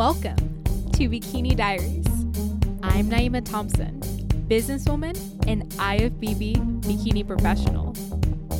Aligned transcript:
Welcome 0.00 0.64
to 0.92 1.10
Bikini 1.10 1.54
Diaries. 1.54 2.06
I'm 2.82 3.10
Naima 3.10 3.44
Thompson, 3.44 4.00
businesswoman 4.48 5.14
and 5.46 5.64
IFBB 5.72 6.80
bikini 6.80 7.26
professional. 7.26 7.94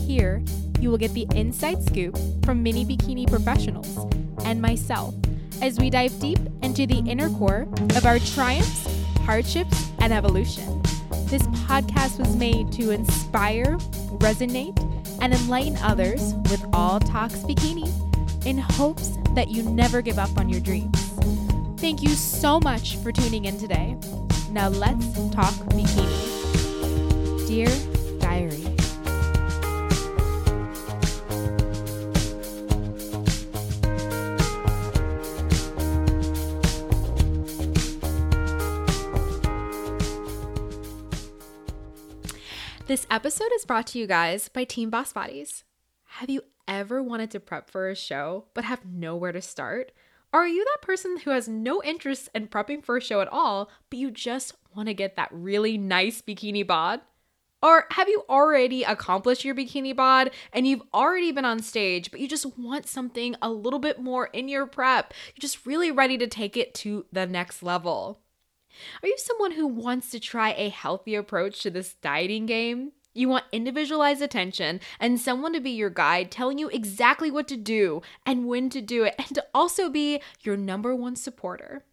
Here, 0.06 0.45
you 0.80 0.90
will 0.90 0.98
get 0.98 1.14
the 1.14 1.26
inside 1.34 1.82
scoop 1.82 2.18
from 2.45 2.62
many 2.62 2.84
bikini 2.84 3.26
professionals 3.26 3.88
and 4.45 4.61
myself 4.61 5.14
as 5.62 5.79
we 5.79 5.89
dive 5.89 6.12
deep 6.21 6.39
into 6.61 6.86
the 6.86 6.98
inner 7.08 7.30
core 7.30 7.66
of 7.96 8.04
our 8.04 8.18
triumphs, 8.18 8.86
hardships, 9.20 9.88
and 10.00 10.12
evolution. 10.12 10.82
This 11.25 11.45
podcast 11.64 12.18
was 12.18 12.36
made 12.36 12.70
to 12.72 12.91
inspire, 12.91 13.79
resonate, 14.18 14.79
and 15.22 15.32
enlighten 15.32 15.79
others 15.79 16.34
with 16.50 16.62
all 16.75 17.00
talks 17.00 17.36
bikini 17.36 17.88
in 18.45 18.59
hopes 18.59 19.12
that 19.34 19.48
you 19.48 19.62
never 19.62 20.02
give 20.02 20.18
up 20.18 20.36
on 20.36 20.50
your 20.50 20.61
dreams. 20.61 21.00
Thank 21.80 22.02
you 22.02 22.11
so 22.11 22.61
much 22.61 22.96
for 22.96 23.11
tuning 23.11 23.46
in 23.46 23.57
today. 23.57 23.96
Now 24.50 24.68
let's 24.68 25.14
talk 25.30 25.54
bikini. 25.71 27.48
Dear 27.48 27.68
Diary. 28.21 28.76
This 42.86 43.06
episode 43.10 43.48
is 43.55 43.64
brought 43.64 43.86
to 43.86 43.98
you 43.98 44.06
guys 44.06 44.48
by 44.48 44.64
Team 44.64 44.91
Boss 44.91 45.14
Bodies. 45.14 45.64
Have 46.05 46.28
you 46.28 46.42
ever 46.69 47.02
wanted 47.02 47.30
to 47.30 47.41
prep 47.41 47.70
for 47.70 47.88
a 47.88 47.97
show 47.97 48.44
but 48.52 48.64
have 48.64 48.84
nowhere 48.84 49.33
to 49.33 49.41
start? 49.41 49.92
Are 50.33 50.47
you 50.47 50.64
that 50.64 50.86
person 50.86 51.19
who 51.19 51.30
has 51.30 51.48
no 51.48 51.83
interest 51.83 52.28
in 52.34 52.46
prepping 52.46 52.84
for 52.84 52.96
a 52.96 53.00
show 53.00 53.20
at 53.20 53.28
all, 53.28 53.68
but 53.88 53.98
you 53.98 54.12
just 54.12 54.55
want 54.77 54.86
to 54.86 54.94
get 54.94 55.16
that 55.16 55.28
really 55.32 55.77
nice 55.77 56.22
bikini 56.22 56.64
bod? 56.64 57.00
Or 57.62 57.86
have 57.91 58.08
you 58.08 58.22
already 58.28 58.84
accomplished 58.84 59.44
your 59.44 59.56
bikini 59.56 59.94
bod 59.94 60.30
and 60.52 60.68
you've 60.68 60.82
already 60.94 61.32
been 61.32 61.44
on 61.44 61.60
stage, 61.60 62.12
but 62.12 62.20
you 62.20 62.28
just 62.28 62.56
want 62.56 62.86
something 62.86 63.34
a 63.42 63.50
little 63.50 63.80
bit 63.80 64.00
more 64.00 64.27
in 64.27 64.48
your 64.48 64.66
prep? 64.66 65.12
You're 65.34 65.40
just 65.40 65.66
really 65.66 65.90
ready 65.90 66.16
to 66.18 66.28
take 66.28 66.56
it 66.56 66.74
to 66.74 67.06
the 67.12 67.27
next 67.27 67.62
level. 67.62 68.20
Are 69.02 69.08
you 69.08 69.16
someone 69.18 69.52
who 69.52 69.66
wants 69.66 70.10
to 70.12 70.20
try 70.20 70.52
a 70.52 70.68
healthy 70.68 71.16
approach 71.16 71.60
to 71.62 71.70
this 71.70 71.94
dieting 71.94 72.46
game? 72.46 72.92
You 73.12 73.28
want 73.28 73.44
individualized 73.50 74.22
attention 74.22 74.80
and 74.98 75.19
someone 75.19 75.53
to 75.53 75.61
be 75.61 75.70
your 75.70 75.91
guide, 75.91 76.30
telling 76.30 76.58
you 76.58 76.69
exactly 76.69 77.30
what 77.30 77.48
to 77.48 77.56
do 77.56 78.02
and 78.25 78.47
when 78.47 78.70
to 78.70 78.80
do 78.80 79.05
it, 79.05 79.14
and 79.19 79.34
to 79.34 79.47
also 79.55 79.89
be 79.89 80.20
your 80.42 80.56
number 80.56 80.94
one 80.94 81.17
supporter. 81.17 81.84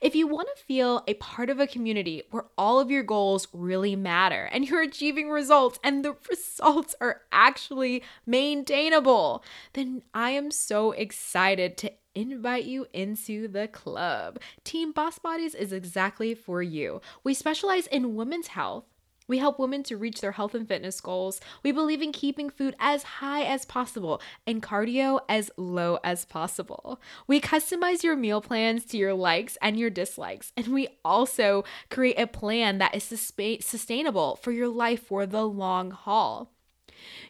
If 0.00 0.14
you 0.14 0.26
want 0.26 0.48
to 0.54 0.64
feel 0.64 1.04
a 1.06 1.14
part 1.14 1.50
of 1.50 1.60
a 1.60 1.66
community 1.66 2.22
where 2.30 2.46
all 2.56 2.80
of 2.80 2.90
your 2.90 3.02
goals 3.02 3.48
really 3.52 3.96
matter 3.96 4.48
and 4.52 4.66
you're 4.68 4.82
achieving 4.82 5.28
results 5.30 5.78
and 5.84 6.04
the 6.04 6.16
results 6.30 6.94
are 7.00 7.22
actually 7.32 8.02
maintainable, 8.24 9.44
then 9.74 10.02
I 10.14 10.30
am 10.30 10.50
so 10.50 10.92
excited 10.92 11.76
to 11.78 11.92
invite 12.14 12.64
you 12.64 12.86
into 12.92 13.46
the 13.48 13.68
club. 13.68 14.38
Team 14.64 14.92
Boss 14.92 15.18
Bodies 15.18 15.54
is 15.54 15.72
exactly 15.72 16.34
for 16.34 16.62
you. 16.62 17.02
We 17.22 17.34
specialize 17.34 17.86
in 17.86 18.16
women's 18.16 18.48
health 18.48 18.84
we 19.28 19.38
help 19.38 19.58
women 19.58 19.82
to 19.84 19.96
reach 19.96 20.20
their 20.20 20.32
health 20.32 20.54
and 20.54 20.66
fitness 20.66 21.00
goals. 21.00 21.40
We 21.62 21.72
believe 21.72 22.02
in 22.02 22.12
keeping 22.12 22.50
food 22.50 22.76
as 22.78 23.02
high 23.02 23.42
as 23.42 23.64
possible 23.64 24.20
and 24.46 24.62
cardio 24.62 25.20
as 25.28 25.50
low 25.56 25.98
as 26.04 26.24
possible. 26.24 27.00
We 27.26 27.40
customize 27.40 28.02
your 28.02 28.16
meal 28.16 28.40
plans 28.40 28.84
to 28.86 28.96
your 28.96 29.14
likes 29.14 29.58
and 29.60 29.78
your 29.78 29.90
dislikes, 29.90 30.52
and 30.56 30.68
we 30.68 30.88
also 31.04 31.64
create 31.90 32.18
a 32.18 32.26
plan 32.26 32.78
that 32.78 32.94
is 32.94 33.04
sustainable 33.04 34.36
for 34.36 34.52
your 34.52 34.68
life 34.68 35.02
for 35.06 35.26
the 35.26 35.46
long 35.46 35.90
haul. 35.90 36.52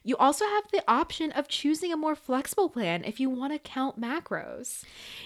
You 0.03 0.17
also 0.17 0.45
have 0.45 0.65
the 0.73 0.85
option 0.89 1.33
of 1.33 1.49
choosing 1.49 1.93
a 1.93 1.97
more 1.97 2.15
flexible 2.15 2.69
plan 2.69 3.05
if 3.05 3.21
you 3.21 3.29
want 3.31 3.53
to 3.53 3.59
count 3.59 4.01
macros. 4.01 4.85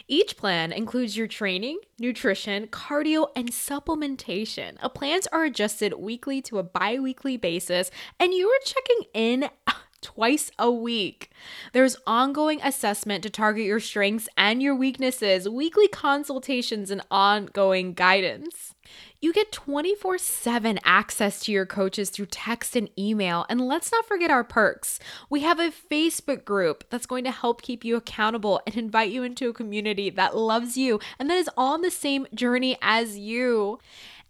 Each 0.08 0.36
plan 0.36 0.72
includes 0.72 1.16
your 1.16 1.26
training, 1.26 1.78
nutrition, 1.98 2.66
cardio, 2.66 3.28
and 3.36 3.50
supplementation. 3.50 4.76
A 4.80 4.88
plans 4.88 5.26
are 5.28 5.44
adjusted 5.44 5.94
weekly 5.94 6.40
to 6.42 6.58
a 6.58 6.62
bi 6.62 6.98
weekly 6.98 7.36
basis, 7.36 7.90
and 8.18 8.32
you 8.32 8.48
are 8.48 8.64
checking 8.64 9.04
in 9.12 9.50
twice 10.00 10.50
a 10.58 10.70
week. 10.70 11.30
There's 11.72 11.96
ongoing 12.06 12.60
assessment 12.62 13.22
to 13.24 13.30
target 13.30 13.66
your 13.66 13.80
strengths 13.80 14.28
and 14.36 14.62
your 14.62 14.74
weaknesses, 14.74 15.48
weekly 15.48 15.88
consultations, 15.88 16.90
and 16.90 17.02
ongoing 17.10 17.94
guidance. 17.94 18.69
You 19.22 19.34
get 19.34 19.52
24 19.52 20.16
7 20.16 20.78
access 20.82 21.40
to 21.40 21.52
your 21.52 21.66
coaches 21.66 22.08
through 22.08 22.26
text 22.26 22.74
and 22.74 22.88
email. 22.98 23.44
And 23.50 23.60
let's 23.60 23.92
not 23.92 24.06
forget 24.06 24.30
our 24.30 24.44
perks. 24.44 24.98
We 25.28 25.40
have 25.40 25.60
a 25.60 25.70
Facebook 25.70 26.46
group 26.46 26.84
that's 26.88 27.04
going 27.04 27.24
to 27.24 27.30
help 27.30 27.60
keep 27.60 27.84
you 27.84 27.96
accountable 27.96 28.62
and 28.66 28.76
invite 28.76 29.10
you 29.10 29.22
into 29.22 29.50
a 29.50 29.52
community 29.52 30.08
that 30.08 30.36
loves 30.36 30.78
you 30.78 31.00
and 31.18 31.28
that 31.28 31.36
is 31.36 31.50
on 31.54 31.82
the 31.82 31.90
same 31.90 32.26
journey 32.34 32.78
as 32.80 33.18
you 33.18 33.78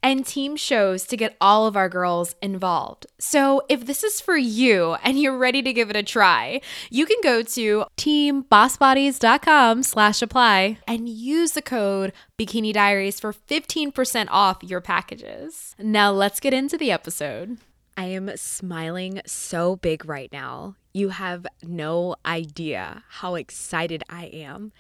and 0.02 0.26
team 0.26 0.56
shows 0.56 1.04
to 1.04 1.16
get 1.16 1.36
all 1.40 1.66
of 1.66 1.76
our 1.76 1.88
girls 1.88 2.34
involved. 2.42 3.06
So 3.18 3.62
if 3.68 3.86
this 3.86 4.02
is 4.02 4.20
for 4.20 4.36
you 4.36 4.94
and 5.02 5.18
you're 5.18 5.36
ready 5.36 5.62
to 5.62 5.72
give 5.72 5.90
it 5.90 5.96
a 5.96 6.02
try, 6.02 6.60
you 6.90 7.06
can 7.06 7.18
go 7.22 7.42
to 7.42 7.84
teambossbodies.com 7.96 9.82
slash 9.82 10.22
apply 10.22 10.78
and 10.86 11.08
use 11.08 11.52
the 11.52 11.62
code 11.62 12.12
Bikini 12.38 12.72
Diaries 12.72 13.20
for 13.20 13.32
15% 13.32 14.28
off 14.30 14.62
your 14.62 14.80
packages. 14.80 15.74
Now 15.78 16.10
let's 16.10 16.40
get 16.40 16.54
into 16.54 16.78
the 16.78 16.90
episode. 16.90 17.58
I 17.96 18.06
am 18.06 18.30
smiling 18.36 19.20
so 19.26 19.76
big 19.76 20.06
right 20.06 20.32
now. 20.32 20.76
You 20.92 21.10
have 21.10 21.46
no 21.62 22.16
idea 22.26 23.04
how 23.08 23.36
excited 23.36 24.02
I 24.08 24.24
am. 24.26 24.72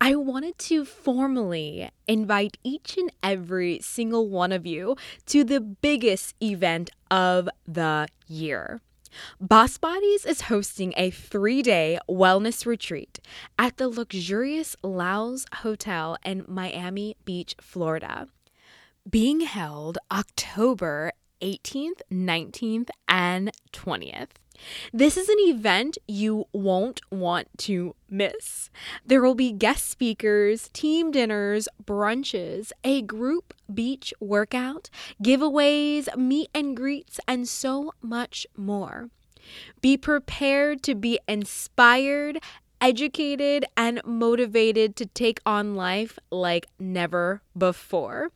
I 0.00 0.14
wanted 0.16 0.56
to 0.58 0.86
formally 0.86 1.90
invite 2.08 2.56
each 2.64 2.96
and 2.96 3.12
every 3.22 3.80
single 3.80 4.28
one 4.28 4.52
of 4.52 4.64
you 4.64 4.96
to 5.26 5.44
the 5.44 5.60
biggest 5.60 6.34
event 6.42 6.90
of 7.10 7.48
the 7.66 8.08
year. 8.26 8.80
Boss 9.40 9.76
Bodies 9.76 10.24
is 10.24 10.42
hosting 10.42 10.94
a 10.96 11.10
three 11.10 11.62
day 11.62 11.98
wellness 12.08 12.64
retreat 12.64 13.20
at 13.58 13.76
the 13.76 13.88
luxurious 13.88 14.76
Loews 14.82 15.44
Hotel 15.56 16.16
in 16.24 16.44
Miami 16.48 17.16
Beach, 17.24 17.54
Florida. 17.60 18.28
Being 19.08 19.40
held 19.40 19.98
October 20.10 21.12
18th, 21.42 22.00
19th, 22.10 22.90
and 23.08 23.50
20th. 23.72 24.39
This 24.92 25.16
is 25.16 25.28
an 25.28 25.38
event 25.40 25.98
you 26.06 26.46
won't 26.52 27.00
want 27.10 27.48
to 27.58 27.94
miss. 28.08 28.70
There 29.04 29.22
will 29.22 29.34
be 29.34 29.52
guest 29.52 29.88
speakers, 29.88 30.68
team 30.72 31.10
dinners, 31.10 31.68
brunches, 31.84 32.72
a 32.84 33.02
group 33.02 33.54
beach 33.72 34.12
workout, 34.20 34.90
giveaways, 35.22 36.14
meet 36.16 36.50
and 36.54 36.76
greets, 36.76 37.20
and 37.26 37.48
so 37.48 37.92
much 38.02 38.46
more. 38.56 39.10
Be 39.80 39.96
prepared 39.96 40.82
to 40.84 40.94
be 40.94 41.18
inspired, 41.26 42.38
educated, 42.80 43.64
and 43.76 44.00
motivated 44.04 44.96
to 44.96 45.06
take 45.06 45.40
on 45.44 45.74
life 45.74 46.18
like 46.30 46.66
never 46.78 47.42
before. 47.56 48.30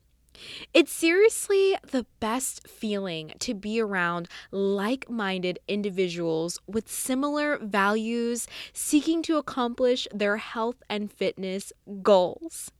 It's 0.72 0.92
seriously 0.92 1.76
the 1.90 2.06
best 2.20 2.66
feeling 2.68 3.32
to 3.40 3.54
be 3.54 3.80
around 3.80 4.28
like 4.50 5.08
minded 5.08 5.58
individuals 5.68 6.58
with 6.66 6.90
similar 6.90 7.58
values 7.58 8.46
seeking 8.72 9.22
to 9.22 9.36
accomplish 9.36 10.08
their 10.12 10.38
health 10.38 10.82
and 10.88 11.12
fitness 11.12 11.72
goals. 12.02 12.70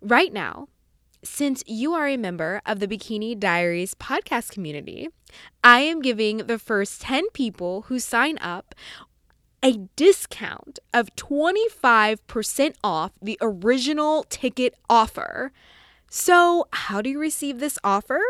Right 0.00 0.32
now, 0.32 0.68
since 1.22 1.64
you 1.66 1.94
are 1.94 2.06
a 2.06 2.16
member 2.16 2.62
of 2.64 2.78
the 2.78 2.88
Bikini 2.88 3.38
Diaries 3.38 3.94
podcast 3.94 4.50
community, 4.50 5.08
I 5.64 5.80
am 5.80 6.00
giving 6.00 6.38
the 6.38 6.58
first 6.58 7.00
10 7.02 7.30
people 7.30 7.82
who 7.82 7.98
sign 7.98 8.38
up 8.38 8.74
a 9.62 9.88
discount 9.96 10.78
of 10.94 11.14
25% 11.16 12.74
off 12.84 13.12
the 13.20 13.36
original 13.40 14.24
ticket 14.28 14.74
offer 14.88 15.52
so, 16.10 16.66
how 16.72 17.02
do 17.02 17.10
you 17.10 17.18
receive 17.18 17.58
this 17.58 17.78
offer? 17.84 18.20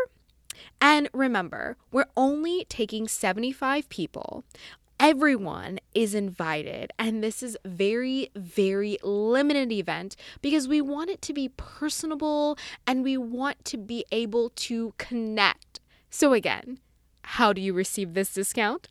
And 0.81 1.09
remember, 1.13 1.77
we're 1.91 2.09
only 2.17 2.65
taking 2.67 3.07
75 3.07 3.87
people. 3.87 4.43
Everyone 4.99 5.79
is 5.95 6.13
invited, 6.13 6.91
and 6.99 7.23
this 7.23 7.41
is 7.41 7.57
very, 7.63 8.31
very 8.35 8.97
limited 9.01 9.71
event 9.71 10.17
because 10.41 10.67
we 10.67 10.81
want 10.81 11.09
it 11.09 11.21
to 11.21 11.33
be 11.33 11.53
personable 11.55 12.57
and 12.85 13.01
we 13.01 13.15
want 13.15 13.63
to 13.63 13.77
be 13.77 14.03
able 14.11 14.49
to 14.49 14.93
connect. 14.97 15.79
So 16.09 16.33
again, 16.33 16.79
how 17.23 17.53
do 17.53 17.61
you 17.61 17.71
receive 17.71 18.13
this 18.13 18.33
discount? 18.33 18.89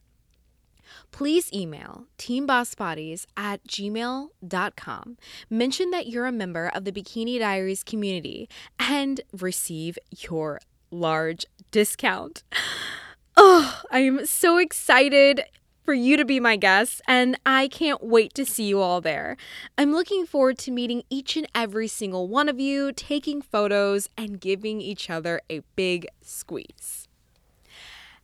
Please 1.10 1.52
email 1.52 2.06
teambossbodies 2.18 3.26
at 3.36 3.64
gmail.com. 3.66 5.16
Mention 5.50 5.90
that 5.90 6.06
you're 6.06 6.26
a 6.26 6.32
member 6.32 6.68
of 6.68 6.84
the 6.84 6.92
Bikini 6.92 7.38
Diaries 7.38 7.84
community 7.84 8.48
and 8.78 9.20
receive 9.32 9.98
your 10.18 10.60
large 10.90 11.46
discount. 11.70 12.42
Oh, 13.40 13.82
I 13.92 14.00
am 14.00 14.26
so 14.26 14.58
excited 14.58 15.44
for 15.88 15.94
you 15.94 16.18
to 16.18 16.24
be 16.26 16.38
my 16.38 16.56
guest, 16.56 17.00
and 17.08 17.40
I 17.46 17.68
can't 17.68 18.02
wait 18.02 18.34
to 18.34 18.44
see 18.44 18.64
you 18.64 18.78
all 18.78 19.00
there. 19.00 19.38
I'm 19.78 19.92
looking 19.92 20.26
forward 20.26 20.58
to 20.58 20.70
meeting 20.70 21.02
each 21.08 21.34
and 21.34 21.46
every 21.54 21.88
single 21.88 22.28
one 22.28 22.50
of 22.50 22.60
you, 22.60 22.92
taking 22.92 23.40
photos, 23.40 24.10
and 24.14 24.38
giving 24.38 24.82
each 24.82 25.08
other 25.08 25.40
a 25.48 25.60
big 25.76 26.06
squeeze. 26.20 27.07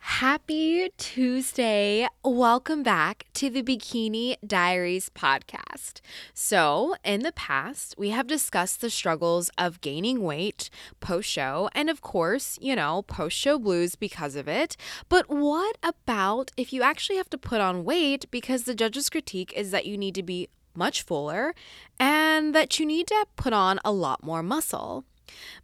Happy 0.06 0.90
Tuesday. 0.98 2.06
Welcome 2.22 2.82
back 2.82 3.24
to 3.32 3.48
the 3.48 3.62
Bikini 3.62 4.36
Diaries 4.46 5.08
podcast. 5.08 6.02
So, 6.34 6.94
in 7.02 7.22
the 7.22 7.32
past, 7.32 7.94
we 7.96 8.10
have 8.10 8.26
discussed 8.26 8.82
the 8.82 8.90
struggles 8.90 9.50
of 9.56 9.80
gaining 9.80 10.22
weight 10.22 10.68
post 11.00 11.30
show, 11.30 11.70
and 11.74 11.88
of 11.88 12.02
course, 12.02 12.58
you 12.60 12.76
know, 12.76 13.00
post 13.00 13.36
show 13.38 13.58
blues 13.58 13.94
because 13.94 14.36
of 14.36 14.46
it. 14.46 14.76
But 15.08 15.30
what 15.30 15.78
about 15.82 16.50
if 16.58 16.70
you 16.70 16.82
actually 16.82 17.16
have 17.16 17.30
to 17.30 17.38
put 17.38 17.62
on 17.62 17.82
weight 17.82 18.30
because 18.30 18.64
the 18.64 18.74
judge's 18.74 19.08
critique 19.08 19.54
is 19.56 19.70
that 19.70 19.86
you 19.86 19.96
need 19.96 20.14
to 20.16 20.22
be 20.22 20.50
much 20.76 21.00
fuller 21.00 21.54
and 21.98 22.54
that 22.54 22.78
you 22.78 22.84
need 22.84 23.06
to 23.06 23.26
put 23.36 23.54
on 23.54 23.80
a 23.86 23.90
lot 23.90 24.22
more 24.22 24.42
muscle? 24.42 25.06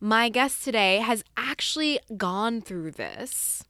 My 0.01 0.31
guest 0.31 0.65
today 0.65 0.97
has 0.97 1.23
actually 1.37 2.01
gone 2.17 2.63
through 2.63 2.93
this. 2.93 3.65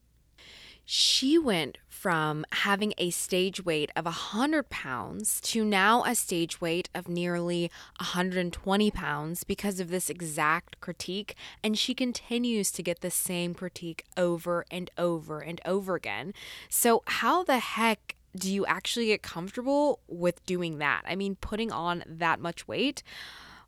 She 0.93 1.39
went 1.39 1.79
from 1.89 2.45
having 2.51 2.95
a 2.99 3.11
stage 3.11 3.65
weight 3.65 3.93
of 3.95 4.07
100 4.07 4.71
pounds 4.71 5.41
to 5.43 5.65
now 5.65 6.03
a 6.03 6.17
stage 6.17 6.61
weight 6.61 6.89
of 6.97 7.07
nearly 7.07 7.71
120 8.01 8.91
pounds 8.91 9.45
because 9.45 9.79
of 9.79 9.91
this 9.91 10.11
exact 10.11 10.81
critique. 10.81 11.37
And 11.63 11.79
she 11.79 11.95
continues 11.95 12.73
to 12.73 12.83
get 12.83 13.03
the 13.03 13.11
same 13.13 13.55
critique 13.55 14.05
over 14.17 14.65
and 14.69 14.91
over 14.99 15.39
and 15.39 15.61
over 15.65 15.95
again. 15.95 16.35
So, 16.69 17.05
how 17.07 17.45
the 17.45 17.61
heck 17.61 18.17
do 18.35 18.53
you 18.53 18.67
actually 18.67 19.07
get 19.07 19.23
comfortable 19.23 20.01
with 20.09 20.45
doing 20.45 20.79
that? 20.79 21.03
I 21.07 21.15
mean, 21.15 21.37
putting 21.37 21.71
on 21.71 22.03
that 22.05 22.41
much 22.41 22.67
weight. 22.67 23.05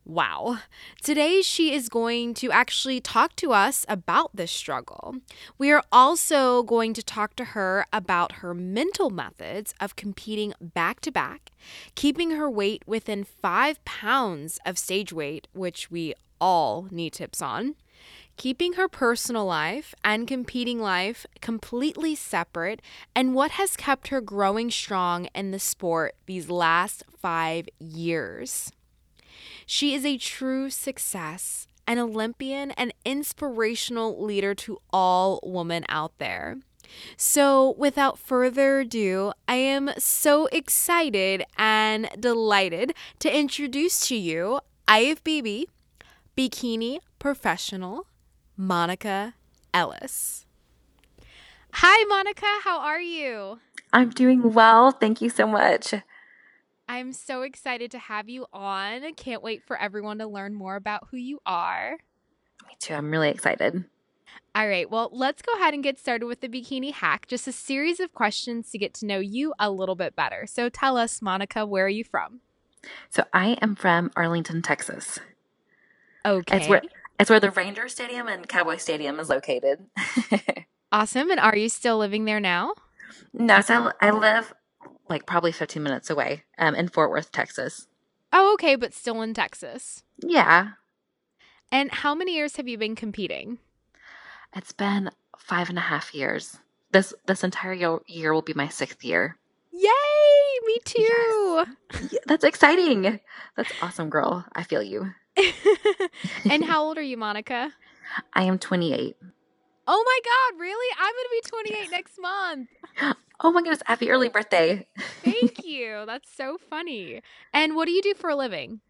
Wow. 0.04 0.58
Today, 1.00 1.42
she 1.42 1.72
is 1.72 1.88
going 1.88 2.34
to 2.34 2.50
actually 2.50 3.00
talk 3.00 3.36
to 3.36 3.52
us 3.52 3.86
about 3.88 4.34
this 4.34 4.50
struggle. 4.50 5.16
We 5.58 5.70
are 5.70 5.84
also 5.92 6.64
going 6.64 6.92
to 6.94 7.04
talk 7.04 7.36
to 7.36 7.44
her 7.44 7.86
about 7.92 8.32
her 8.32 8.52
mental 8.52 9.10
methods 9.10 9.74
of 9.80 9.94
competing 9.94 10.54
back 10.60 11.00
to 11.02 11.12
back, 11.12 11.50
keeping 11.94 12.32
her 12.32 12.50
weight 12.50 12.82
within 12.84 13.22
five 13.22 13.82
pounds 13.84 14.58
of 14.66 14.76
stage 14.76 15.12
weight, 15.12 15.46
which 15.52 15.88
we 15.88 16.14
all 16.40 16.88
need 16.90 17.12
tips 17.12 17.40
on, 17.40 17.76
keeping 18.36 18.72
her 18.72 18.88
personal 18.88 19.44
life 19.46 19.94
and 20.02 20.26
competing 20.26 20.80
life 20.80 21.26
completely 21.40 22.16
separate, 22.16 22.82
and 23.14 23.34
what 23.34 23.52
has 23.52 23.76
kept 23.76 24.08
her 24.08 24.20
growing 24.20 24.68
strong 24.68 25.26
in 25.32 25.52
the 25.52 25.60
sport 25.60 26.16
these 26.26 26.50
last 26.50 27.04
five 27.20 27.68
years. 27.78 28.72
She 29.66 29.94
is 29.94 30.04
a 30.04 30.18
true 30.18 30.70
success, 30.70 31.66
an 31.86 31.98
Olympian, 31.98 32.70
an 32.72 32.92
inspirational 33.04 34.22
leader 34.22 34.54
to 34.56 34.78
all 34.92 35.40
women 35.42 35.84
out 35.88 36.18
there. 36.18 36.58
So, 37.16 37.74
without 37.78 38.18
further 38.18 38.80
ado, 38.80 39.32
I 39.48 39.54
am 39.54 39.90
so 39.98 40.46
excited 40.46 41.44
and 41.56 42.08
delighted 42.18 42.92
to 43.20 43.34
introduce 43.34 44.06
to 44.08 44.16
you 44.16 44.60
IFBB 44.88 45.64
bikini 46.36 46.98
professional 47.18 48.06
Monica 48.56 49.34
Ellis. 49.72 50.44
Hi, 51.74 52.04
Monica. 52.04 52.46
How 52.64 52.80
are 52.80 53.00
you? 53.00 53.60
I'm 53.92 54.10
doing 54.10 54.52
well. 54.52 54.90
Thank 54.90 55.22
you 55.22 55.30
so 55.30 55.46
much. 55.46 55.94
I'm 56.88 57.12
so 57.12 57.42
excited 57.42 57.90
to 57.92 57.98
have 57.98 58.28
you 58.28 58.46
on. 58.52 59.14
Can't 59.14 59.42
wait 59.42 59.62
for 59.64 59.80
everyone 59.80 60.18
to 60.18 60.26
learn 60.26 60.54
more 60.54 60.76
about 60.76 61.08
who 61.10 61.16
you 61.16 61.40
are. 61.46 61.98
Me 62.66 62.74
too. 62.78 62.94
I'm 62.94 63.10
really 63.10 63.30
excited. 63.30 63.84
All 64.54 64.68
right, 64.68 64.90
well, 64.90 65.08
let's 65.12 65.40
go 65.40 65.52
ahead 65.54 65.72
and 65.72 65.82
get 65.82 65.98
started 65.98 66.26
with 66.26 66.40
the 66.42 66.48
bikini 66.48 66.92
hack. 66.92 67.26
Just 67.26 67.48
a 67.48 67.52
series 67.52 68.00
of 68.00 68.12
questions 68.12 68.70
to 68.70 68.78
get 68.78 68.92
to 68.94 69.06
know 69.06 69.18
you 69.18 69.54
a 69.58 69.70
little 69.70 69.94
bit 69.94 70.14
better. 70.14 70.46
So 70.46 70.68
tell 70.68 70.98
us, 70.98 71.22
Monica, 71.22 71.64
where 71.64 71.86
are 71.86 71.88
you 71.88 72.04
from? 72.04 72.40
So 73.08 73.24
I 73.32 73.56
am 73.62 73.76
from 73.76 74.10
Arlington, 74.14 74.60
Texas. 74.60 75.18
Okay. 76.26 76.58
It's 76.58 76.68
where, 76.68 76.82
it's 77.18 77.30
where 77.30 77.40
the 77.40 77.50
Ranger 77.50 77.88
Stadium 77.88 78.28
and 78.28 78.46
Cowboy 78.46 78.76
Stadium 78.76 79.18
is 79.20 79.30
located. 79.30 79.86
awesome. 80.92 81.30
And 81.30 81.40
are 81.40 81.56
you 81.56 81.70
still 81.70 81.96
living 81.96 82.26
there 82.26 82.40
now? 82.40 82.74
No, 83.32 83.62
so 83.62 83.92
I 84.00 84.10
live 84.10 84.52
like 85.12 85.26
probably 85.26 85.52
15 85.52 85.82
minutes 85.82 86.08
away 86.08 86.44
um, 86.58 86.74
in 86.74 86.88
Fort 86.88 87.10
Worth, 87.10 87.30
Texas. 87.30 87.86
Oh, 88.32 88.54
okay, 88.54 88.76
but 88.76 88.94
still 88.94 89.20
in 89.20 89.34
Texas. 89.34 90.02
Yeah. 90.18 90.70
And 91.70 91.90
how 91.90 92.14
many 92.14 92.34
years 92.34 92.56
have 92.56 92.66
you 92.66 92.78
been 92.78 92.96
competing? 92.96 93.58
It's 94.56 94.72
been 94.72 95.10
five 95.38 95.68
and 95.68 95.76
a 95.78 95.82
half 95.82 96.14
years. 96.14 96.58
This 96.92 97.12
this 97.26 97.44
entire 97.44 98.00
year 98.06 98.32
will 98.32 98.42
be 98.42 98.54
my 98.54 98.68
sixth 98.68 99.04
year. 99.04 99.36
Yay! 99.70 100.66
Me 100.66 100.78
too. 100.84 101.64
Yes. 101.94 102.16
That's 102.26 102.44
exciting. 102.44 103.20
That's 103.56 103.72
awesome, 103.82 104.08
girl. 104.08 104.44
I 104.54 104.62
feel 104.62 104.82
you. 104.82 105.12
and 106.50 106.64
how 106.64 106.84
old 106.86 106.98
are 106.98 107.02
you, 107.02 107.16
Monica? 107.16 107.72
I 108.34 108.44
am 108.44 108.58
28. 108.58 109.16
Oh 109.88 110.04
my 110.06 110.20
God, 110.24 110.60
really? 110.60 110.96
I'm 110.98 111.12
going 111.12 111.24
to 111.24 111.30
be 111.30 111.48
28 111.48 111.78
yes. 111.78 111.90
next 111.90 112.20
month. 112.20 112.68
Oh 113.42 113.50
my 113.50 113.60
goodness, 113.62 113.82
happy 113.86 114.10
early 114.10 114.28
birthday. 114.28 114.86
Thank 115.24 115.58
you. 115.64 116.04
That's 116.06 116.30
so 116.34 116.58
funny. 116.70 117.22
And 117.52 117.74
what 117.74 117.86
do 117.86 117.92
you 117.92 118.02
do 118.02 118.14
for 118.14 118.30
a 118.30 118.36
living? 118.36 118.80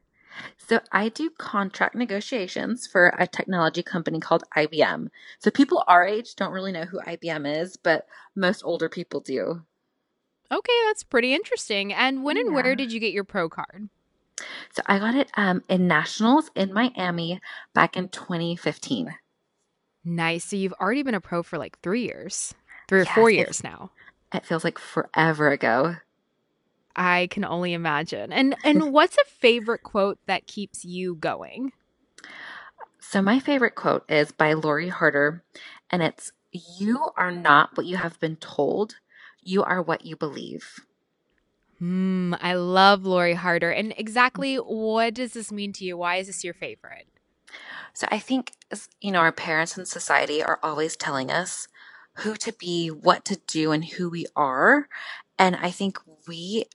So 0.57 0.81
I 0.91 1.09
do 1.09 1.31
contract 1.31 1.95
negotiations 1.95 2.87
for 2.87 3.15
a 3.19 3.27
technology 3.27 3.83
company 3.83 4.21
called 4.21 4.45
IBM. 4.57 5.09
So 5.39 5.51
people 5.51 5.85
our 5.87 6.07
age 6.07 6.37
don't 6.37 6.53
really 6.53 6.73
know 6.73 6.85
who 6.85 7.01
IBM 7.01 7.61
is, 7.61 7.77
but 7.77 8.07
most 8.35 8.63
older 8.65 8.89
people 8.89 9.21
do. 9.21 9.63
Okay, 10.51 10.73
that's 10.87 11.03
pretty 11.03 11.35
interesting. 11.35 11.93
And 11.93 12.23
when 12.25 12.37
and 12.37 12.55
where 12.55 12.75
did 12.75 12.93
you 12.93 13.01
get 13.01 13.13
your 13.13 13.25
pro 13.25 13.49
card? 13.49 13.89
So 14.73 14.83
I 14.87 14.99
got 14.99 15.15
it 15.15 15.31
um, 15.37 15.63
in 15.69 15.87
nationals 15.87 16.51
in 16.55 16.73
Miami 16.73 17.41
back 17.75 17.97
in 17.97 18.09
2015. 18.09 19.15
Nice. 20.05 20.45
So 20.45 20.57
you've 20.57 20.75
already 20.75 21.03
been 21.03 21.15
a 21.15 21.21
pro 21.21 21.43
for 21.43 21.59
like 21.59 21.79
three 21.81 22.05
years, 22.05 22.55
three 22.89 23.01
or 23.01 23.05
yes, 23.05 23.15
four 23.15 23.31
years 23.31 23.63
now. 23.63 23.91
It 24.33 24.47
feels 24.47 24.65
like 24.65 24.79
forever 24.79 25.51
ago. 25.51 25.97
I 26.97 27.29
can 27.31 27.45
only 27.45 27.73
imagine. 27.73 28.33
And 28.33 28.57
and 28.65 28.93
what's 28.93 29.17
a 29.17 29.25
favorite 29.25 29.83
quote 29.83 30.19
that 30.27 30.47
keeps 30.47 30.85
you 30.85 31.15
going? 31.17 31.73
So 33.01 33.21
my 33.21 33.41
favorite 33.41 33.75
quote 33.75 34.05
is 34.11 34.33
by 34.33 34.53
Lori 34.55 34.89
Harder 34.89 35.43
and 35.91 36.03
it's 36.03 36.33
you 36.79 37.11
are 37.17 37.33
not 37.33 37.77
what 37.77 37.87
you 37.87 37.97
have 37.97 38.19
been 38.21 38.37
told. 38.37 38.97
You 39.43 39.63
are 39.65 39.83
what 39.83 40.05
you 40.05 40.17
believe. 40.17 40.81
Hmm, 41.79 42.35
I 42.41 42.55
love 42.55 43.05
Lori 43.05 43.35
Harder. 43.35 43.71
And 43.71 43.93
exactly 43.97 44.57
what 44.57 45.15
does 45.15 45.33
this 45.33 45.51
mean 45.51 45.73
to 45.75 45.85
you? 45.85 45.97
Why 45.97 46.17
is 46.17 46.29
this 46.29 46.45
your 46.45 46.55
favorite? 46.55 47.09
So 47.93 48.07
I 48.11 48.19
think 48.19 48.53
you 49.01 49.11
know 49.11 49.19
our 49.19 49.33
parents 49.33 49.77
and 49.77 49.87
society 49.87 50.43
are 50.43 50.59
always 50.63 50.97
telling 50.97 51.31
us 51.31 51.69
who 52.15 52.35
to 52.37 52.53
be, 52.53 52.89
what 52.89 53.25
to 53.27 53.37
do, 53.47 53.73
and 53.73 53.85
who 53.85 54.11
we 54.11 54.27
are. 54.37 54.89
And 55.39 55.57
I 55.57 55.71
think 55.71 55.99
we 56.29 56.67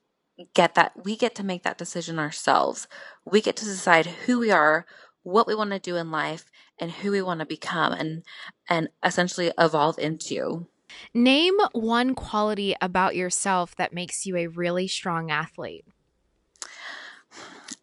get 0.53 0.75
that, 0.75 1.05
we 1.05 1.15
get 1.15 1.35
to 1.35 1.43
make 1.43 1.63
that 1.63 1.77
decision 1.77 2.19
ourselves. 2.19 2.87
We 3.25 3.41
get 3.41 3.55
to 3.57 3.65
decide 3.65 4.05
who 4.05 4.39
we 4.39 4.51
are, 4.51 4.85
what 5.23 5.47
we 5.47 5.55
want 5.55 5.71
to 5.71 5.79
do 5.79 5.95
in 5.95 6.11
life, 6.11 6.45
and 6.79 6.91
who 6.91 7.11
we 7.11 7.21
want 7.21 7.39
to 7.39 7.45
become 7.45 7.93
and, 7.93 8.23
and 8.69 8.89
essentially 9.03 9.51
evolve 9.57 9.97
into. 9.99 10.67
Name 11.13 11.57
one 11.73 12.15
quality 12.15 12.75
about 12.81 13.15
yourself 13.15 13.75
that 13.75 13.93
makes 13.93 14.25
you 14.25 14.37
a 14.37 14.47
really 14.47 14.87
strong 14.87 15.31
athlete. 15.31 15.85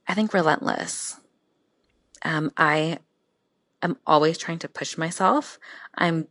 I 0.07 0.15
think 0.15 0.35
relentless. 0.35 1.19
Um, 2.23 2.53
I 2.57 2.99
am 3.83 3.99
always 4.07 4.39
trying 4.39 4.59
to 4.61 4.69
push 4.69 4.97
myself. 4.97 5.59
I'm 5.95 6.29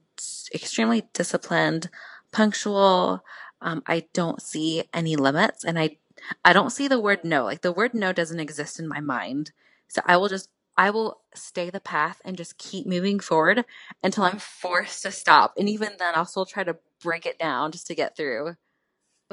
extremely 0.53 1.03
disciplined, 1.13 1.89
punctual. 2.31 3.23
Um, 3.61 3.83
I 3.87 4.05
don't 4.13 4.41
see 4.41 4.83
any 4.93 5.15
limits 5.15 5.63
and 5.63 5.79
I, 5.79 5.97
I 6.43 6.53
don't 6.53 6.71
see 6.71 6.87
the 6.87 6.99
word 6.99 7.23
no. 7.23 7.43
Like 7.45 7.61
the 7.61 7.71
word 7.71 7.93
no 7.93 8.11
doesn't 8.13 8.39
exist 8.39 8.79
in 8.79 8.87
my 8.87 8.99
mind. 8.99 9.51
So 9.87 10.01
I 10.05 10.17
will 10.17 10.29
just, 10.29 10.49
I 10.75 10.89
will 10.89 11.21
stay 11.35 11.69
the 11.69 11.79
path 11.79 12.21
and 12.25 12.35
just 12.37 12.57
keep 12.57 12.85
moving 12.87 13.19
forward 13.19 13.63
until 14.03 14.23
I'm 14.23 14.39
forced 14.39 15.03
to 15.03 15.11
stop. 15.11 15.53
And 15.57 15.69
even 15.69 15.93
then 15.99 16.13
I'll 16.15 16.25
still 16.25 16.45
try 16.45 16.63
to 16.63 16.77
break 17.01 17.25
it 17.25 17.39
down 17.39 17.71
just 17.71 17.87
to 17.87 17.95
get 17.95 18.17
through. 18.17 18.55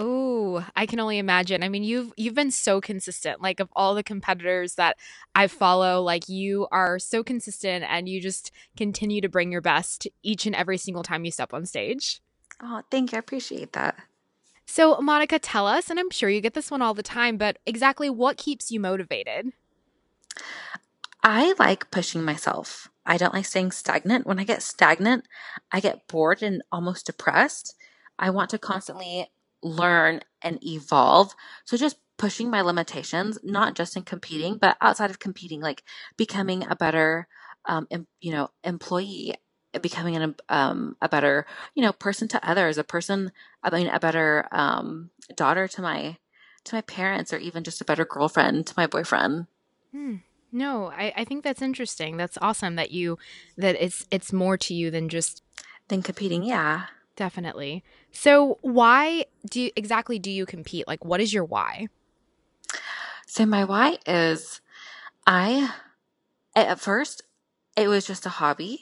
Oh, 0.03 0.67
I 0.75 0.87
can 0.87 0.99
only 0.99 1.19
imagine. 1.19 1.63
I 1.63 1.69
mean, 1.69 1.85
you've 1.85 2.15
you've 2.17 2.35
been 2.35 2.51
so 2.51 2.81
consistent. 2.81 3.43
Like 3.43 3.61
of 3.61 3.69
all 3.77 3.95
the 3.95 4.03
competitors 4.03 4.77
that 4.77 4.97
I 5.35 5.47
follow, 5.47 6.01
like 6.01 6.27
you 6.27 6.67
are 6.73 6.99
so 6.99 7.23
consistent 7.23 7.85
and 7.87 8.09
you 8.09 8.19
just 8.19 8.51
continue 8.79 9.21
to 9.21 9.29
bring 9.29 9.53
your 9.53 9.61
best 9.61 10.09
each 10.23 10.47
and 10.47 10.57
every 10.57 10.79
single 10.79 11.03
time 11.03 11.27
you 11.27 11.31
step 11.31 11.53
on 11.53 11.67
stage. 11.67 12.23
Oh, 12.63 12.81
thank 12.91 13.13
you. 13.13 13.17
I 13.17 13.19
appreciate 13.19 13.75
that. 13.75 13.99
So, 14.65 14.99
Monica, 15.03 15.39
tell 15.39 15.67
us, 15.67 15.91
and 15.91 16.01
I'm 16.01 16.11
sure 16.11 16.31
you 16.31 16.41
get 16.41 16.55
this 16.55 16.71
one 16.71 16.81
all 16.81 16.95
the 16.95 17.03
time, 17.03 17.37
but 17.37 17.59
exactly 17.67 18.09
what 18.09 18.39
keeps 18.39 18.71
you 18.71 18.81
motivated? 18.81 19.53
I 21.23 21.55
like 21.59 21.91
pushing 21.91 22.25
myself. 22.25 22.89
I 23.05 23.19
don't 23.19 23.35
like 23.35 23.45
staying 23.45 23.73
stagnant. 23.73 24.27
When 24.27 24.39
I 24.39 24.45
get 24.45 24.63
stagnant, 24.63 25.27
I 25.71 25.81
get 25.81 26.09
bored 26.09 26.43
and 26.43 26.63
almost 26.73 27.05
depressed. 27.05 27.75
I 28.19 28.31
want 28.31 28.49
to 28.51 28.59
constantly 28.59 29.29
learn 29.63 30.21
and 30.43 30.65
evolve. 30.65 31.35
So 31.65 31.77
just 31.77 31.97
pushing 32.17 32.51
my 32.51 32.61
limitations, 32.61 33.39
not 33.43 33.75
just 33.75 33.97
in 33.97 34.03
competing, 34.03 34.57
but 34.59 34.77
outside 34.81 35.11
of 35.11 35.19
competing, 35.19 35.61
like 35.61 35.83
becoming 36.17 36.67
a 36.69 36.77
better, 36.77 37.27
um, 37.65 37.87
em- 37.91 38.07
you 38.21 38.33
know, 38.33 38.51
employee, 38.65 39.35
becoming 39.81 40.17
an, 40.17 40.35
um, 40.49 40.97
a 41.01 41.09
better, 41.09 41.47
you 41.75 41.83
know, 41.83 41.93
person 41.93 42.29
to 42.29 42.49
others, 42.49 42.77
a 42.77 42.85
person, 42.85 43.33
I 43.63 43.71
mean, 43.71 43.89
a 43.89 44.01
better, 44.01 44.49
um, 44.53 45.11
daughter 45.35 45.69
to 45.69 45.83
my, 45.83 46.17
to 46.65 46.75
my 46.75 46.83
parents, 46.83 47.33
or 47.33 47.39
even 47.39 47.65
just 47.65 47.81
a 47.81 47.85
better 47.85 48.05
girlfriend 48.05 48.67
to 48.67 48.75
my 48.77 48.87
boyfriend. 48.87 49.47
Hmm. 49.93 50.17
No, 50.53 50.91
I, 50.91 51.13
I 51.17 51.25
think 51.25 51.45
that's 51.45 51.63
interesting. 51.63 52.17
That's 52.17 52.39
awesome 52.43 52.77
that 52.77 52.91
you 52.91 53.19
that 53.57 53.77
it's 53.83 54.07
it's 54.11 54.33
more 54.33 54.57
to 54.59 54.75
you 54.75 54.91
than 54.91 55.09
just 55.09 55.43
than 55.89 56.03
competing. 56.03 56.43
Yeah, 56.43 56.87
definitely. 57.17 57.85
So 58.13 58.59
why 58.63 59.27
do 59.49 59.61
you, 59.61 59.71
exactly 59.77 60.19
do 60.19 60.31
you 60.31 60.47
compete? 60.47 60.87
Like, 60.87 61.05
what 61.05 61.21
is 61.21 61.33
your 61.33 61.45
why? 61.45 61.89
So 63.27 63.47
my 63.47 63.65
why 63.65 63.99
is, 64.07 64.61
I 65.27 65.73
at 66.57 66.81
first 66.81 67.23
it 67.77 67.89
was 67.89 68.07
just 68.07 68.27
a 68.27 68.31
hobby, 68.31 68.81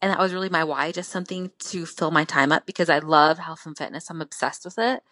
and 0.00 0.10
that 0.10 0.18
was 0.18 0.34
really 0.34 0.48
my 0.48 0.64
why, 0.64 0.90
just 0.90 1.10
something 1.10 1.52
to 1.60 1.86
fill 1.86 2.10
my 2.10 2.24
time 2.24 2.50
up 2.50 2.66
because 2.66 2.90
I 2.90 2.98
love 2.98 3.38
health 3.38 3.64
and 3.64 3.78
fitness. 3.78 4.10
I'm 4.10 4.20
obsessed 4.20 4.64
with 4.64 4.78
it. 4.78 5.02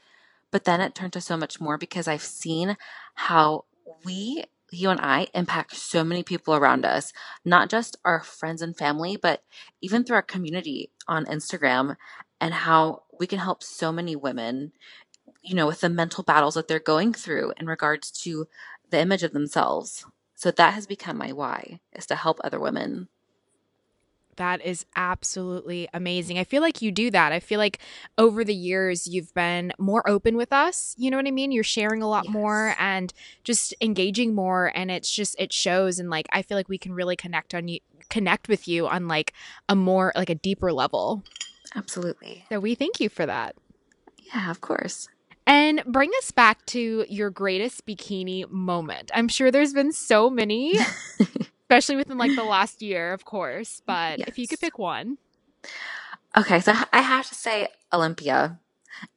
But 0.51 0.65
then 0.65 0.81
it 0.81 0.97
turned 0.97 1.13
to 1.13 1.21
so 1.21 1.37
much 1.37 1.61
more 1.61 1.79
because 1.79 2.09
I've 2.09 2.23
seen 2.23 2.77
how 3.15 3.67
we 4.05 4.45
you 4.73 4.91
and 4.91 5.01
I 5.01 5.27
impact 5.35 5.77
so 5.77 6.05
many 6.05 6.23
people 6.23 6.55
around 6.55 6.85
us, 6.85 7.13
not 7.45 7.69
just 7.69 7.97
our 8.05 8.21
friends 8.21 8.63
and 8.63 8.77
family, 8.77 9.17
but 9.17 9.43
even 9.81 10.05
through 10.05 10.17
our 10.17 10.23
community 10.23 10.91
on 11.09 11.27
Instagram 11.27 11.97
and 12.41 12.55
how 12.55 13.03
we 13.21 13.27
can 13.27 13.39
help 13.39 13.63
so 13.63 13.93
many 13.93 14.17
women, 14.17 14.73
you 15.43 15.55
know, 15.55 15.67
with 15.67 15.83
the 15.83 15.91
mental 15.91 16.25
battles 16.25 16.55
that 16.55 16.67
they're 16.67 16.81
going 16.81 17.13
through 17.13 17.53
in 17.61 17.67
regards 17.67 18.11
to 18.23 18.49
the 18.89 18.99
image 18.99 19.23
of 19.23 19.33
themselves. 19.33 20.07
So 20.35 20.51
that 20.51 20.75
has 20.75 20.87
become 20.87 21.19
my 21.19 21.33
why 21.33 21.81
is 21.93 22.07
to 22.07 22.17
help 22.17 22.41
other 22.43 22.59
women. 22.59 23.09
That 24.37 24.65
is 24.65 24.87
absolutely 24.97 25.87
amazing. 25.93 26.39
I 26.39 26.45
feel 26.45 26.63
like 26.63 26.81
you 26.81 26.91
do 26.91 27.11
that. 27.11 27.31
I 27.31 27.41
feel 27.41 27.59
like 27.59 27.79
over 28.17 28.43
the 28.43 28.55
years 28.55 29.07
you've 29.07 29.35
been 29.35 29.71
more 29.79 30.09
open 30.09 30.35
with 30.39 30.51
us. 30.51 30.95
You 30.97 31.11
know 31.11 31.19
what 31.19 31.27
I 31.27 31.31
mean? 31.31 31.53
You're 31.53 31.63
sharing 31.63 32.01
a 32.01 32.09
lot 32.09 32.25
yes. 32.25 32.33
more 32.33 32.75
and 32.79 33.13
just 33.45 33.75
engaging 33.83 34.35
more 34.35 34.73
and 34.75 34.91
it's 34.91 35.15
just 35.15 35.37
it 35.39 35.53
shows 35.53 35.99
and 35.99 36.09
like 36.09 36.27
I 36.33 36.41
feel 36.41 36.57
like 36.57 36.71
we 36.71 36.79
can 36.79 36.95
really 36.95 37.17
connect 37.17 37.55
on 37.55 37.69
you 37.69 37.81
connect 38.09 38.49
with 38.49 38.67
you 38.67 38.89
on 38.89 39.09
like 39.09 39.35
a 39.69 39.77
more 39.77 40.11
like 40.17 40.31
a 40.31 40.35
deeper 40.35 40.73
level. 40.73 41.23
Absolutely. 41.75 42.45
So 42.49 42.61
we 42.61 42.75
thank 42.75 43.01
you 43.01 43.09
for 43.09 43.27
that. 43.27 43.55
Yeah, 44.35 44.51
of 44.51 44.61
course. 44.61 45.09
And 45.47 45.83
bring 45.85 46.11
us 46.19 46.31
back 46.31 46.65
to 46.67 47.05
your 47.09 47.31
greatest 47.31 47.87
bikini 47.87 48.49
moment. 48.51 49.11
I'm 49.15 49.29
sure 49.29 49.51
there's 49.51 49.73
been 49.73 49.93
so 49.93 50.31
many. 50.31 50.75
especially 51.71 51.95
within 51.95 52.19
like 52.19 52.35
the 52.35 52.43
last 52.43 52.83
year, 52.83 53.13
of 53.13 53.25
course. 53.25 53.81
But 53.87 54.19
yes. 54.19 54.29
if 54.29 54.39
you 54.39 54.49
could 54.49 54.59
pick 54.59 54.77
one. 54.77 55.19
Okay, 56.37 56.59
so 56.59 56.73
I 56.93 57.01
have 57.01 57.29
to 57.29 57.35
say 57.35 57.69
Olympia. 57.93 58.59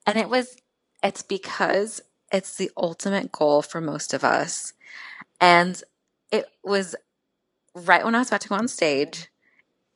And 0.06 0.18
it 0.18 0.30
was, 0.30 0.56
it's 1.02 1.24
because 1.24 2.00
it's 2.32 2.56
the 2.56 2.70
ultimate 2.78 3.32
goal 3.32 3.64
for 3.64 3.82
most 3.82 4.14
of 4.14 4.24
us. 4.24 4.74
And 5.42 5.82
it 6.32 6.46
was 6.64 6.96
right 7.74 8.06
when 8.06 8.14
I 8.14 8.20
was 8.20 8.28
about 8.28 8.42
to 8.42 8.50
go 8.50 8.56
on 8.56 8.68
stage, 8.68 9.30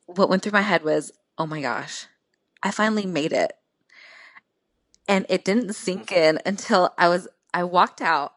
what 0.08 0.30
went 0.30 0.42
through 0.42 0.52
my 0.52 0.62
head 0.62 0.84
was, 0.84 1.12
oh 1.38 1.46
my 1.46 1.62
gosh, 1.62 2.08
I 2.64 2.72
finally 2.72 3.06
made 3.06 3.34
it. 3.34 3.54
And 5.08 5.26
it 5.30 5.46
didn't 5.46 5.74
sink 5.74 6.12
in 6.12 6.40
until 6.46 6.94
I 6.98 7.08
was, 7.08 7.28
I 7.54 7.64
walked 7.64 8.02
out 8.02 8.34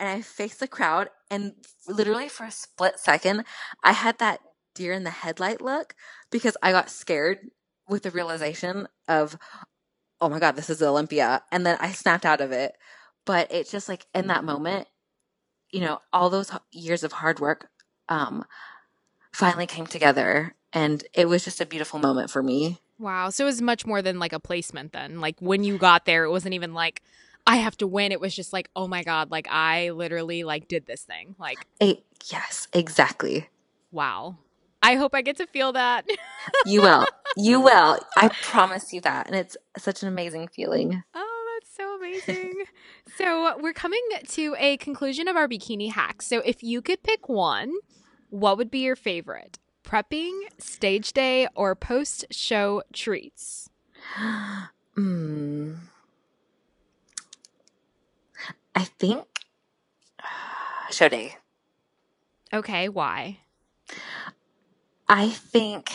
and 0.00 0.08
I 0.08 0.22
faced 0.22 0.60
the 0.60 0.68
crowd 0.68 1.08
and 1.30 1.54
literally 1.86 2.28
for 2.28 2.44
a 2.44 2.50
split 2.50 2.98
second, 2.98 3.44
I 3.82 3.92
had 3.92 4.18
that 4.18 4.40
deer 4.74 4.92
in 4.92 5.04
the 5.04 5.10
headlight 5.10 5.60
look 5.60 5.94
because 6.30 6.56
I 6.62 6.72
got 6.72 6.90
scared 6.90 7.50
with 7.88 8.02
the 8.02 8.10
realization 8.10 8.88
of, 9.08 9.38
oh 10.20 10.28
my 10.28 10.38
God, 10.38 10.56
this 10.56 10.70
is 10.70 10.82
Olympia. 10.82 11.42
And 11.52 11.66
then 11.66 11.76
I 11.80 11.92
snapped 11.92 12.24
out 12.24 12.40
of 12.40 12.52
it. 12.52 12.76
But 13.24 13.50
it's 13.52 13.70
just 13.70 13.88
like 13.88 14.06
in 14.14 14.26
that 14.28 14.44
moment, 14.44 14.88
you 15.70 15.80
know, 15.80 16.00
all 16.12 16.30
those 16.30 16.50
years 16.72 17.04
of 17.04 17.12
hard 17.12 17.40
work 17.40 17.68
um, 18.08 18.44
finally 19.32 19.66
came 19.66 19.86
together. 19.86 20.54
And 20.72 21.04
it 21.14 21.28
was 21.28 21.44
just 21.44 21.60
a 21.60 21.66
beautiful 21.66 21.98
moment 21.98 22.30
for 22.30 22.42
me. 22.42 22.80
Wow. 22.98 23.30
So 23.30 23.44
it 23.44 23.46
was 23.46 23.60
much 23.60 23.86
more 23.86 24.02
than 24.02 24.18
like 24.18 24.32
a 24.32 24.40
placement 24.40 24.92
then. 24.92 25.20
Like 25.20 25.36
when 25.40 25.64
you 25.64 25.78
got 25.78 26.04
there, 26.04 26.24
it 26.24 26.30
wasn't 26.30 26.54
even 26.54 26.74
like, 26.74 27.02
I 27.46 27.56
have 27.56 27.76
to 27.78 27.86
win. 27.86 28.12
It 28.12 28.20
was 28.20 28.34
just 28.34 28.52
like, 28.52 28.70
oh 28.74 28.86
my 28.88 29.02
God, 29.02 29.30
like 29.30 29.48
I 29.50 29.90
literally 29.90 30.44
like 30.44 30.68
did 30.68 30.86
this 30.86 31.02
thing. 31.02 31.34
Like 31.38 31.58
a, 31.82 32.02
yes, 32.30 32.68
exactly. 32.72 33.48
Wow. 33.90 34.38
I 34.82 34.96
hope 34.96 35.14
I 35.14 35.22
get 35.22 35.38
to 35.38 35.46
feel 35.46 35.72
that. 35.72 36.06
you 36.66 36.82
will. 36.82 37.06
You 37.36 37.60
will. 37.60 37.98
I 38.16 38.28
promise 38.42 38.92
you 38.92 39.00
that. 39.00 39.26
And 39.26 39.34
it's 39.34 39.56
such 39.78 40.02
an 40.02 40.08
amazing 40.08 40.48
feeling. 40.48 41.02
Oh, 41.14 41.58
that's 41.58 41.74
so 41.74 41.96
amazing. 41.96 42.64
so, 43.16 43.58
we're 43.60 43.72
coming 43.72 44.02
to 44.28 44.54
a 44.58 44.76
conclusion 44.76 45.26
of 45.26 45.36
our 45.36 45.48
bikini 45.48 45.90
hacks. 45.90 46.26
So, 46.26 46.40
if 46.40 46.62
you 46.62 46.82
could 46.82 47.02
pick 47.02 47.30
one, 47.30 47.72
what 48.28 48.58
would 48.58 48.70
be 48.70 48.80
your 48.80 48.94
favorite? 48.94 49.58
Prepping, 49.84 50.32
stage 50.58 51.12
day, 51.12 51.46
or 51.54 51.74
post 51.74 52.26
show 52.30 52.82
treats? 52.92 53.68
Hmm. 54.96 55.74
I 58.76 58.84
think 58.84 59.26
show 60.90 61.08
day. 61.08 61.36
Okay, 62.52 62.88
why? 62.88 63.38
I 65.08 65.28
think 65.30 65.90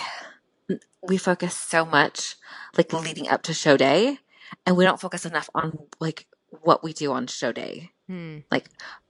we 1.01 1.17
focus 1.17 1.55
so 1.55 1.85
much 1.85 2.35
like 2.77 2.91
leading 2.91 3.29
up 3.29 3.43
to 3.43 3.53
show 3.53 3.77
day 3.77 4.19
and 4.65 4.75
we 4.75 4.83
don't 4.83 4.99
focus 4.99 5.25
enough 5.25 5.49
on 5.55 5.79
like 5.99 6.27
what 6.61 6.83
we 6.83 6.93
do 6.93 7.11
on 7.11 7.27
show 7.27 7.51
day. 7.51 7.91
Hmm. 8.07 8.39
Like 8.51 8.65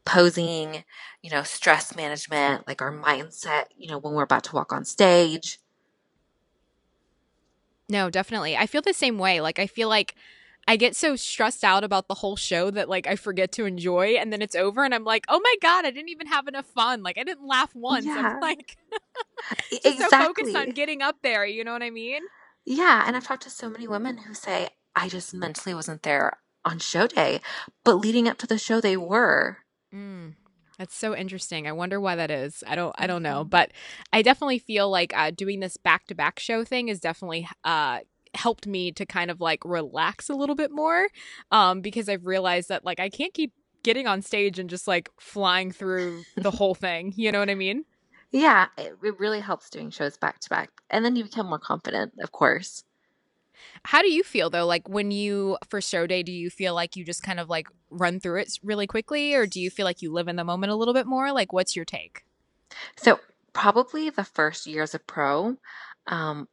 posing, 0.09 0.83
you 1.21 1.29
know, 1.29 1.43
stress 1.43 1.95
management, 1.95 2.67
like 2.67 2.81
our 2.81 2.91
mindset, 2.91 3.65
you 3.77 3.87
know, 3.87 3.99
when 3.99 4.13
we're 4.13 4.23
about 4.23 4.43
to 4.45 4.55
walk 4.55 4.73
on 4.73 4.83
stage. 4.83 5.59
No, 7.87 8.09
definitely. 8.09 8.57
I 8.57 8.65
feel 8.65 8.81
the 8.81 8.93
same 8.93 9.19
way. 9.19 9.39
Like 9.39 9.59
I 9.59 9.67
feel 9.67 9.87
like 9.87 10.15
I 10.67 10.77
get 10.77 10.95
so 10.95 11.15
stressed 11.15 11.63
out 11.63 11.83
about 11.83 12.07
the 12.07 12.15
whole 12.15 12.35
show 12.35 12.71
that 12.71 12.89
like 12.89 13.05
I 13.05 13.15
forget 13.15 13.51
to 13.53 13.65
enjoy 13.65 14.15
and 14.19 14.33
then 14.33 14.41
it's 14.41 14.55
over 14.55 14.83
and 14.83 14.95
I'm 14.95 15.03
like, 15.03 15.25
"Oh 15.27 15.39
my 15.43 15.55
god, 15.61 15.85
I 15.85 15.91
didn't 15.91 16.09
even 16.09 16.27
have 16.27 16.47
enough 16.47 16.65
fun. 16.65 17.03
Like 17.03 17.19
I 17.19 17.23
didn't 17.23 17.47
laugh 17.47 17.73
once." 17.75 18.05
Yeah. 18.05 18.33
I'm 18.33 18.39
like 18.39 18.77
just 19.71 19.85
exactly. 19.85 20.09
so 20.09 20.25
focused 20.25 20.55
on 20.55 20.71
getting 20.71 21.03
up 21.03 21.17
there, 21.21 21.45
you 21.45 21.63
know 21.63 21.73
what 21.73 21.83
I 21.83 21.91
mean? 21.91 22.21
Yeah, 22.65 23.03
and 23.05 23.15
I've 23.15 23.23
talked 23.25 23.43
to 23.43 23.49
so 23.49 23.69
many 23.69 23.87
women 23.87 24.17
who 24.17 24.33
say 24.33 24.69
I 24.95 25.07
just 25.07 25.33
mentally 25.33 25.73
wasn't 25.75 26.01
there 26.03 26.37
on 26.65 26.79
show 26.79 27.07
day, 27.07 27.41
but 27.83 27.95
leading 27.95 28.27
up 28.27 28.37
to 28.39 28.47
the 28.47 28.57
show 28.57 28.81
they 28.81 28.97
were. 28.97 29.59
Mm. 29.93 30.35
That's 30.77 30.95
so 30.95 31.13
interesting. 31.13 31.67
I 31.67 31.73
wonder 31.73 31.99
why 31.99 32.15
that 32.15 32.31
is. 32.31 32.63
I 32.65 32.75
don't 32.75 32.95
I 32.97 33.05
don't 33.05 33.21
know, 33.21 33.41
mm-hmm. 33.41 33.49
but 33.49 33.71
I 34.13 34.21
definitely 34.21 34.59
feel 34.59 34.89
like 34.89 35.15
uh, 35.15 35.31
doing 35.31 35.59
this 35.59 35.75
back 35.75 36.07
to 36.07 36.15
back 36.15 36.39
show 36.39 36.63
thing 36.63 36.87
is 36.87 37.01
definitely 37.01 37.49
uh, 37.65 37.99
helped 38.33 38.65
me 38.65 38.91
to 38.93 39.05
kind 39.05 39.29
of 39.29 39.41
like 39.41 39.59
relax 39.65 40.29
a 40.29 40.35
little 40.35 40.55
bit 40.55 40.71
more 40.71 41.07
um 41.51 41.81
because 41.81 42.07
I've 42.07 42.27
realized 42.27 42.69
that 42.69 42.85
like 42.85 42.99
I 42.99 43.09
can't 43.09 43.33
keep 43.33 43.51
getting 43.83 44.07
on 44.07 44.21
stage 44.21 44.59
and 44.59 44.69
just 44.69 44.87
like 44.87 45.09
flying 45.19 45.71
through 45.71 46.23
the 46.37 46.51
whole 46.51 46.75
thing. 46.75 47.13
You 47.15 47.31
know 47.31 47.39
what 47.39 47.49
I 47.49 47.55
mean? 47.55 47.85
Yeah, 48.31 48.67
it, 48.77 48.93
it 49.03 49.19
really 49.19 49.39
helps 49.39 49.69
doing 49.69 49.89
shows 49.89 50.15
back 50.17 50.39
to 50.39 50.49
back. 50.49 50.69
And 50.89 51.03
then 51.03 51.15
you 51.15 51.23
become 51.23 51.47
more 51.47 51.59
confident, 51.59 52.13
of 52.21 52.31
course. 52.31 52.83
How 53.83 54.01
do 54.01 54.11
you 54.11 54.23
feel 54.23 54.49
though? 54.49 54.65
Like 54.65 54.87
when 54.87 55.11
you 55.11 55.57
for 55.69 55.81
show 55.81 56.07
day, 56.07 56.23
do 56.23 56.31
you 56.31 56.49
feel 56.49 56.73
like 56.73 56.95
you 56.95 57.03
just 57.03 57.23
kind 57.23 57.39
of 57.39 57.49
like 57.49 57.67
run 57.89 58.19
through 58.19 58.41
it 58.41 58.59
really 58.63 58.87
quickly, 58.87 59.33
or 59.33 59.45
do 59.45 59.59
you 59.59 59.69
feel 59.69 59.85
like 59.85 60.01
you 60.01 60.11
live 60.11 60.27
in 60.27 60.35
the 60.35 60.43
moment 60.43 60.71
a 60.71 60.75
little 60.75 60.93
bit 60.93 61.07
more? 61.07 61.31
Like, 61.31 61.53
what's 61.53 61.75
your 61.75 61.85
take? 61.85 62.25
So 62.97 63.19
probably 63.53 64.09
the 64.09 64.23
first 64.23 64.67
year 64.67 64.83
as 64.83 64.93
a 64.93 64.99
pro, 64.99 65.57
um, 66.07 66.47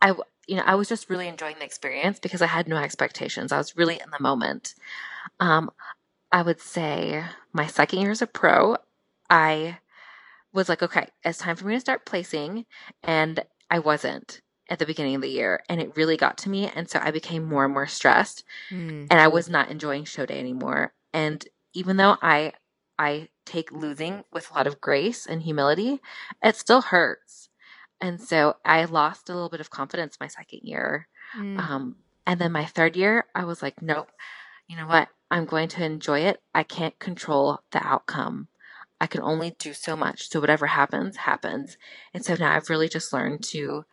I, 0.00 0.14
you 0.46 0.56
know, 0.56 0.62
I 0.64 0.76
was 0.76 0.88
just 0.88 1.10
really 1.10 1.28
enjoying 1.28 1.56
the 1.58 1.64
experience 1.64 2.18
because 2.18 2.42
I 2.42 2.46
had 2.46 2.68
no 2.68 2.76
expectations. 2.76 3.52
I 3.52 3.58
was 3.58 3.76
really 3.76 3.94
in 3.94 4.10
the 4.10 4.22
moment. 4.22 4.74
Um, 5.40 5.70
I 6.30 6.42
would 6.42 6.60
say 6.60 7.24
my 7.52 7.66
second 7.66 8.00
year 8.00 8.10
as 8.10 8.22
a 8.22 8.26
pro, 8.26 8.76
I 9.28 9.78
was 10.52 10.68
like, 10.68 10.82
okay, 10.82 11.08
it's 11.24 11.38
time 11.38 11.56
for 11.56 11.66
me 11.66 11.74
to 11.74 11.80
start 11.80 12.06
placing. 12.06 12.66
And 13.02 13.44
I 13.70 13.78
wasn't 13.78 14.40
at 14.68 14.78
the 14.78 14.86
beginning 14.86 15.14
of 15.14 15.22
the 15.22 15.30
year. 15.30 15.62
And 15.68 15.80
it 15.80 15.96
really 15.96 16.16
got 16.16 16.38
to 16.38 16.50
me. 16.50 16.70
And 16.74 16.88
so 16.88 17.00
I 17.02 17.10
became 17.10 17.44
more 17.44 17.64
and 17.64 17.72
more 17.72 17.86
stressed. 17.86 18.44
Mm. 18.70 19.06
And 19.10 19.20
I 19.20 19.28
was 19.28 19.48
not 19.48 19.70
enjoying 19.70 20.04
show 20.04 20.26
day 20.26 20.38
anymore. 20.38 20.92
And 21.12 21.44
even 21.74 21.96
though 21.96 22.16
I 22.22 22.52
I 22.98 23.28
take 23.46 23.70
losing 23.70 24.24
with 24.32 24.50
a 24.50 24.54
lot 24.54 24.66
of 24.66 24.80
grace 24.80 25.24
and 25.26 25.42
humility, 25.42 26.00
it 26.42 26.56
still 26.56 26.82
hurts. 26.82 27.48
And 28.00 28.20
so 28.20 28.56
I 28.64 28.84
lost 28.84 29.28
a 29.28 29.34
little 29.34 29.48
bit 29.48 29.60
of 29.60 29.70
confidence 29.70 30.18
my 30.20 30.28
second 30.28 30.60
year. 30.62 31.08
Mm. 31.36 31.58
Um, 31.58 31.96
and 32.26 32.40
then 32.40 32.52
my 32.52 32.64
third 32.64 32.96
year, 32.96 33.26
I 33.34 33.44
was 33.44 33.62
like, 33.62 33.80
nope, 33.80 34.10
you 34.68 34.76
know 34.76 34.86
what? 34.86 35.08
I'm 35.30 35.44
going 35.44 35.68
to 35.68 35.84
enjoy 35.84 36.20
it. 36.20 36.40
I 36.54 36.62
can't 36.62 36.98
control 36.98 37.60
the 37.70 37.84
outcome. 37.86 38.48
I 39.00 39.06
can 39.06 39.22
only 39.22 39.50
do 39.58 39.72
so 39.72 39.96
much. 39.96 40.28
So 40.28 40.40
whatever 40.40 40.66
happens, 40.66 41.16
happens. 41.16 41.76
And 42.12 42.24
so 42.24 42.34
now 42.34 42.54
I've 42.54 42.70
really 42.70 42.88
just 42.88 43.12
learned 43.12 43.44
to, 43.44 43.84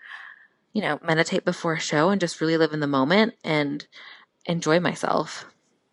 you 0.75 0.81
know, 0.81 0.99
meditate 1.01 1.45
before 1.45 1.73
a 1.73 1.79
show 1.79 2.09
and 2.09 2.19
just 2.19 2.41
really 2.41 2.57
live 2.57 2.73
in 2.73 2.81
the 2.81 2.85
moment 2.85 3.33
and 3.45 3.87
enjoy 4.45 4.77
myself. 4.77 5.45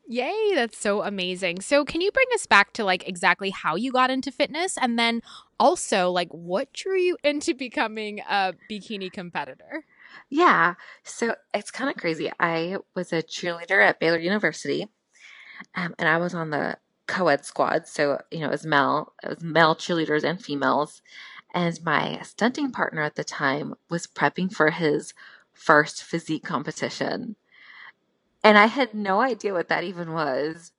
Yay, 0.08 0.54
that's 0.56 0.76
so 0.76 1.02
amazing. 1.02 1.60
So, 1.60 1.84
can 1.84 2.00
you 2.00 2.10
bring 2.10 2.26
us 2.34 2.46
back 2.46 2.72
to 2.72 2.84
like 2.84 3.08
exactly 3.08 3.50
how 3.50 3.76
you 3.76 3.92
got 3.92 4.10
into 4.10 4.32
fitness 4.32 4.76
and 4.76 4.98
then 4.98 5.22
also 5.60 6.10
like 6.10 6.28
what 6.30 6.72
drew 6.72 6.98
you 6.98 7.16
into 7.22 7.54
becoming 7.54 8.18
a 8.28 8.54
bikini 8.68 9.10
competitor? 9.10 9.84
Yeah. 10.28 10.74
So, 11.04 11.36
it's 11.54 11.70
kind 11.70 11.88
of 11.88 11.96
crazy. 11.96 12.32
I 12.40 12.78
was 12.96 13.12
a 13.12 13.22
cheerleader 13.22 13.86
at 13.86 14.00
Baylor 14.00 14.18
University 14.18 14.88
um, 15.76 15.94
and 15.96 16.08
I 16.08 16.18
was 16.18 16.34
on 16.34 16.50
the 16.50 16.76
co 17.06 17.28
ed 17.28 17.44
squad. 17.44 17.86
So, 17.86 18.20
you 18.32 18.40
know, 18.40 18.48
it 18.48 18.50
was 18.50 18.66
male, 18.66 19.12
it 19.22 19.28
was 19.28 19.42
male 19.42 19.76
cheerleaders 19.76 20.24
and 20.24 20.42
females. 20.42 21.02
And 21.52 21.78
my 21.85 22.21
stunting 22.23 22.73
partner 22.73 23.02
at 23.02 23.14
the 23.16 23.25
time 23.25 23.75
was 23.90 24.06
prepping 24.06 24.52
for 24.52 24.71
his 24.71 25.14
first 25.52 26.02
physique 26.02 26.44
competition. 26.44 27.37
And 28.44 28.59
I 28.59 28.66
had 28.66 28.94
no 28.94 29.21
idea 29.21 29.52
what 29.52 29.68
that 29.68 29.85
even 29.85 30.12
was. 30.12 30.73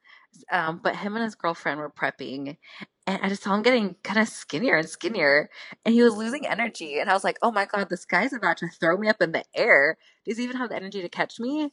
Um, 0.51 0.80
but 0.84 0.96
him 0.98 1.15
and 1.15 1.24
his 1.24 1.36
girlfriend 1.36 1.80
were 1.80 1.92
prepping, 1.92 2.58
and 3.06 3.20
I 3.22 3.30
just 3.30 3.44
saw 3.44 3.53
him 3.53 3.62
getting 3.62 3.96
kind 4.03 4.20
of 4.20 4.27
skinnier 4.27 4.77
and 4.77 4.89
skinnier, 4.89 5.50
and 5.86 5.94
he 5.94 6.01
was 6.01 6.15
losing 6.15 6.48
energy. 6.48 7.00
And 7.00 7.10
I 7.10 7.13
was 7.13 7.24
like, 7.24 7.38
"Oh 7.44 7.51
my 7.51 7.65
god, 7.65 7.89
this 7.89 8.06
guy's 8.06 8.34
about 8.34 8.58
to 8.58 8.68
throw 8.70 8.98
me 8.98 9.10
up 9.10 9.22
in 9.22 9.32
the 9.32 9.44
air. 9.56 9.98
Does 10.25 10.38
he 10.38 10.44
even 10.44 10.58
have 10.58 10.70
the 10.70 10.75
energy 10.75 11.01
to 11.03 11.10
catch 11.10 11.39
me?" 11.39 11.72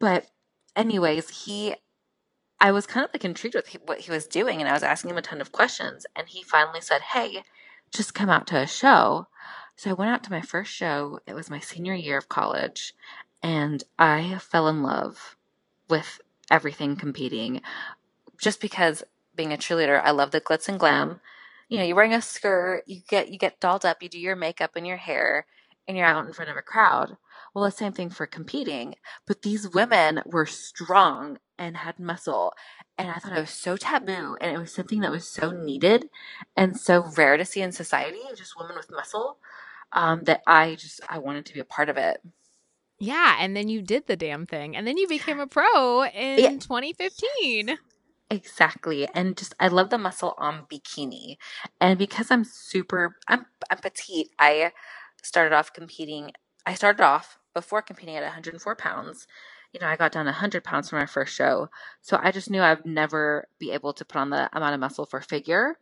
But, 0.00 0.26
anyways, 0.76 1.30
he, 1.44 1.76
I 2.60 2.72
was 2.72 2.86
kind 2.86 3.04
of 3.04 3.10
like 3.14 3.24
intrigued 3.24 3.56
with 3.56 3.74
what 3.86 4.00
he 4.00 4.10
was 4.12 4.26
doing, 4.26 4.60
and 4.60 4.68
I 4.68 4.74
was 4.74 4.82
asking 4.84 5.10
him 5.12 5.18
a 5.18 5.22
ton 5.22 5.40
of 5.40 5.52
questions, 5.52 6.06
and 6.16 6.28
he 6.28 6.42
finally 6.42 6.80
said, 6.82 7.02
"Hey, 7.02 7.44
just 7.92 8.14
come 8.14 8.28
out 8.30 8.46
to 8.48 8.58
a 8.58 8.66
show." 8.66 9.26
So 9.76 9.90
I 9.90 9.94
went 9.94 10.10
out 10.10 10.22
to 10.24 10.32
my 10.32 10.42
first 10.42 10.72
show. 10.72 11.20
It 11.26 11.34
was 11.34 11.50
my 11.50 11.60
senior 11.60 11.94
year 11.94 12.18
of 12.18 12.28
college, 12.28 12.94
and 13.42 13.82
I 13.98 14.38
fell 14.38 14.68
in 14.68 14.82
love 14.82 15.36
with 15.88 16.20
everything 16.50 16.96
competing 16.96 17.62
just 18.40 18.60
because 18.60 19.04
being 19.34 19.52
a 19.52 19.56
cheerleader, 19.56 20.00
I 20.02 20.10
love 20.10 20.32
the 20.32 20.40
glitz 20.40 20.68
and 20.68 20.78
glam. 20.78 21.20
You 21.68 21.78
know, 21.78 21.84
you're 21.84 21.96
wearing 21.96 22.14
a 22.14 22.22
skirt, 22.22 22.82
you 22.86 23.00
get 23.08 23.30
you 23.30 23.38
get 23.38 23.60
dolled 23.60 23.84
up, 23.84 24.02
you 24.02 24.08
do 24.08 24.18
your 24.18 24.36
makeup 24.36 24.72
and 24.76 24.86
your 24.86 24.96
hair, 24.96 25.46
and 25.86 25.96
you're 25.96 26.06
out 26.06 26.26
in 26.26 26.32
front 26.32 26.50
of 26.50 26.56
a 26.56 26.62
crowd. 26.62 27.16
Well, 27.54 27.64
the 27.64 27.70
same 27.70 27.92
thing 27.92 28.10
for 28.10 28.26
competing, 28.26 28.94
but 29.26 29.42
these 29.42 29.68
women 29.68 30.22
were 30.24 30.46
strong 30.46 31.38
and 31.58 31.76
had 31.76 31.98
muscle, 31.98 32.54
and 32.96 33.10
I 33.10 33.14
thought 33.14 33.36
it 33.36 33.40
was 33.40 33.50
so 33.50 33.76
taboo, 33.76 34.36
and 34.40 34.54
it 34.54 34.58
was 34.58 34.72
something 34.72 35.00
that 35.00 35.10
was 35.10 35.28
so 35.28 35.50
needed 35.50 36.08
and 36.56 36.78
so 36.78 37.04
rare 37.16 37.36
to 37.36 37.44
see 37.44 37.60
in 37.60 37.72
society, 37.72 38.20
just 38.36 38.58
women 38.58 38.76
with 38.76 38.90
muscle, 38.90 39.38
um, 39.92 40.22
that 40.24 40.42
I 40.46 40.76
just 40.76 41.00
I 41.08 41.18
wanted 41.18 41.46
to 41.46 41.54
be 41.54 41.60
a 41.60 41.64
part 41.64 41.88
of 41.88 41.96
it. 41.96 42.22
Yeah, 42.98 43.36
and 43.40 43.56
then 43.56 43.68
you 43.68 43.80
did 43.80 44.06
the 44.06 44.16
damn 44.16 44.46
thing. 44.46 44.76
And 44.76 44.86
then 44.86 44.98
you 44.98 45.08
became 45.08 45.40
a 45.40 45.46
pro 45.46 46.04
in 46.04 46.38
yeah. 46.38 46.50
2015. 46.50 47.78
Exactly. 48.30 49.08
And 49.12 49.36
just 49.36 49.54
I 49.58 49.68
love 49.68 49.90
the 49.90 49.98
muscle 49.98 50.34
on 50.38 50.66
bikini. 50.70 51.38
And 51.80 51.98
because 51.98 52.30
I'm 52.30 52.44
super 52.44 53.16
I'm 53.26 53.46
I'm 53.70 53.78
petite, 53.78 54.30
I 54.38 54.72
started 55.22 55.54
off 55.54 55.72
competing 55.72 56.30
I 56.66 56.74
started 56.74 57.02
off 57.02 57.38
before 57.54 57.82
competing 57.82 58.16
at 58.16 58.22
104 58.22 58.76
pounds. 58.76 59.26
You 59.72 59.80
know, 59.80 59.86
I 59.86 59.96
got 59.96 60.12
down 60.12 60.26
100 60.26 60.64
pounds 60.64 60.90
for 60.90 60.96
my 60.96 61.06
first 61.06 61.34
show. 61.34 61.68
So 62.00 62.18
I 62.20 62.32
just 62.32 62.50
knew 62.50 62.62
I'd 62.62 62.84
never 62.84 63.46
be 63.58 63.70
able 63.70 63.92
to 63.94 64.04
put 64.04 64.18
on 64.18 64.30
the 64.30 64.48
amount 64.52 64.74
of 64.74 64.80
muscle 64.80 65.06
for 65.06 65.20
figure. 65.20 65.78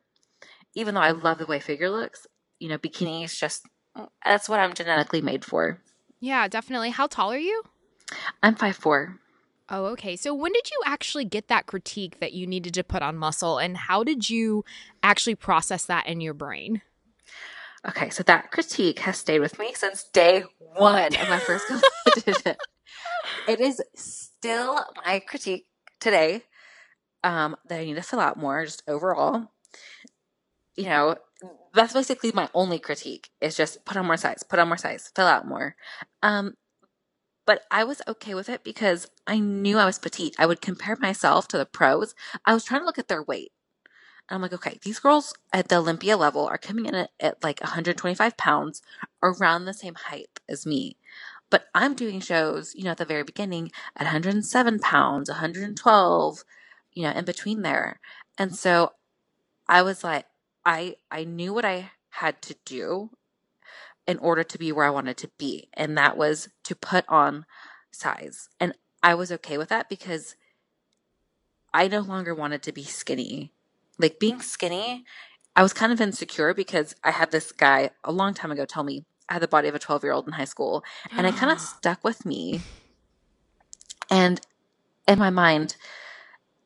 Even 0.74 0.94
though 0.94 1.00
I 1.00 1.12
love 1.12 1.38
the 1.38 1.46
way 1.46 1.60
figure 1.60 1.90
looks, 1.90 2.26
you 2.58 2.68
know, 2.68 2.78
bikini 2.78 3.24
is 3.24 3.38
just 3.38 3.66
that's 4.24 4.48
what 4.48 4.60
I'm 4.60 4.74
genetically 4.74 5.22
made 5.22 5.44
for. 5.44 5.80
Yeah, 6.20 6.46
definitely. 6.48 6.90
How 6.90 7.06
tall 7.06 7.32
are 7.32 7.38
you? 7.38 7.62
I'm 8.42 8.54
five 8.54 8.76
four. 8.76 9.18
Oh, 9.70 9.86
okay. 9.86 10.16
So 10.16 10.32
when 10.32 10.52
did 10.52 10.70
you 10.70 10.80
actually 10.86 11.24
get 11.24 11.48
that 11.48 11.66
critique 11.66 12.20
that 12.20 12.32
you 12.32 12.46
needed 12.46 12.74
to 12.74 12.84
put 12.84 13.02
on 13.02 13.16
muscle 13.16 13.58
and 13.58 13.76
how 13.76 14.02
did 14.02 14.30
you 14.30 14.64
actually 15.02 15.34
process 15.34 15.84
that 15.86 16.06
in 16.06 16.20
your 16.20 16.32
brain? 16.34 16.80
Okay, 17.88 18.10
so 18.10 18.22
that 18.24 18.50
critique 18.50 18.98
has 19.00 19.16
stayed 19.16 19.40
with 19.40 19.58
me 19.58 19.72
since 19.74 20.04
day 20.04 20.44
one 20.76 21.16
of 21.16 21.28
my 21.28 21.38
first 21.38 21.66
competition. 22.04 22.56
it 23.48 23.60
is 23.60 23.80
still 23.94 24.84
my 25.06 25.20
critique 25.20 25.66
today 25.98 26.42
um, 27.24 27.56
that 27.68 27.80
I 27.80 27.84
need 27.84 27.94
to 27.94 28.02
fill 28.02 28.20
out 28.20 28.36
more, 28.36 28.64
just 28.64 28.82
overall. 28.86 29.48
You 30.76 30.84
know, 30.84 31.16
that's 31.72 31.94
basically 31.94 32.30
my 32.34 32.50
only 32.52 32.78
critique 32.78 33.30
is 33.40 33.56
just 33.56 33.84
put 33.86 33.96
on 33.96 34.06
more 34.06 34.18
size, 34.18 34.42
put 34.42 34.58
on 34.58 34.68
more 34.68 34.76
size, 34.76 35.10
fill 35.16 35.26
out 35.26 35.46
more. 35.46 35.74
Um, 36.22 36.54
but 37.46 37.62
I 37.70 37.84
was 37.84 38.02
okay 38.06 38.34
with 38.34 38.50
it 38.50 38.62
because 38.64 39.08
I 39.26 39.38
knew 39.38 39.78
I 39.78 39.86
was 39.86 39.98
petite. 39.98 40.36
I 40.38 40.44
would 40.44 40.60
compare 40.60 40.96
myself 41.00 41.48
to 41.48 41.58
the 41.58 41.64
pros. 41.64 42.14
I 42.44 42.52
was 42.52 42.64
trying 42.64 42.82
to 42.82 42.84
look 42.84 42.98
at 42.98 43.08
their 43.08 43.22
weight. 43.22 43.52
And 44.28 44.36
I'm 44.36 44.42
like, 44.42 44.52
okay, 44.52 44.78
these 44.82 44.98
girls 44.98 45.34
at 45.52 45.68
the 45.68 45.76
Olympia 45.76 46.16
level 46.16 46.46
are 46.46 46.58
coming 46.58 46.86
in 46.86 46.94
at, 46.94 47.10
at 47.18 47.42
like 47.42 47.60
125 47.60 48.36
pounds, 48.36 48.82
around 49.22 49.64
the 49.64 49.74
same 49.74 49.94
height 49.94 50.40
as 50.48 50.66
me. 50.66 50.96
But 51.50 51.66
I'm 51.74 51.94
doing 51.94 52.20
shows, 52.20 52.74
you 52.74 52.84
know, 52.84 52.90
at 52.90 52.98
the 52.98 53.04
very 53.04 53.22
beginning 53.22 53.72
at 53.96 54.04
107 54.04 54.80
pounds, 54.80 55.30
112, 55.30 56.44
you 56.92 57.02
know, 57.02 57.10
in 57.10 57.24
between 57.24 57.62
there. 57.62 58.00
And 58.36 58.54
so 58.54 58.92
I 59.66 59.82
was 59.82 60.04
like, 60.04 60.26
I 60.64 60.96
I 61.10 61.24
knew 61.24 61.54
what 61.54 61.64
I 61.64 61.92
had 62.10 62.42
to 62.42 62.56
do 62.64 63.10
in 64.06 64.18
order 64.18 64.42
to 64.42 64.58
be 64.58 64.72
where 64.72 64.86
I 64.86 64.90
wanted 64.90 65.16
to 65.18 65.30
be, 65.38 65.68
and 65.74 65.96
that 65.96 66.16
was 66.16 66.48
to 66.64 66.74
put 66.74 67.04
on 67.08 67.46
size. 67.90 68.48
And 68.60 68.74
I 69.02 69.14
was 69.14 69.32
okay 69.32 69.58
with 69.58 69.68
that 69.68 69.88
because 69.88 70.36
I 71.72 71.88
no 71.88 72.00
longer 72.00 72.34
wanted 72.34 72.62
to 72.64 72.72
be 72.72 72.84
skinny. 72.84 73.52
Like 73.98 74.18
being 74.18 74.40
skinny, 74.40 75.04
I 75.56 75.62
was 75.62 75.72
kind 75.72 75.92
of 75.92 76.00
insecure 76.00 76.54
because 76.54 76.94
I 77.02 77.10
had 77.10 77.30
this 77.30 77.52
guy 77.52 77.90
a 78.04 78.12
long 78.12 78.34
time 78.34 78.52
ago 78.52 78.64
tell 78.64 78.84
me 78.84 79.04
I 79.28 79.34
had 79.34 79.42
the 79.42 79.48
body 79.48 79.68
of 79.68 79.74
a 79.74 79.78
12 79.78 80.02
year 80.04 80.12
old 80.12 80.26
in 80.26 80.32
high 80.32 80.44
school, 80.44 80.84
and 81.10 81.26
it 81.26 81.36
kind 81.36 81.52
of 81.52 81.60
stuck 81.76 82.02
with 82.02 82.24
me. 82.24 82.60
And 84.10 84.40
in 85.06 85.18
my 85.18 85.30
mind, 85.30 85.76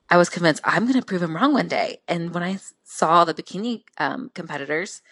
I 0.08 0.16
was 0.16 0.28
convinced 0.28 0.62
I'm 0.64 0.82
going 0.82 1.00
to 1.00 1.04
prove 1.04 1.22
him 1.22 1.34
wrong 1.34 1.54
one 1.54 1.68
day. 1.68 1.98
And 2.06 2.34
when 2.34 2.42
I 2.42 2.58
saw 2.84 3.24
the 3.24 3.34
bikini 3.34 3.84
um, 3.98 4.30
competitors, 4.34 5.02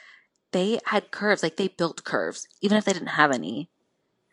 they 0.52 0.78
had 0.86 1.10
curves, 1.10 1.42
like 1.42 1.56
they 1.56 1.68
built 1.68 2.04
curves, 2.04 2.48
even 2.60 2.76
if 2.76 2.84
they 2.84 2.92
didn't 2.92 3.08
have 3.08 3.32
any. 3.32 3.70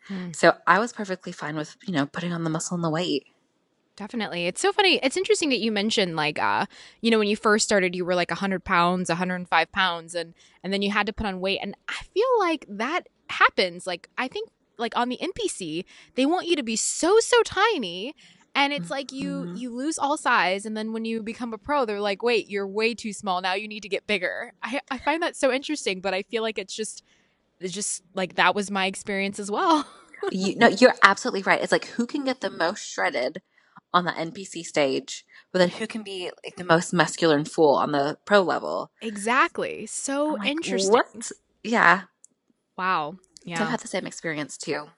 Hmm. 0.08 0.32
So 0.32 0.54
I 0.66 0.78
was 0.78 0.92
perfectly 0.92 1.32
fine 1.32 1.56
with, 1.56 1.76
you 1.86 1.92
know, 1.92 2.06
putting 2.06 2.32
on 2.32 2.44
the 2.44 2.50
muscle 2.50 2.74
and 2.74 2.84
the 2.84 2.90
weight. 2.90 3.26
Definitely. 3.98 4.46
It's 4.46 4.60
so 4.60 4.72
funny. 4.72 5.00
It's 5.02 5.16
interesting 5.16 5.48
that 5.48 5.58
you 5.58 5.72
mentioned 5.72 6.14
like 6.14 6.38
uh, 6.38 6.66
you 7.00 7.10
know, 7.10 7.18
when 7.18 7.26
you 7.26 7.34
first 7.34 7.64
started 7.64 7.96
you 7.96 8.04
were 8.04 8.14
like 8.14 8.30
100 8.30 8.62
pounds, 8.64 9.08
105 9.08 9.72
pounds 9.72 10.14
and 10.14 10.34
and 10.62 10.72
then 10.72 10.82
you 10.82 10.92
had 10.92 11.06
to 11.06 11.12
put 11.12 11.26
on 11.26 11.40
weight 11.40 11.58
and 11.60 11.74
I 11.88 12.00
feel 12.14 12.38
like 12.38 12.64
that 12.68 13.08
happens. 13.28 13.88
Like 13.88 14.08
I 14.16 14.28
think 14.28 14.50
like 14.78 14.96
on 14.96 15.08
the 15.08 15.18
NPC, 15.20 15.84
they 16.14 16.26
want 16.26 16.46
you 16.46 16.54
to 16.54 16.62
be 16.62 16.76
so 16.76 17.18
so 17.18 17.42
tiny 17.42 18.14
and 18.54 18.72
it's 18.72 18.88
like 18.88 19.10
you 19.10 19.30
mm-hmm. 19.30 19.56
you 19.56 19.74
lose 19.74 19.98
all 19.98 20.16
size 20.16 20.64
and 20.64 20.76
then 20.76 20.92
when 20.92 21.04
you 21.04 21.20
become 21.20 21.52
a 21.52 21.58
pro 21.58 21.84
they're 21.84 22.00
like 22.00 22.22
wait 22.22 22.48
you're 22.48 22.66
way 22.66 22.94
too 22.94 23.12
small 23.12 23.42
now 23.42 23.52
you 23.52 23.68
need 23.68 23.82
to 23.82 23.90
get 23.90 24.06
bigger 24.06 24.52
i, 24.62 24.80
I 24.90 24.96
find 24.98 25.22
that 25.22 25.36
so 25.36 25.52
interesting 25.52 26.00
but 26.00 26.14
i 26.14 26.22
feel 26.22 26.42
like 26.42 26.58
it's 26.58 26.74
just 26.74 27.04
it's 27.60 27.74
just 27.74 28.02
like 28.14 28.36
that 28.36 28.54
was 28.54 28.70
my 28.70 28.86
experience 28.86 29.38
as 29.38 29.50
well 29.50 29.86
you 30.32 30.56
no 30.56 30.68
you're 30.68 30.94
absolutely 31.02 31.42
right 31.42 31.60
it's 31.62 31.72
like 31.72 31.84
who 31.88 32.06
can 32.06 32.24
get 32.24 32.40
the 32.40 32.50
most 32.50 32.80
shredded 32.80 33.42
on 33.98 34.04
the 34.04 34.12
npc 34.12 34.64
stage 34.64 35.26
but 35.52 35.60
then 35.60 35.70
who 35.70 35.86
can 35.86 36.02
be 36.02 36.30
like 36.44 36.56
the 36.56 36.64
most 36.64 36.92
muscular 36.92 37.36
and 37.36 37.50
full 37.50 37.74
on 37.74 37.92
the 37.92 38.18
pro 38.24 38.42
level? 38.42 38.90
Exactly. 39.00 39.86
So 39.86 40.36
like, 40.38 40.50
interesting. 40.50 40.92
what? 40.92 41.32
yeah. 41.62 42.02
Wow. 42.76 43.16
Yeah. 43.44 43.58
So 43.58 43.64
i've 43.64 43.70
had 43.70 43.80
the 43.80 43.88
same 43.88 44.06
experience 44.06 44.56
too. 44.58 44.88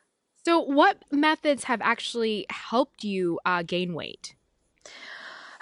So, 0.45 0.59
what 0.59 1.05
methods 1.11 1.65
have 1.65 1.83
actually 1.83 2.47
helped 2.49 3.05
you 3.05 3.39
uh, 3.45 3.63
gain 3.63 3.93
weight? 3.93 4.35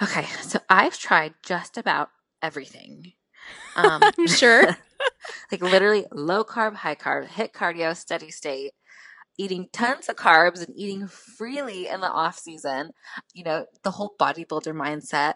Okay, 0.01 0.25
so 0.43 0.61
I've 0.71 0.97
tried 0.97 1.35
just 1.43 1.77
about 1.77 2.11
everything. 2.43 3.13
Um, 3.77 4.03
I'm 4.03 4.27
sure. 4.27 4.77
like 5.53 5.63
literally 5.63 6.05
low 6.13 6.45
carb, 6.45 6.75
high 6.75 6.97
carb, 6.97 7.29
HIIT 7.29 7.53
cardio, 7.53 7.97
steady 7.97 8.31
state, 8.31 8.73
eating 9.39 9.69
tons 9.73 10.09
of 10.09 10.17
carbs 10.17 10.67
and 10.67 10.77
eating 10.77 11.07
freely 11.07 11.87
in 11.87 12.01
the 12.01 12.11
off 12.11 12.39
season. 12.39 12.91
You 13.33 13.45
know, 13.45 13.67
the 13.85 13.93
whole 13.93 14.15
bodybuilder 14.21 14.75
mindset. 14.75 15.35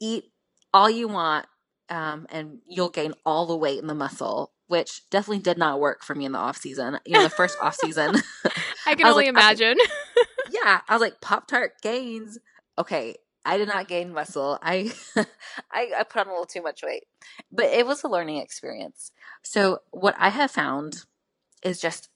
Eat 0.00 0.30
all 0.72 0.88
you 0.88 1.08
want, 1.08 1.46
um, 1.88 2.26
and 2.30 2.58
you'll 2.68 2.90
gain 2.90 3.14
all 3.26 3.46
the 3.46 3.56
weight 3.56 3.80
in 3.80 3.88
the 3.88 3.94
muscle. 3.94 4.52
Which 4.68 5.08
definitely 5.08 5.42
did 5.42 5.56
not 5.56 5.80
work 5.80 6.04
for 6.04 6.14
me 6.14 6.26
in 6.26 6.32
the 6.32 6.38
off 6.38 6.58
season. 6.58 6.98
You 7.06 7.14
know, 7.14 7.22
the 7.22 7.30
first 7.30 7.56
off 7.60 7.74
season. 7.74 8.16
I 8.86 8.94
can 8.94 9.06
I 9.06 9.10
only 9.10 9.24
like, 9.24 9.30
imagine. 9.30 9.78
I, 9.80 10.24
yeah, 10.50 10.80
I 10.86 10.94
was 10.94 11.00
like 11.00 11.22
Pop 11.22 11.48
Tart 11.48 11.72
gains. 11.82 12.38
Okay, 12.76 13.16
I 13.46 13.56
did 13.56 13.68
not 13.68 13.88
gain 13.88 14.12
muscle. 14.12 14.58
I, 14.60 14.92
I, 15.72 15.90
I 15.98 16.02
put 16.04 16.20
on 16.20 16.26
a 16.26 16.30
little 16.30 16.44
too 16.44 16.60
much 16.60 16.82
weight, 16.82 17.04
but 17.50 17.64
it 17.64 17.86
was 17.86 18.04
a 18.04 18.08
learning 18.08 18.36
experience. 18.36 19.10
So 19.42 19.78
what 19.90 20.14
I 20.18 20.28
have 20.28 20.50
found 20.50 21.06
is 21.62 21.80
just 21.80 22.10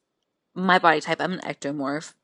my 0.54 0.78
body 0.78 1.00
type. 1.00 1.20
I'm 1.20 1.32
an 1.32 1.40
ectomorph, 1.40 2.14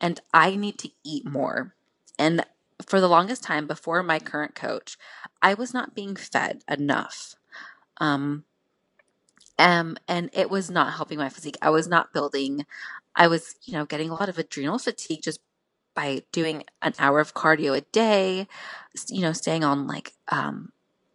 and 0.00 0.20
I 0.32 0.56
need 0.56 0.78
to 0.78 0.90
eat 1.04 1.24
more. 1.26 1.74
And 2.18 2.44
for 2.86 3.00
the 3.00 3.08
longest 3.08 3.42
time 3.42 3.66
before 3.66 4.02
my 4.02 4.18
current 4.18 4.54
coach, 4.54 4.96
I 5.42 5.54
was 5.54 5.72
not 5.74 5.94
being 5.94 6.16
fed 6.16 6.62
enough. 6.68 7.34
Um, 7.98 8.44
um, 9.58 9.96
and 10.08 10.30
it 10.32 10.50
was 10.50 10.70
not 10.70 10.94
helping 10.94 11.18
my 11.18 11.28
physique. 11.28 11.56
I 11.62 11.70
was 11.70 11.86
not 11.86 12.12
building. 12.12 12.66
I 13.14 13.28
was, 13.28 13.54
you 13.62 13.72
know, 13.74 13.84
getting 13.84 14.10
a 14.10 14.14
lot 14.14 14.28
of 14.28 14.38
adrenal 14.38 14.78
fatigue 14.78 15.22
just 15.22 15.40
by 15.94 16.22
doing 16.32 16.64
an 16.82 16.94
hour 16.98 17.20
of 17.20 17.34
cardio 17.34 17.76
a 17.76 17.82
day, 17.92 18.48
you 19.08 19.22
know, 19.22 19.32
staying 19.32 19.62
on 19.62 19.86
like, 19.86 20.12
um, 20.28 20.72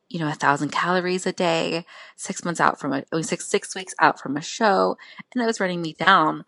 you 0.09 0.19
know, 0.19 0.27
a 0.27 0.33
thousand 0.33 0.71
calories 0.71 1.25
a 1.25 1.31
day, 1.31 1.85
six 2.15 2.43
months 2.43 2.59
out 2.59 2.79
from 2.79 2.93
a, 2.93 3.23
six 3.23 3.47
six 3.47 3.75
weeks 3.75 3.93
out 3.99 4.19
from 4.19 4.35
a 4.35 4.41
show. 4.41 4.97
And 5.33 5.41
that 5.41 5.47
was 5.47 5.59
running 5.59 5.81
me 5.81 5.93
down. 5.93 6.45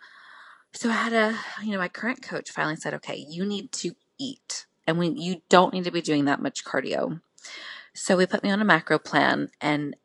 So 0.73 0.89
I 0.89 0.93
had 0.93 1.13
a, 1.13 1.37
you 1.63 1.71
know, 1.71 1.77
my 1.77 1.87
current 1.87 2.21
coach 2.21 2.49
finally 2.49 2.75
said, 2.75 2.93
okay, 2.95 3.15
you 3.15 3.45
need 3.45 3.71
to 3.73 3.93
eat 4.17 4.65
and 4.87 4.97
we, 4.97 5.09
you 5.09 5.41
don't 5.49 5.73
need 5.73 5.83
to 5.83 5.91
be 5.91 6.01
doing 6.01 6.25
that 6.25 6.41
much 6.41 6.63
cardio. 6.63 7.21
So 7.93 8.17
we 8.17 8.25
put 8.25 8.43
me 8.43 8.51
on 8.51 8.61
a 8.61 8.65
macro 8.65 8.97
plan 8.97 9.49
and, 9.59 9.95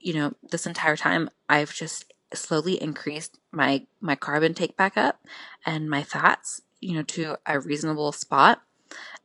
you 0.00 0.14
know, 0.14 0.32
this 0.50 0.66
entire 0.66 0.96
time 0.96 1.30
I've 1.48 1.74
just 1.74 2.12
slowly 2.32 2.82
increased 2.82 3.38
my, 3.52 3.86
my 4.00 4.16
carb 4.16 4.44
intake 4.44 4.76
back 4.76 4.96
up 4.96 5.20
and 5.66 5.90
my 5.90 6.02
fats 6.02 6.62
you 6.82 6.94
know, 6.94 7.02
to 7.02 7.36
a 7.46 7.60
reasonable 7.60 8.12
spot. 8.12 8.60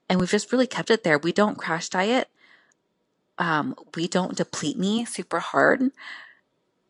And 0.08 0.20
we've 0.20 0.30
just 0.30 0.54
really 0.54 0.68
kept 0.68 0.90
it 0.90 1.04
there. 1.04 1.18
We 1.18 1.34
don't 1.34 1.58
crash 1.58 1.90
diet. 1.90 2.30
Um, 3.38 3.76
we 3.96 4.08
don't 4.08 4.36
deplete 4.36 4.78
me 4.78 5.06
super 5.06 5.40
hard. 5.40 5.92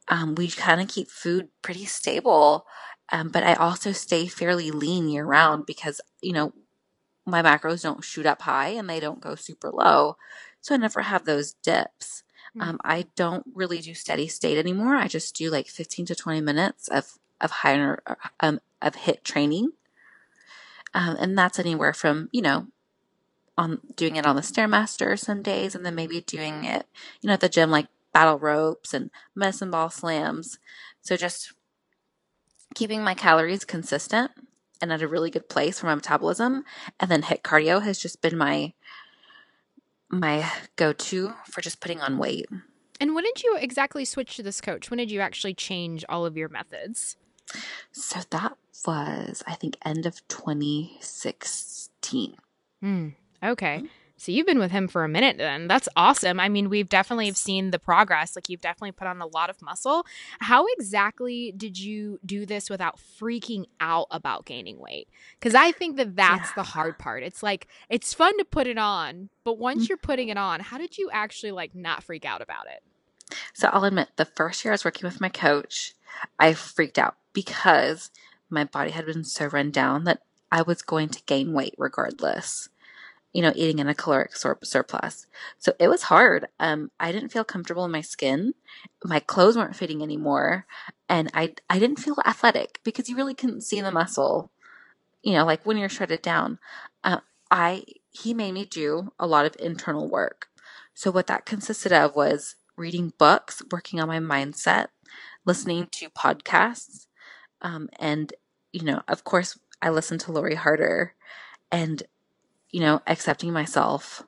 Um, 0.08 0.36
we 0.36 0.50
kind 0.50 0.80
of 0.80 0.88
keep 0.88 1.10
food 1.10 1.50
pretty 1.62 1.86
stable. 1.86 2.66
Um, 3.12 3.30
but 3.30 3.44
I 3.44 3.54
also 3.54 3.92
stay 3.92 4.28
fairly 4.28 4.72
lean 4.72 5.10
year 5.10 5.26
round 5.26 5.66
because, 5.66 6.02
you 6.22 6.34
know, 6.34 6.54
my 7.26 7.42
macros 7.42 7.84
don't 7.84 8.04
shoot 8.04 8.26
up 8.26 8.42
high 8.42 8.70
and 8.70 8.90
they 8.90 9.00
don't 9.00 9.22
go 9.22 9.36
super 9.36 9.70
low. 9.70 10.18
So 10.62 10.74
I 10.74 10.78
never 10.78 11.02
have 11.02 11.26
those 11.26 11.54
dips. 11.54 12.24
Hmm. 12.54 12.62
Um, 12.62 12.80
I 12.84 13.06
don't 13.16 13.46
really 13.54 13.80
do 13.80 13.94
steady 13.94 14.28
state 14.28 14.58
anymore. 14.58 14.96
I 14.96 15.08
just 15.08 15.36
do 15.36 15.50
like 15.50 15.68
15 15.68 16.08
to 16.08 16.16
20 16.16 16.42
minutes 16.42 16.88
of, 16.88 17.18
of 17.40 17.52
higher, 17.52 18.02
um, 18.40 18.60
of 18.82 18.96
HIIT 18.96 19.24
training. 19.24 19.72
Um, 20.94 21.18
and 21.20 21.38
that's 21.38 21.60
anywhere 21.60 21.94
from, 21.94 22.30
you 22.32 22.42
know, 22.42 22.68
on 23.58 23.80
doing 23.96 24.16
it 24.16 24.26
on 24.26 24.36
the 24.36 24.42
Stairmaster 24.42 25.18
some 25.18 25.42
days 25.42 25.76
and 25.76 25.86
then 25.86 25.96
maybe 25.96 26.22
doing 26.22 26.64
it, 26.64 26.86
you 27.22 27.28
know, 27.28 27.34
at 27.34 27.40
the 27.40 27.50
gym, 27.50 27.72
like 27.72 27.88
battle 28.14 28.38
ropes 28.38 28.94
and 28.94 29.10
medicine 29.36 29.72
ball 29.72 29.90
slams. 29.90 30.60
So 31.02 31.18
just 31.18 31.54
keeping 32.76 33.04
my 33.04 33.14
calories 33.14 33.66
consistent 33.66 34.32
and 34.82 34.94
at 34.94 35.02
a 35.02 35.08
really 35.08 35.32
good 35.32 35.50
place 35.50 35.80
for 35.80 35.88
my 35.88 35.96
metabolism. 35.96 36.64
And 37.00 37.10
then 37.10 37.24
HIIT 37.24 37.42
cardio 37.42 37.82
has 37.82 37.98
just 37.98 38.22
been 38.22 38.38
my, 38.38 38.74
my 40.10 40.52
go-to 40.76 41.34
for 41.46 41.62
just 41.62 41.80
putting 41.80 42.02
on 42.02 42.18
weight. 42.18 42.48
And 43.00 43.16
when 43.16 43.24
did 43.24 43.44
you 43.44 43.58
exactly 43.60 44.06
switch 44.06 44.38
to 44.38 44.44
this 44.44 44.62
coach? 44.62 44.90
When 44.90 44.98
did 44.98 45.12
you 45.12 45.20
actually 45.20 45.54
change 45.54 46.06
all 46.10 46.26
of 46.26 46.38
your 46.38 46.50
methods? 46.50 47.18
So 47.92 48.22
that 48.30 48.58
was, 48.86 49.44
I 49.48 49.56
think, 49.56 49.78
end 49.84 50.06
of 50.06 50.28
2016. 50.28 52.36
Mm, 52.84 53.16
okay. 53.44 53.84
So 54.20 54.32
you've 54.32 54.48
been 54.48 54.58
with 54.58 54.72
him 54.72 54.88
for 54.88 55.04
a 55.04 55.08
minute 55.08 55.38
then. 55.38 55.68
That's 55.68 55.88
awesome. 55.96 56.40
I 56.40 56.50
mean, 56.50 56.70
we've 56.70 56.90
definitely 56.90 57.32
seen 57.34 57.70
the 57.70 57.78
progress. 57.78 58.36
Like 58.36 58.50
you've 58.50 58.62
definitely 58.62 58.94
put 58.94 59.06
on 59.08 59.22
a 59.22 59.28
lot 59.28 59.52
of 59.52 59.62
muscle. 59.62 60.08
How 60.40 60.66
exactly 60.76 61.54
did 61.56 61.80
you 61.80 62.20
do 62.26 62.48
this 62.48 62.68
without 62.68 63.00
freaking 63.22 63.66
out 63.80 64.08
about 64.10 64.46
gaining 64.46 64.80
weight? 64.80 65.08
Cuz 65.40 65.54
I 65.54 65.72
think 65.72 65.98
that 65.98 66.16
that's 66.16 66.50
yeah. 66.50 66.56
the 66.56 66.64
hard 66.64 66.98
part. 66.98 67.22
It's 67.22 67.44
like 67.44 67.68
it's 67.90 68.14
fun 68.14 68.36
to 68.40 68.46
put 68.46 68.66
it 68.66 68.80
on, 68.80 69.30
but 69.44 69.60
once 69.60 69.86
mm. 69.86 69.90
you're 69.90 69.98
putting 70.00 70.30
it 70.30 70.38
on, 70.38 70.62
how 70.62 70.80
did 70.80 70.98
you 70.98 71.12
actually 71.14 71.52
like 71.52 71.76
not 71.76 72.04
freak 72.04 72.26
out 72.26 72.42
about 72.42 72.66
it? 72.66 72.82
So 73.54 73.70
I'll 73.72 73.84
admit 73.84 74.10
the 74.16 74.26
first 74.26 74.66
year 74.66 74.72
I 74.72 74.76
was 74.76 74.86
working 74.86 75.06
with 75.06 75.22
my 75.22 75.30
coach, 75.30 75.94
I 76.40 76.54
freaked 76.54 76.98
out 76.98 77.18
because 77.34 78.10
my 78.50 78.64
body 78.64 78.92
had 78.92 79.06
been 79.06 79.24
so 79.24 79.46
run 79.46 79.70
down 79.70 80.06
that 80.06 80.24
I 80.52 80.64
was 80.64 80.82
going 80.82 81.10
to 81.10 81.22
gain 81.26 81.54
weight 81.54 81.76
regardless. 81.78 82.70
You 83.34 83.44
know, 83.44 83.54
eating 83.56 83.80
in 83.80 83.88
a 83.88 83.94
caloric 83.94 84.36
sur- 84.36 84.58
surplus. 84.64 85.28
So 85.60 85.74
it 85.80 85.90
was 85.90 86.04
hard. 86.04 86.48
Um, 86.60 86.90
I 87.00 87.12
didn't 87.12 87.30
feel 87.30 87.44
comfortable 87.44 87.86
in 87.86 87.92
my 87.92 88.02
skin. 88.02 88.54
My 89.04 89.20
clothes 89.20 89.56
weren't 89.56 89.76
fitting 89.76 90.02
anymore. 90.02 90.66
And 91.08 91.30
I, 91.34 91.54
I 91.70 91.78
didn't 91.78 92.00
feel 92.00 92.16
athletic 92.26 92.80
because 92.84 93.10
you 93.10 93.16
really 93.16 93.36
couldn't 93.36 93.62
see 93.62 93.80
the 93.80 93.92
muscle, 93.92 94.50
you 95.22 95.34
know, 95.34 95.46
like 95.46 95.66
when 95.66 95.78
you're 95.78 95.90
shredded 95.90 96.24
down. 96.24 96.58
Uh, 97.04 97.20
I, 97.52 97.84
he 98.10 98.34
made 98.34 98.54
me 98.54 98.66
do 98.66 99.14
a 99.20 99.28
lot 99.28 99.46
of 99.46 99.56
internal 99.60 100.10
work. 100.10 100.48
So 100.96 101.12
what 101.12 101.28
that 101.28 101.46
consisted 101.46 101.94
of 101.94 102.16
was 102.16 102.56
reading 102.76 103.14
books, 103.20 103.62
working 103.72 104.00
on 104.00 104.08
my 104.08 104.20
mindset, 104.20 104.88
listening 105.46 105.90
to 105.92 106.10
podcasts, 106.10 107.06
um, 107.62 107.90
and, 108.00 108.34
you 108.72 108.84
know, 108.84 109.02
of 109.08 109.24
course, 109.24 109.60
I 109.82 109.90
listened 109.90 110.22
to 110.22 110.32
Lori 110.32 110.56
Harder 110.56 111.14
and, 111.72 112.02
you 112.78 112.84
know, 112.84 113.02
accepting 113.08 113.52
myself 113.52 114.22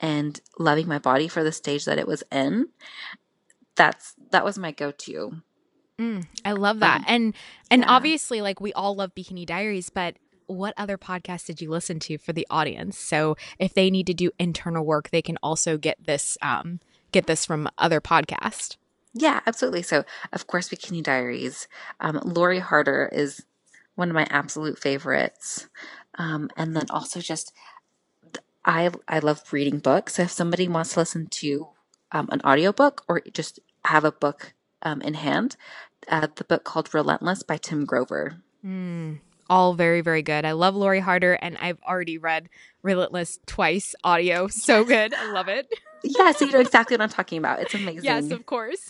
and 0.00 0.40
loving 0.58 0.88
my 0.88 0.98
body 0.98 1.28
for 1.28 1.44
the 1.44 1.52
stage 1.52 1.84
that 1.84 2.00
it 2.00 2.08
was 2.08 2.24
in. 2.32 2.66
That's, 3.76 4.14
that 4.32 4.44
was 4.44 4.58
my 4.58 4.72
go 4.72 4.90
to. 4.90 5.42
Mm, 5.96 6.26
I 6.44 6.50
love 6.50 6.80
that. 6.80 7.02
Um, 7.02 7.04
and, 7.06 7.34
and 7.70 7.82
yeah. 7.82 7.90
obviously, 7.90 8.42
like, 8.42 8.60
we 8.60 8.72
all 8.72 8.96
love 8.96 9.14
Bikini 9.14 9.46
Diaries, 9.46 9.88
but 9.88 10.16
what 10.48 10.74
other 10.76 10.98
podcasts 10.98 11.46
did 11.46 11.62
you 11.62 11.70
listen 11.70 12.00
to 12.00 12.18
for 12.18 12.32
the 12.32 12.44
audience? 12.50 12.98
So 12.98 13.36
if 13.60 13.72
they 13.72 13.88
need 13.88 14.08
to 14.08 14.14
do 14.14 14.32
internal 14.36 14.84
work, 14.84 15.10
they 15.10 15.22
can 15.22 15.38
also 15.40 15.78
get 15.78 16.04
this, 16.04 16.36
um, 16.42 16.80
get 17.12 17.28
this 17.28 17.46
from 17.46 17.68
other 17.78 18.00
podcasts. 18.00 18.78
Yeah, 19.14 19.42
absolutely. 19.46 19.82
So, 19.82 20.02
of 20.32 20.48
course, 20.48 20.68
Bikini 20.68 21.04
Diaries. 21.04 21.68
Um, 22.00 22.20
Lori 22.24 22.58
Harder 22.58 23.08
is 23.12 23.44
one 23.94 24.08
of 24.08 24.14
my 24.16 24.26
absolute 24.28 24.76
favorites. 24.76 25.68
Um, 26.20 26.50
and 26.54 26.76
then 26.76 26.84
also 26.90 27.20
just, 27.20 27.50
I, 28.62 28.90
I 29.08 29.20
love 29.20 29.42
reading 29.52 29.78
books. 29.78 30.16
So 30.16 30.24
if 30.24 30.30
somebody 30.30 30.68
wants 30.68 30.92
to 30.92 31.00
listen 31.00 31.28
to 31.28 31.68
um, 32.12 32.28
an 32.30 32.42
audiobook 32.42 33.04
or 33.08 33.22
just 33.32 33.58
have 33.86 34.04
a 34.04 34.12
book 34.12 34.52
um, 34.82 35.00
in 35.00 35.14
hand, 35.14 35.56
uh, 36.08 36.28
the 36.34 36.44
book 36.44 36.64
called 36.64 36.92
Relentless 36.92 37.42
by 37.42 37.56
Tim 37.56 37.86
Grover. 37.86 38.36
Mm, 38.62 39.20
all 39.48 39.72
very, 39.72 40.02
very 40.02 40.20
good. 40.20 40.44
I 40.44 40.52
love 40.52 40.76
Lori 40.76 41.00
Harder, 41.00 41.32
and 41.32 41.56
I've 41.56 41.80
already 41.88 42.18
read 42.18 42.50
Relentless 42.82 43.38
twice 43.46 43.94
audio. 44.04 44.48
So 44.48 44.84
good. 44.84 45.14
I 45.14 45.32
love 45.32 45.48
it. 45.48 45.72
yeah, 46.04 46.32
so 46.32 46.44
you 46.44 46.52
know 46.52 46.60
exactly 46.68 46.98
what 46.98 47.02
I'm 47.02 47.08
talking 47.08 47.38
about. 47.38 47.60
It's 47.60 47.74
amazing. 47.74 48.04
Yes, 48.04 48.30
of 48.30 48.44
course. 48.44 48.88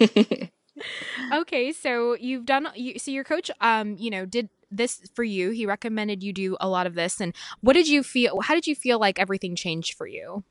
okay, 1.32 1.72
so 1.72 2.16
you've 2.16 2.44
done 2.44 2.68
you 2.74 2.98
so 2.98 3.10
your 3.10 3.24
coach 3.24 3.50
um, 3.60 3.96
you 3.98 4.10
know, 4.10 4.26
did 4.26 4.48
this 4.70 5.08
for 5.14 5.24
you. 5.24 5.50
He 5.50 5.66
recommended 5.66 6.22
you 6.22 6.32
do 6.32 6.56
a 6.60 6.68
lot 6.68 6.86
of 6.86 6.94
this 6.94 7.20
and 7.20 7.34
what 7.60 7.74
did 7.74 7.88
you 7.88 8.02
feel 8.02 8.40
how 8.40 8.54
did 8.54 8.66
you 8.66 8.74
feel 8.74 8.98
like 8.98 9.18
everything 9.18 9.56
changed 9.56 9.94
for 9.94 10.06
you? 10.06 10.44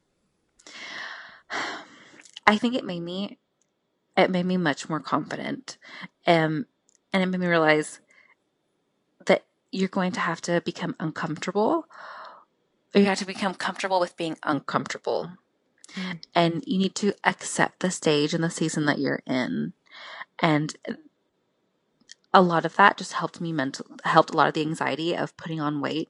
I 2.47 2.57
think 2.57 2.75
it 2.75 2.85
made 2.85 3.01
me 3.01 3.37
it 4.15 4.29
made 4.29 4.45
me 4.45 4.57
much 4.57 4.89
more 4.89 4.99
confident. 4.99 5.77
Um 6.27 6.65
and 7.11 7.23
it 7.23 7.27
made 7.27 7.39
me 7.39 7.47
realize 7.47 7.99
that 9.25 9.45
you're 9.71 9.89
going 9.89 10.11
to 10.13 10.19
have 10.19 10.41
to 10.41 10.61
become 10.61 10.95
uncomfortable 10.99 11.85
or 12.93 13.01
you 13.01 13.05
have 13.05 13.19
to 13.19 13.25
become 13.25 13.55
comfortable 13.55 13.99
with 13.99 14.17
being 14.17 14.37
uncomfortable. 14.43 15.31
Mm. 15.95 16.19
And 16.35 16.63
you 16.67 16.77
need 16.77 16.95
to 16.95 17.13
accept 17.23 17.79
the 17.79 17.91
stage 17.91 18.33
and 18.33 18.43
the 18.43 18.49
season 18.49 18.85
that 18.85 18.99
you're 18.99 19.23
in. 19.25 19.73
And 20.39 20.75
a 22.33 22.41
lot 22.41 22.65
of 22.65 22.75
that 22.75 22.97
just 22.97 23.13
helped 23.13 23.39
me 23.39 23.51
mental 23.53 23.85
helped 24.03 24.31
a 24.31 24.37
lot 24.37 24.47
of 24.47 24.53
the 24.53 24.61
anxiety 24.61 25.15
of 25.15 25.35
putting 25.37 25.61
on 25.61 25.81
weight. 25.81 26.09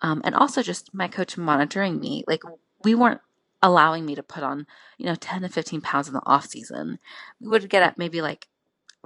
Um, 0.00 0.20
and 0.24 0.34
also 0.34 0.62
just 0.62 0.94
my 0.94 1.08
coach 1.08 1.36
monitoring 1.36 1.98
me. 1.98 2.24
Like 2.28 2.42
we 2.84 2.94
weren't 2.94 3.20
allowing 3.62 4.04
me 4.06 4.14
to 4.14 4.22
put 4.22 4.42
on, 4.42 4.66
you 4.96 5.06
know, 5.06 5.14
10 5.14 5.42
to 5.42 5.48
15 5.48 5.80
pounds 5.80 6.08
in 6.08 6.14
the 6.14 6.22
off 6.26 6.46
season. 6.46 6.98
We 7.40 7.48
would 7.48 7.68
get 7.68 7.82
up 7.82 7.98
maybe 7.98 8.20
like 8.20 8.48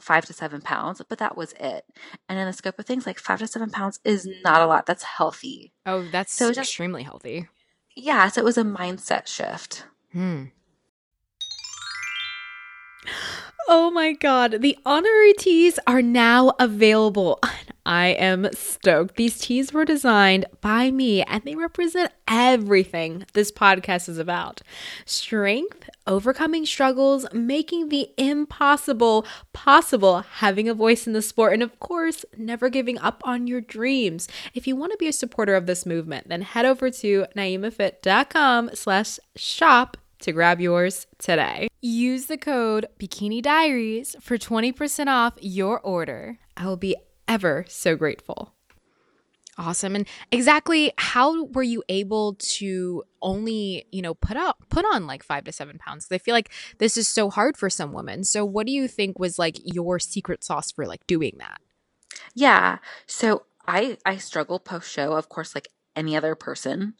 five 0.00 0.26
to 0.26 0.32
seven 0.32 0.60
pounds, 0.60 1.00
but 1.08 1.18
that 1.18 1.36
was 1.36 1.54
it. 1.58 1.84
And 2.28 2.38
in 2.38 2.46
the 2.46 2.52
scope 2.52 2.78
of 2.78 2.86
things, 2.86 3.06
like 3.06 3.18
five 3.18 3.38
to 3.38 3.46
seven 3.46 3.70
pounds 3.70 4.00
is 4.04 4.28
not 4.44 4.60
a 4.60 4.66
lot. 4.66 4.86
That's 4.86 5.02
healthy. 5.04 5.72
Oh, 5.86 6.06
that's 6.10 6.32
so 6.32 6.50
extremely 6.50 7.04
healthy. 7.04 7.48
Yeah. 7.94 8.28
So 8.28 8.40
it 8.40 8.44
was 8.44 8.58
a 8.58 8.64
mindset 8.64 9.26
shift. 9.26 9.84
Hmm. 10.12 10.46
Oh 13.68 13.90
my 13.90 14.12
god, 14.12 14.60
the 14.60 14.76
honorary 14.84 15.34
tees 15.34 15.78
are 15.86 16.02
now 16.02 16.52
available. 16.58 17.40
I 17.84 18.08
am 18.08 18.48
stoked. 18.52 19.16
These 19.16 19.40
tees 19.40 19.72
were 19.72 19.84
designed 19.84 20.46
by 20.60 20.90
me 20.90 21.22
and 21.22 21.42
they 21.44 21.56
represent 21.56 22.12
everything 22.28 23.24
this 23.32 23.50
podcast 23.50 24.08
is 24.08 24.18
about 24.18 24.62
strength, 25.04 25.90
overcoming 26.06 26.64
struggles, 26.64 27.26
making 27.32 27.88
the 27.88 28.10
impossible 28.16 29.26
possible, 29.52 30.20
having 30.20 30.68
a 30.68 30.74
voice 30.74 31.06
in 31.06 31.12
the 31.12 31.22
sport, 31.22 31.52
and 31.52 31.62
of 31.62 31.78
course, 31.80 32.24
never 32.36 32.68
giving 32.68 32.98
up 32.98 33.20
on 33.24 33.46
your 33.46 33.60
dreams. 33.60 34.28
If 34.54 34.66
you 34.66 34.76
want 34.76 34.92
to 34.92 34.98
be 34.98 35.08
a 35.08 35.12
supporter 35.12 35.54
of 35.54 35.66
this 35.66 35.84
movement, 35.84 36.28
then 36.28 36.42
head 36.42 36.64
over 36.64 36.90
to 36.90 37.26
naimafit.com 37.36 38.70
slash 38.74 39.18
shop 39.34 39.96
to 40.22 40.32
grab 40.32 40.60
yours 40.60 41.06
today. 41.18 41.68
Use 41.80 42.26
the 42.26 42.38
code 42.38 42.86
Bikini 42.98 43.42
Diaries 43.42 44.16
for 44.20 44.38
20% 44.38 45.06
off 45.06 45.34
your 45.40 45.80
order. 45.80 46.38
I 46.56 46.66
will 46.66 46.76
be 46.76 46.96
ever 47.28 47.64
so 47.68 47.96
grateful. 47.96 48.54
Awesome. 49.58 49.94
And 49.94 50.08
exactly 50.30 50.92
how 50.96 51.44
were 51.44 51.62
you 51.62 51.82
able 51.88 52.34
to 52.38 53.04
only, 53.20 53.84
you 53.92 54.00
know, 54.00 54.14
put 54.14 54.36
up 54.36 54.64
put 54.70 54.84
on 54.86 55.06
like 55.06 55.22
five 55.22 55.44
to 55.44 55.52
seven 55.52 55.78
pounds? 55.78 56.08
I 56.10 56.18
feel 56.18 56.34
like 56.34 56.50
this 56.78 56.96
is 56.96 57.06
so 57.06 57.28
hard 57.28 57.58
for 57.58 57.68
some 57.68 57.92
women. 57.92 58.24
So 58.24 58.46
what 58.46 58.66
do 58.66 58.72
you 58.72 58.88
think 58.88 59.18
was 59.18 59.38
like 59.38 59.58
your 59.62 59.98
secret 59.98 60.42
sauce 60.42 60.72
for 60.72 60.86
like 60.86 61.06
doing 61.06 61.36
that? 61.38 61.60
Yeah. 62.34 62.78
So 63.06 63.42
I 63.68 63.98
I 64.06 64.16
struggle 64.16 64.58
post 64.58 64.90
show, 64.90 65.12
of 65.12 65.28
course, 65.28 65.54
like 65.54 65.68
any 65.96 66.16
other 66.16 66.34
person. 66.34 66.94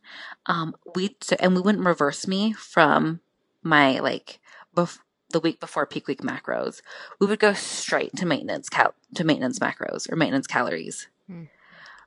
Um, 0.46 0.74
we 0.94 1.16
so, 1.20 1.37
and 1.40 1.55
we 1.55 1.61
wouldn't 1.61 1.85
reverse 1.85 2.26
me 2.26 2.52
from 2.52 3.20
my 3.62 4.00
like 4.00 4.40
bef- 4.76 4.98
the 5.31 5.40
week 5.40 5.61
before 5.61 5.87
peak 5.87 6.07
week 6.07 6.20
macros. 6.20 6.83
We 7.20 7.26
would 7.26 7.38
go 7.38 7.52
straight 7.52 8.14
to 8.16 8.26
maintenance 8.26 8.68
cal- 8.68 8.94
to 9.14 9.24
maintenance 9.24 9.59
macros 9.59 10.11
or 10.11 10.16
maintenance 10.16 10.46
calories. 10.46 11.09
Hmm. 11.26 11.44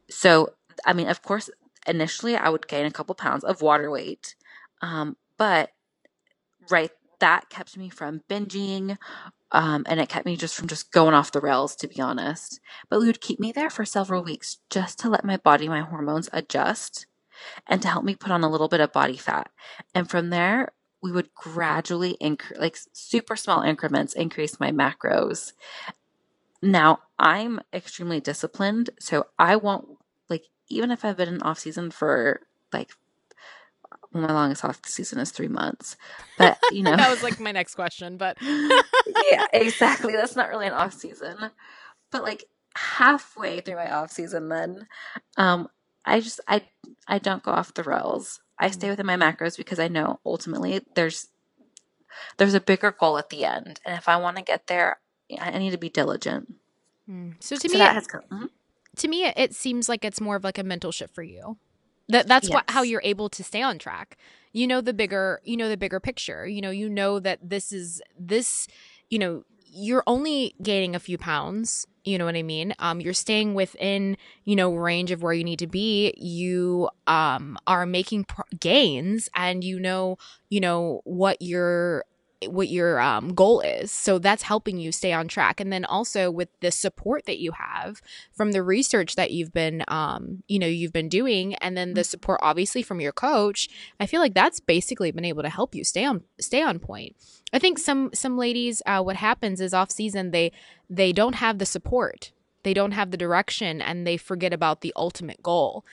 So 0.09 0.53
I 0.85 0.93
mean, 0.93 1.07
of 1.07 1.21
course, 1.21 1.49
initially 1.87 2.35
I 2.35 2.49
would 2.49 2.67
gain 2.67 2.85
a 2.85 2.91
couple 2.91 3.15
pounds 3.15 3.43
of 3.43 3.61
water 3.61 3.89
weight, 3.89 4.35
um, 4.81 5.17
but 5.37 5.71
right 6.69 6.91
that 7.19 7.49
kept 7.49 7.77
me 7.77 7.89
from 7.89 8.21
binging 8.29 8.97
um, 9.55 9.85
and 9.87 10.01
it 10.01 10.09
kept 10.09 10.25
me 10.25 10.35
just 10.35 10.53
from 10.53 10.67
just 10.67 10.91
going 10.91 11.13
off 11.13 11.31
the 11.31 11.39
rails, 11.39 11.77
to 11.77 11.87
be 11.87 12.01
honest. 12.01 12.59
But 12.89 12.99
we 12.99 13.07
would 13.07 13.21
keep 13.21 13.39
me 13.39 13.53
there 13.53 13.69
for 13.69 13.85
several 13.85 14.21
weeks 14.21 14.57
just 14.69 14.99
to 14.99 15.09
let 15.09 15.23
my 15.23 15.37
body, 15.37 15.69
my 15.69 15.79
hormones 15.79 16.29
adjust 16.33 17.05
and 17.65 17.81
to 17.81 17.87
help 17.87 18.03
me 18.03 18.15
put 18.15 18.31
on 18.31 18.43
a 18.43 18.49
little 18.49 18.67
bit 18.67 18.81
of 18.81 18.91
body 18.91 19.15
fat. 19.15 19.49
And 19.93 20.09
from 20.09 20.29
there, 20.29 20.73
we 21.01 21.13
would 21.13 21.33
gradually 21.33 22.17
increase, 22.19 22.59
like 22.59 22.77
super 22.91 23.37
small 23.37 23.61
increments, 23.61 24.13
increase 24.13 24.59
my 24.59 24.71
macros. 24.71 25.53
Now, 26.61 26.99
I'm 27.17 27.61
extremely 27.71 28.19
disciplined, 28.19 28.89
so 28.99 29.27
I 29.39 29.55
won't, 29.55 29.87
like, 30.29 30.43
even 30.67 30.91
if 30.91 31.05
I've 31.05 31.15
been 31.15 31.29
in 31.29 31.41
off 31.43 31.59
season 31.59 31.91
for 31.91 32.41
like 32.73 32.91
well, 34.15 34.23
my 34.23 34.33
longest 34.33 34.63
off 34.63 34.79
season 34.85 35.19
is 35.19 35.31
three 35.31 35.49
months. 35.49 35.97
But 36.37 36.57
you 36.71 36.83
know, 36.83 36.95
that 36.95 37.09
was 37.09 37.21
like 37.21 37.39
my 37.39 37.51
next 37.51 37.75
question. 37.75 38.15
But 38.15 38.37
yeah, 38.41 39.45
exactly. 39.51 40.13
That's 40.13 40.37
not 40.37 40.49
really 40.49 40.67
an 40.67 40.73
off 40.73 40.93
season. 40.93 41.35
But 42.11 42.23
like 42.23 42.45
halfway 42.75 43.59
through 43.59 43.75
my 43.75 43.93
off 43.93 44.11
season, 44.11 44.47
then 44.47 44.87
um, 45.35 45.67
I 46.05 46.21
just 46.21 46.39
I 46.47 46.61
I 47.07 47.19
don't 47.19 47.43
go 47.43 47.51
off 47.51 47.73
the 47.73 47.83
rails. 47.83 48.39
I 48.57 48.71
stay 48.71 48.89
within 48.89 49.05
my 49.05 49.17
macros 49.17 49.57
because 49.57 49.79
I 49.79 49.89
know 49.89 50.21
ultimately 50.25 50.79
there's 50.95 51.27
there's 52.37 52.53
a 52.53 52.61
bigger 52.61 52.95
goal 52.97 53.17
at 53.17 53.29
the 53.29 53.43
end, 53.43 53.81
and 53.85 53.97
if 53.97 54.07
I 54.07 54.15
want 54.15 54.37
to 54.37 54.43
get 54.43 54.67
there, 54.67 54.99
I 55.37 55.57
need 55.59 55.71
to 55.71 55.77
be 55.77 55.89
diligent. 55.89 56.53
Mm. 57.09 57.35
So 57.41 57.57
to 57.57 57.67
so 57.67 57.73
me, 57.73 57.79
that 57.79 57.95
has 57.95 58.07
come, 58.07 58.21
mm-hmm. 58.31 58.45
to 58.95 59.07
me, 59.09 59.25
it 59.25 59.53
seems 59.53 59.89
like 59.89 60.05
it's 60.05 60.21
more 60.21 60.37
of 60.37 60.45
like 60.45 60.57
a 60.57 60.63
mental 60.63 60.93
shift 60.93 61.13
for 61.13 61.21
you. 61.21 61.57
That 62.09 62.27
that's 62.27 62.49
yes. 62.49 62.53
what 62.53 62.65
how 62.69 62.83
you're 62.83 63.01
able 63.03 63.29
to 63.29 63.43
stay 63.43 63.61
on 63.61 63.77
track. 63.79 64.17
You 64.53 64.67
know 64.67 64.81
the 64.81 64.93
bigger 64.93 65.41
you 65.43 65.57
know 65.57 65.69
the 65.69 65.77
bigger 65.77 65.99
picture. 65.99 66.47
You 66.47 66.61
know 66.61 66.69
you 66.71 66.89
know 66.89 67.19
that 67.19 67.39
this 67.41 67.71
is 67.71 68.01
this 68.17 68.67
you 69.09 69.19
know 69.19 69.43
you're 69.75 70.03
only 70.07 70.55
gaining 70.61 70.95
a 70.95 70.99
few 70.99 71.17
pounds 71.17 71.85
you 72.05 72.17
know 72.17 72.25
what 72.25 72.35
i 72.35 72.41
mean 72.41 72.73
um 72.79 73.01
you're 73.01 73.13
staying 73.13 73.53
within 73.53 74.15
you 74.45 74.55
know 74.55 74.73
range 74.73 75.11
of 75.11 75.21
where 75.21 75.33
you 75.33 75.43
need 75.43 75.59
to 75.59 75.67
be 75.67 76.13
you 76.17 76.89
um 77.07 77.57
are 77.67 77.85
making 77.85 78.23
pro- 78.23 78.45
gains 78.59 79.27
and 79.35 79.63
you 79.63 79.79
know 79.79 80.17
you 80.49 80.61
know 80.61 81.01
what 81.03 81.37
you're 81.41 82.05
what 82.47 82.67
your 82.67 82.99
um, 82.99 83.33
goal 83.33 83.61
is. 83.61 83.91
So 83.91 84.19
that's 84.19 84.43
helping 84.43 84.77
you 84.77 84.91
stay 84.91 85.13
on 85.13 85.27
track. 85.27 85.59
And 85.59 85.71
then 85.71 85.85
also 85.85 86.29
with 86.29 86.49
the 86.59 86.71
support 86.71 87.25
that 87.25 87.39
you 87.39 87.53
have 87.53 88.01
from 88.33 88.51
the 88.51 88.61
research 88.61 89.15
that 89.15 89.31
you've 89.31 89.53
been, 89.53 89.83
um, 89.87 90.43
you 90.47 90.59
know, 90.59 90.67
you've 90.67 90.93
been 90.93 91.09
doing, 91.09 91.55
and 91.55 91.77
then 91.77 91.93
the 91.93 92.01
mm-hmm. 92.01 92.05
support 92.05 92.39
obviously 92.43 92.81
from 92.81 92.99
your 92.99 93.11
coach. 93.11 93.69
I 93.99 94.05
feel 94.05 94.19
like 94.19 94.33
that's 94.33 94.59
basically 94.59 95.11
been 95.11 95.25
able 95.25 95.43
to 95.43 95.49
help 95.49 95.75
you 95.75 95.83
stay 95.83 96.05
on 96.05 96.23
stay 96.39 96.61
on 96.61 96.79
point. 96.79 97.15
I 97.53 97.59
think 97.59 97.79
some 97.79 98.11
some 98.13 98.37
ladies, 98.37 98.81
uh, 98.85 99.01
what 99.01 99.15
happens 99.15 99.61
is 99.61 99.73
off 99.73 99.91
season 99.91 100.31
they 100.31 100.51
they 100.89 101.13
don't 101.13 101.35
have 101.35 101.57
the 101.57 101.65
support, 101.65 102.31
they 102.63 102.73
don't 102.73 102.91
have 102.91 103.11
the 103.11 103.17
direction, 103.17 103.81
and 103.81 104.05
they 104.05 104.17
forget 104.17 104.53
about 104.53 104.81
the 104.81 104.93
ultimate 104.95 105.41
goal. 105.41 105.85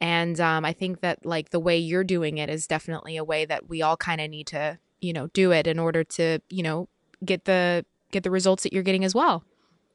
And 0.00 0.40
um, 0.40 0.64
I 0.64 0.72
think 0.72 1.00
that 1.00 1.26
like 1.26 1.50
the 1.50 1.60
way 1.60 1.76
you're 1.76 2.04
doing 2.04 2.38
it 2.38 2.48
is 2.48 2.66
definitely 2.66 3.18
a 3.18 3.24
way 3.24 3.44
that 3.44 3.68
we 3.68 3.82
all 3.82 3.98
kind 3.98 4.20
of 4.20 4.30
need 4.30 4.46
to 4.48 4.78
you 5.00 5.12
know 5.12 5.28
do 5.28 5.52
it 5.52 5.66
in 5.66 5.78
order 5.78 6.04
to 6.04 6.40
you 6.48 6.62
know 6.62 6.88
get 7.24 7.44
the 7.44 7.84
get 8.10 8.22
the 8.22 8.30
results 8.30 8.62
that 8.62 8.72
you're 8.72 8.82
getting 8.82 9.04
as 9.04 9.14
well. 9.14 9.44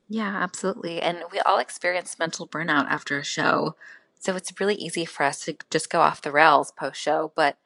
Yeah 0.08 0.38
absolutely. 0.42 1.02
And 1.02 1.24
we 1.32 1.40
all 1.40 1.60
experience 1.60 2.20
mental 2.20 2.48
burnout 2.48 2.88
after 2.90 3.18
a 3.18 3.24
show. 3.24 3.76
So 4.20 4.36
it's 4.36 4.60
really 4.60 4.76
easy 4.76 5.06
for 5.06 5.24
us 5.24 5.42
to 5.42 5.56
just 5.70 5.90
go 5.90 6.02
off 6.02 6.22
the 6.22 6.32
rails 6.32 6.72
post 6.72 7.00
show 7.00 7.32
but 7.36 7.58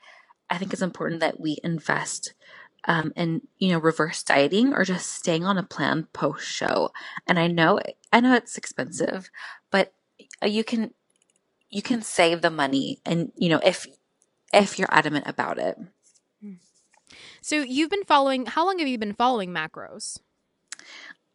i 0.49 0.58
think 0.58 0.73
it's 0.73 0.82
important 0.82 1.21
that 1.21 1.39
we 1.39 1.58
invest 1.63 2.34
um, 2.86 3.12
in 3.15 3.41
you 3.58 3.71
know 3.71 3.80
reverse 3.80 4.23
dieting 4.23 4.73
or 4.73 4.84
just 4.84 5.13
staying 5.13 5.45
on 5.45 5.58
a 5.58 5.63
plan 5.63 6.08
post 6.13 6.45
show 6.45 6.91
and 7.28 7.39
i 7.39 7.47
know 7.47 7.80
i 8.12 8.19
know 8.19 8.34
it's 8.34 8.58
expensive 8.58 9.30
but 9.71 9.93
you 10.45 10.63
can 10.63 10.93
you 11.69 11.82
can 11.82 12.02
save 12.02 12.41
the 12.41 12.49
money 12.49 12.99
and 13.06 13.32
you 13.36 13.49
know 13.49 13.60
if 13.63 13.86
if 14.54 14.80
you're 14.80 14.91
adamant 14.91 15.28
about 15.28 15.60
it 15.60 15.78
so 17.41 17.58
you've 17.58 17.89
been 17.89 18.04
following, 18.04 18.45
how 18.45 18.65
long 18.65 18.80
have 18.80 18.88
you 18.88 18.97
been 18.97 19.13
following 19.13 19.52
macros? 19.52 20.19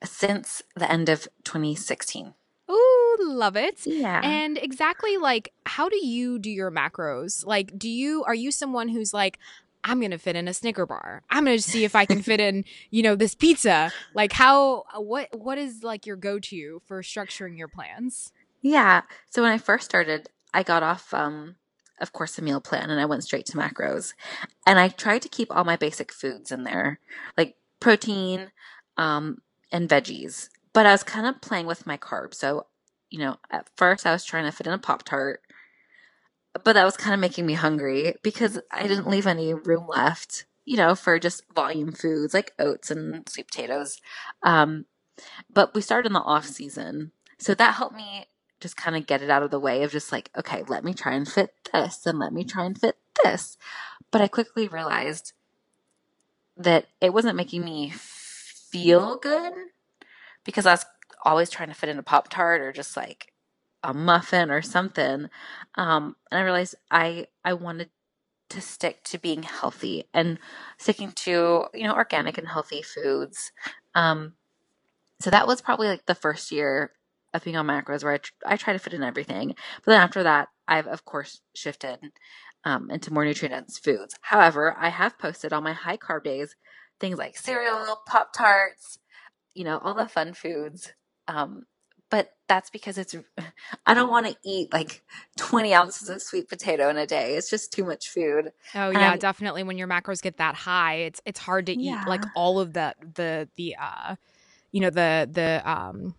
Since 0.03 0.62
the 0.75 0.90
end 0.90 1.09
of 1.09 1.29
2016. 1.45 2.35
Ooh, 2.71 3.17
love 3.21 3.57
it. 3.57 3.87
Yeah. 3.87 4.21
And 4.23 4.59
exactly 4.59 5.17
like, 5.17 5.53
how 5.67 5.88
do 5.88 6.05
you 6.05 6.38
do 6.38 6.51
your 6.51 6.71
macros? 6.71 7.47
Like, 7.47 7.79
do 7.79 7.88
you, 7.88 8.25
are 8.25 8.35
you 8.35 8.51
someone 8.51 8.88
who's 8.88 9.12
like, 9.12 9.38
I'm 9.85 10.01
going 10.01 10.11
to 10.12 10.19
fit 10.19 10.35
in 10.35 10.49
a 10.49 10.55
Snicker 10.55 10.87
bar. 10.87 11.23
I'm 11.31 11.45
going 11.45 11.59
to 11.59 11.62
see 11.62 11.85
if 11.85 11.95
I 11.95 12.07
can 12.07 12.23
fit 12.23 12.40
in, 12.40 12.64
you 12.90 13.03
know, 13.03 13.14
this 13.14 13.35
pizza. 13.35 13.93
Like 14.14 14.33
how 14.33 14.85
what 14.97 15.29
what 15.38 15.59
is 15.59 15.83
like 15.83 16.07
your 16.07 16.17
go-to 16.17 16.81
for 16.87 17.03
structuring 17.03 17.59
your 17.59 17.69
plans? 17.69 18.33
Yeah. 18.62 19.03
So 19.31 19.43
when 19.43 19.53
I 19.53 19.59
first 19.59 19.85
started, 19.85 20.31
I 20.55 20.62
got 20.62 20.83
off 20.83 21.12
um 21.12 21.57
of 22.00 22.12
course, 22.12 22.38
a 22.38 22.42
meal 22.42 22.61
plan 22.61 22.90
and 22.90 23.00
I 23.00 23.07
went 23.07 23.24
straight 23.24 23.46
to 23.46 23.57
macros. 23.57 24.14
And 24.66 24.78
I 24.78 24.88
tried 24.88 25.22
to 25.22 25.28
keep 25.28 25.54
all 25.54 25.64
my 25.64 25.76
basic 25.76 26.12
foods 26.12 26.50
in 26.50 26.64
there, 26.64 27.00
like 27.37 27.57
protein 27.80 28.50
um, 28.96 29.38
and 29.70 29.88
veggies. 29.88 30.48
But 30.72 30.87
I 30.87 30.92
was 30.92 31.02
kind 31.02 31.26
of 31.26 31.40
playing 31.40 31.66
with 31.66 31.87
my 31.87 31.96
carbs. 31.96 32.35
So, 32.35 32.66
you 33.11 33.18
know, 33.18 33.37
at 33.50 33.68
first 33.76 34.07
I 34.07 34.12
was 34.12 34.24
trying 34.24 34.44
to 34.44 34.52
fit 34.52 34.66
in 34.66 34.72
a 34.72 34.78
Pop 34.78 35.04
Tart, 35.04 35.40
but 36.64 36.72
that 36.72 36.85
was 36.85 36.96
kind 36.96 37.14
of 37.14 37.20
making 37.20 37.46
me 37.46 37.54
hungry 37.54 38.14
because 38.22 38.61
I 38.72 38.87
didn't 38.87 39.09
leave 39.09 39.26
any 39.26 39.54
room 39.54 39.87
left, 39.88 40.46
you 40.64 40.76
know, 40.76 40.94
for 40.94 41.18
just 41.18 41.42
volume 41.54 41.92
foods 41.92 42.35
like 42.35 42.52
oats 42.59 42.90
and 42.90 43.28
sweet 43.28 43.48
potatoes. 43.48 44.00
Um, 44.42 44.87
but 45.52 45.74
we 45.74 45.80
started 45.80 46.09
in 46.09 46.12
the 46.12 46.20
off 46.20 46.46
season. 46.46 47.12
So 47.38 47.54
that 47.54 47.74
helped 47.74 47.96
me 47.96 48.26
just 48.64 48.79
kind 48.79 48.96
of 48.96 49.07
get 49.07 49.20
it 49.20 49.29
out 49.29 49.42
of 49.42 49.50
the 49.50 49.61
way 49.61 49.83
of 49.83 49.92
just 49.92 50.11
like, 50.11 50.31
okay, 50.35 50.62
let 50.68 50.83
me 50.83 50.94
try 50.94 51.12
and 51.12 51.29
fit 51.29 51.50
this 51.70 52.07
and 52.07 52.18
let 52.18 52.33
me 52.33 52.44
try 52.44 52.64
and 52.64 52.81
fit 52.81 52.96
this. 53.22 53.59
But 54.11 54.22
I 54.22 54.27
quickly 54.27 54.68
realized 54.68 55.35
that 56.57 56.87
it 56.98 57.12
wasn't 57.12 57.37
making 57.37 57.62
me 57.62 57.92
feel 57.94 59.18
good 59.18 59.53
because 60.44 60.64
I 60.64 60.72
was 60.72 60.87
always 61.27 61.50
trying 61.50 61.68
to 61.68 61.74
fit 61.74 61.90
in 61.90 61.98
a 61.98 62.03
Pop 62.03 62.31
Tart 62.31 62.62
or 62.62 62.72
just 62.72 62.96
like 62.96 63.35
a 63.83 63.92
muffin 63.92 64.50
or 64.50 64.62
something. 64.62 65.29
Um, 65.74 66.16
and 66.31 66.40
I 66.40 66.42
realized 66.42 66.74
I 66.90 67.27
I 67.44 67.53
wanted 67.53 67.90
to 68.48 68.62
stick 68.62 69.05
to 69.05 69.18
being 69.18 69.42
healthy 69.42 70.05
and 70.14 70.38
sticking 70.79 71.12
to 71.12 71.66
you 71.74 71.85
know 71.85 71.94
organic 71.94 72.38
and 72.38 72.48
healthy 72.48 72.81
foods. 72.81 73.53
Um, 73.94 74.37
so 75.20 75.29
that 75.29 75.46
was 75.46 75.61
probably 75.61 75.88
like 75.88 76.07
the 76.07 76.14
first 76.14 76.50
year 76.50 76.92
being 77.42 77.57
on 77.57 77.66
macros 77.66 78.05
where 78.05 78.12
I, 78.12 78.18
tr- 78.18 78.33
I 78.47 78.57
try 78.57 78.73
to 78.73 78.79
fit 78.79 78.94
in 78.94 79.03
everything. 79.03 79.49
But 79.85 79.92
then 79.92 80.01
after 80.01 80.23
that, 80.23 80.49
I've 80.68 80.87
of 80.87 81.05
course 81.05 81.40
shifted 81.55 81.99
um, 82.64 82.90
into 82.90 83.12
more 83.12 83.25
nutrient 83.25 83.55
dense 83.55 83.79
foods. 83.79 84.14
However, 84.20 84.77
I 84.79 84.90
have 84.90 85.18
posted 85.18 85.53
on 85.53 85.64
my 85.64 85.73
high 85.73 85.97
carb 85.97 86.25
days 86.25 86.55
things 87.01 87.18
like 87.18 87.37
cereal, 87.37 88.01
Pop 88.07 88.33
Tarts, 88.33 88.99
you 89.55 89.64
know, 89.64 89.79
all 89.79 89.94
the 89.94 90.09
fun 90.09 90.33
foods. 90.33 90.92
Um, 91.29 91.66
but 92.11 92.31
that's 92.49 92.70
because 92.70 92.99
it's, 92.99 93.14
I 93.87 93.94
don't 93.94 94.11
want 94.11 94.27
to 94.27 94.37
eat 94.44 94.73
like 94.73 95.03
20 95.37 95.75
ounces 95.75 96.09
of 96.09 96.23
sweet 96.23 96.49
potato 96.49 96.88
in 96.88 96.97
a 96.97 97.07
day. 97.07 97.35
It's 97.35 97.51
just 97.51 97.73
too 97.73 97.85
much 97.85 98.09
food. 98.09 98.53
Oh 98.75 98.90
yeah, 98.90 99.16
definitely. 99.16 99.62
When 99.62 99.79
your 99.79 99.88
macros 99.88 100.23
get 100.23 100.37
that 100.38 100.55
high, 100.55 100.97
it's, 100.97 101.20
it's 101.25 101.40
hard 101.40 101.66
to 101.66 101.79
yeah. 101.79 102.03
eat 102.03 102.09
like 102.09 102.25
all 102.35 102.61
of 102.61 102.73
the, 102.73 102.94
the, 103.14 103.49
the, 103.57 103.77
uh, 103.81 104.16
you 104.73 104.81
know, 104.81 104.90
the, 104.90 105.29
the, 105.31 105.62
um, 105.70 106.14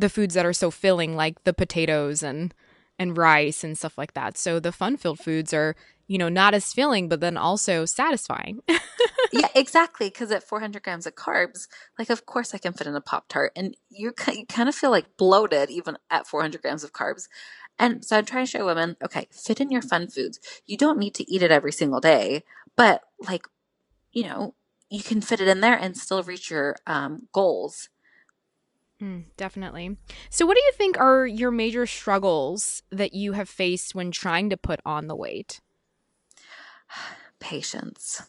the 0.00 0.08
foods 0.08 0.34
that 0.34 0.46
are 0.46 0.52
so 0.52 0.70
filling, 0.70 1.14
like 1.16 1.44
the 1.44 1.52
potatoes 1.52 2.22
and, 2.22 2.54
and 2.98 3.16
rice 3.16 3.64
and 3.64 3.76
stuff 3.76 3.96
like 3.96 4.14
that. 4.14 4.36
So 4.36 4.60
the 4.60 4.72
fun 4.72 4.96
filled 4.96 5.20
foods 5.20 5.52
are, 5.52 5.76
you 6.06 6.18
know, 6.18 6.28
not 6.28 6.54
as 6.54 6.72
filling, 6.72 7.08
but 7.08 7.20
then 7.20 7.36
also 7.36 7.84
satisfying. 7.84 8.60
yeah, 9.32 9.48
exactly. 9.54 10.08
Because 10.08 10.30
at 10.30 10.42
400 10.42 10.82
grams 10.82 11.06
of 11.06 11.14
carbs, 11.14 11.68
like, 11.98 12.10
of 12.10 12.26
course 12.26 12.54
I 12.54 12.58
can 12.58 12.72
fit 12.72 12.86
in 12.86 12.96
a 12.96 13.00
Pop 13.00 13.28
Tart. 13.28 13.52
And 13.54 13.76
you, 13.88 14.12
you 14.32 14.46
kind 14.46 14.68
of 14.68 14.74
feel 14.74 14.90
like 14.90 15.16
bloated 15.16 15.70
even 15.70 15.96
at 16.10 16.26
400 16.26 16.60
grams 16.62 16.84
of 16.84 16.92
carbs. 16.92 17.28
And 17.78 18.04
so 18.04 18.18
I'm 18.18 18.26
trying 18.26 18.44
to 18.44 18.50
show 18.50 18.66
women, 18.66 18.96
okay, 19.02 19.28
fit 19.30 19.60
in 19.60 19.70
your 19.70 19.82
fun 19.82 20.08
foods. 20.08 20.38
You 20.66 20.76
don't 20.76 20.98
need 20.98 21.14
to 21.14 21.30
eat 21.32 21.42
it 21.42 21.50
every 21.50 21.72
single 21.72 22.00
day, 22.00 22.42
but 22.76 23.02
like, 23.26 23.46
you 24.12 24.24
know, 24.24 24.54
you 24.90 25.02
can 25.02 25.20
fit 25.20 25.40
it 25.40 25.48
in 25.48 25.60
there 25.60 25.76
and 25.76 25.96
still 25.96 26.22
reach 26.22 26.50
your 26.50 26.76
um, 26.86 27.28
goals. 27.32 27.88
Mm, 29.00 29.24
definitely. 29.36 29.96
So, 30.28 30.44
what 30.46 30.56
do 30.56 30.62
you 30.62 30.72
think 30.72 30.98
are 30.98 31.26
your 31.26 31.50
major 31.50 31.86
struggles 31.86 32.82
that 32.90 33.14
you 33.14 33.32
have 33.32 33.48
faced 33.48 33.94
when 33.94 34.10
trying 34.10 34.50
to 34.50 34.56
put 34.56 34.80
on 34.84 35.06
the 35.06 35.16
weight? 35.16 35.60
Patience. 37.40 38.22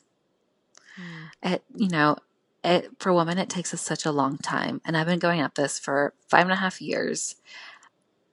Mm. 0.98 1.54
It, 1.54 1.64
you 1.76 1.90
know, 1.90 2.18
it, 2.64 2.92
for 3.00 3.12
women, 3.12 3.38
it 3.38 3.50
takes 3.50 3.74
us 3.74 3.82
such 3.82 4.06
a 4.06 4.12
long 4.12 4.38
time. 4.38 4.82
And 4.86 4.96
I've 4.96 5.08
been 5.08 5.20
going 5.20 5.42
at 5.42 5.56
this 5.56 5.80
for 5.80 6.14
five 6.30 6.44
and 6.44 6.52
a 6.54 6.58
half 6.58 6.82
years. 6.82 7.36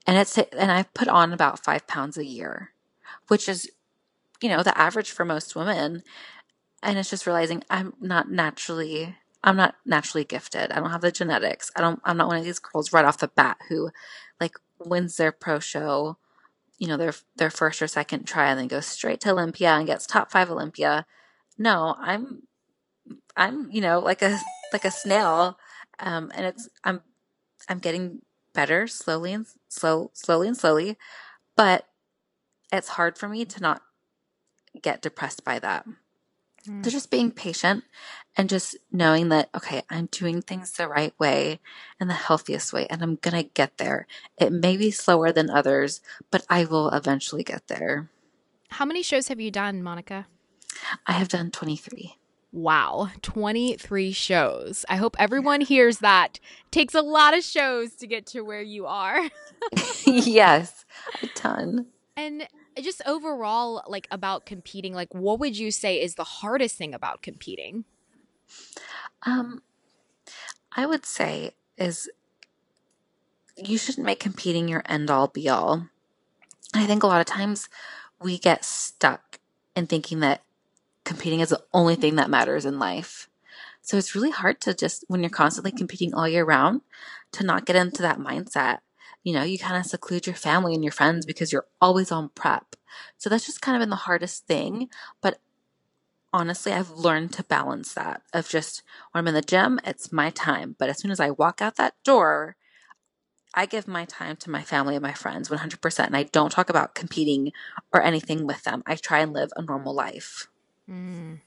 And 0.06 0.16
it's, 0.16 0.38
and 0.38 0.70
I've 0.70 0.92
put 0.94 1.08
on 1.08 1.32
about 1.32 1.64
five 1.64 1.86
pounds 1.86 2.16
a 2.16 2.24
year, 2.24 2.72
which 3.28 3.48
is, 3.48 3.70
you 4.40 4.48
know, 4.48 4.62
the 4.62 4.76
average 4.78 5.10
for 5.10 5.24
most 5.24 5.56
women. 5.56 6.02
And 6.82 6.98
it's 6.98 7.10
just 7.10 7.26
realizing 7.26 7.64
I'm 7.68 7.94
not 8.00 8.30
naturally 8.30 9.16
I'm 9.42 9.56
not 9.56 9.76
naturally 9.86 10.24
gifted. 10.24 10.72
I 10.72 10.80
don't 10.80 10.90
have 10.90 11.00
the 11.00 11.12
genetics. 11.12 11.70
I 11.76 11.80
don't 11.80 12.00
I'm 12.04 12.16
not 12.16 12.28
one 12.28 12.38
of 12.38 12.44
these 12.44 12.58
girls 12.58 12.92
right 12.92 13.04
off 13.04 13.18
the 13.18 13.28
bat 13.28 13.58
who 13.68 13.90
like 14.40 14.56
wins 14.84 15.16
their 15.16 15.32
pro 15.32 15.58
show, 15.60 16.16
you 16.78 16.88
know, 16.88 16.96
their 16.96 17.14
their 17.36 17.50
first 17.50 17.80
or 17.80 17.86
second 17.86 18.24
try 18.24 18.50
and 18.50 18.58
then 18.58 18.68
goes 18.68 18.86
straight 18.86 19.20
to 19.20 19.30
Olympia 19.30 19.70
and 19.70 19.86
gets 19.86 20.06
top 20.06 20.30
5 20.32 20.50
Olympia. 20.50 21.06
No, 21.56 21.96
I'm 21.98 22.42
I'm, 23.36 23.70
you 23.70 23.80
know, 23.80 24.00
like 24.00 24.22
a 24.22 24.38
like 24.72 24.84
a 24.84 24.90
snail. 24.90 25.58
Um 26.00 26.32
and 26.34 26.46
it's 26.46 26.68
I'm 26.82 27.02
I'm 27.68 27.78
getting 27.78 28.22
better 28.54 28.86
slowly 28.86 29.32
and 29.32 29.46
slow 29.68 30.10
slowly 30.14 30.48
and 30.48 30.56
slowly, 30.56 30.96
but 31.56 31.86
it's 32.72 32.88
hard 32.88 33.16
for 33.16 33.28
me 33.28 33.44
to 33.44 33.60
not 33.60 33.82
get 34.82 35.00
depressed 35.00 35.44
by 35.44 35.58
that. 35.60 35.86
Mm. 36.68 36.84
So 36.84 36.90
just 36.90 37.10
being 37.10 37.30
patient 37.30 37.84
and 38.38 38.48
just 38.48 38.76
knowing 38.92 39.30
that, 39.30 39.50
okay, 39.54 39.82
I'm 39.90 40.06
doing 40.06 40.40
things 40.40 40.70
the 40.70 40.86
right 40.86 41.12
way 41.18 41.58
and 41.98 42.08
the 42.08 42.14
healthiest 42.14 42.72
way, 42.72 42.86
and 42.86 43.02
I'm 43.02 43.16
to 43.16 43.42
get 43.42 43.78
there. 43.78 44.06
It 44.38 44.52
may 44.52 44.76
be 44.76 44.92
slower 44.92 45.32
than 45.32 45.50
others, 45.50 46.00
but 46.30 46.46
I 46.48 46.64
will 46.64 46.88
eventually 46.90 47.42
get 47.42 47.66
there. 47.66 48.08
How 48.68 48.84
many 48.84 49.02
shows 49.02 49.26
have 49.26 49.40
you 49.40 49.50
done, 49.50 49.82
Monica? 49.82 50.28
I 51.04 51.12
have 51.12 51.28
done 51.28 51.50
23. 51.50 52.14
Wow, 52.52 53.10
23 53.22 54.12
shows. 54.12 54.84
I 54.88 54.96
hope 54.96 55.16
everyone 55.18 55.60
hears 55.60 55.98
that. 55.98 56.38
It 56.66 56.70
takes 56.70 56.94
a 56.94 57.02
lot 57.02 57.36
of 57.36 57.42
shows 57.42 57.94
to 57.96 58.06
get 58.06 58.24
to 58.28 58.42
where 58.42 58.62
you 58.62 58.86
are. 58.86 59.20
yes, 60.06 60.84
a 61.22 61.26
ton. 61.28 61.86
And 62.16 62.46
just 62.80 63.02
overall 63.04 63.82
like 63.88 64.06
about 64.12 64.46
competing 64.46 64.94
like 64.94 65.12
what 65.12 65.40
would 65.40 65.58
you 65.58 65.72
say 65.72 66.00
is 66.00 66.14
the 66.14 66.24
hardest 66.24 66.76
thing 66.76 66.94
about 66.94 67.22
competing 67.22 67.84
um 69.24 69.62
i 70.72 70.86
would 70.86 71.04
say 71.04 71.52
is 71.76 72.08
you 73.56 73.76
shouldn't 73.78 74.06
make 74.06 74.20
competing 74.20 74.68
your 74.68 74.82
end 74.86 75.10
all 75.10 75.28
be 75.28 75.48
all 75.48 75.88
i 76.74 76.86
think 76.86 77.02
a 77.02 77.06
lot 77.06 77.20
of 77.20 77.26
times 77.26 77.68
we 78.20 78.38
get 78.38 78.64
stuck 78.64 79.38
in 79.74 79.86
thinking 79.86 80.20
that 80.20 80.42
competing 81.04 81.40
is 81.40 81.50
the 81.50 81.62
only 81.72 81.94
thing 81.94 82.16
that 82.16 82.30
matters 82.30 82.64
in 82.64 82.78
life 82.78 83.28
so 83.80 83.96
it's 83.96 84.14
really 84.14 84.30
hard 84.30 84.60
to 84.60 84.74
just 84.74 85.04
when 85.08 85.22
you're 85.22 85.30
constantly 85.30 85.72
competing 85.72 86.12
all 86.14 86.28
year 86.28 86.44
round 86.44 86.82
to 87.32 87.44
not 87.44 87.64
get 87.64 87.76
into 87.76 88.02
that 88.02 88.18
mindset 88.18 88.78
you 89.28 89.34
know, 89.34 89.42
you 89.42 89.58
kind 89.58 89.76
of 89.76 89.84
seclude 89.84 90.26
your 90.26 90.34
family 90.34 90.74
and 90.74 90.82
your 90.82 90.90
friends 90.90 91.26
because 91.26 91.52
you're 91.52 91.66
always 91.82 92.10
on 92.10 92.30
prep. 92.30 92.76
So 93.18 93.28
that's 93.28 93.44
just 93.44 93.60
kind 93.60 93.76
of 93.76 93.80
been 93.80 93.90
the 93.90 93.96
hardest 93.96 94.46
thing. 94.46 94.88
But 95.20 95.38
honestly, 96.32 96.72
I've 96.72 96.90
learned 96.90 97.32
to 97.34 97.42
balance 97.44 97.94
that 97.94 98.22
of 98.32 98.48
just 98.48 98.82
when 99.12 99.20
I'm 99.20 99.28
in 99.28 99.34
the 99.34 99.42
gym, 99.42 99.80
it's 99.84 100.12
my 100.12 100.30
time. 100.30 100.76
But 100.78 100.88
as 100.88 100.98
soon 100.98 101.10
as 101.10 101.20
I 101.20 101.30
walk 101.30 101.60
out 101.62 101.76
that 101.76 101.94
door, 102.04 102.56
I 103.54 103.66
give 103.66 103.88
my 103.88 104.04
time 104.04 104.36
to 104.36 104.50
my 104.50 104.62
family 104.62 104.94
and 104.94 105.02
my 105.02 105.14
friends 105.14 105.48
100%. 105.48 106.06
And 106.06 106.16
I 106.16 106.24
don't 106.24 106.52
talk 106.52 106.68
about 106.68 106.94
competing 106.94 107.52
or 107.92 108.02
anything 108.02 108.46
with 108.46 108.64
them. 108.64 108.82
I 108.86 108.94
try 108.96 109.20
and 109.20 109.32
live 109.32 109.50
a 109.56 109.62
normal 109.62 109.94
life. 109.94 110.48
Mm. 110.88 111.40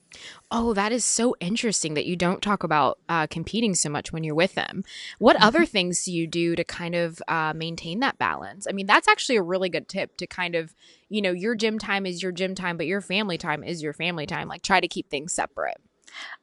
Oh, 0.49 0.73
that 0.73 0.91
is 0.91 1.05
so 1.05 1.35
interesting 1.39 1.93
that 1.93 2.05
you 2.05 2.15
don't 2.15 2.41
talk 2.41 2.63
about 2.63 2.99
uh, 3.07 3.27
competing 3.27 3.73
so 3.75 3.89
much 3.89 4.11
when 4.11 4.23
you're 4.23 4.35
with 4.35 4.55
them. 4.55 4.83
What 5.19 5.35
mm-hmm. 5.35 5.45
other 5.45 5.65
things 5.65 6.03
do 6.03 6.11
you 6.11 6.27
do 6.27 6.55
to 6.55 6.63
kind 6.63 6.95
of 6.95 7.21
uh, 7.27 7.53
maintain 7.55 7.99
that 8.01 8.17
balance? 8.17 8.67
I 8.69 8.73
mean, 8.73 8.87
that's 8.87 9.07
actually 9.07 9.37
a 9.37 9.41
really 9.41 9.69
good 9.69 9.87
tip 9.87 10.17
to 10.17 10.27
kind 10.27 10.55
of, 10.55 10.73
you 11.09 11.21
know, 11.21 11.31
your 11.31 11.55
gym 11.55 11.79
time 11.79 12.05
is 12.05 12.21
your 12.21 12.31
gym 12.31 12.55
time, 12.55 12.77
but 12.77 12.87
your 12.87 13.01
family 13.01 13.37
time 13.37 13.63
is 13.63 13.81
your 13.81 13.93
family 13.93 14.25
time. 14.25 14.47
Like, 14.47 14.61
try 14.61 14.79
to 14.79 14.87
keep 14.87 15.09
things 15.09 15.33
separate. 15.33 15.77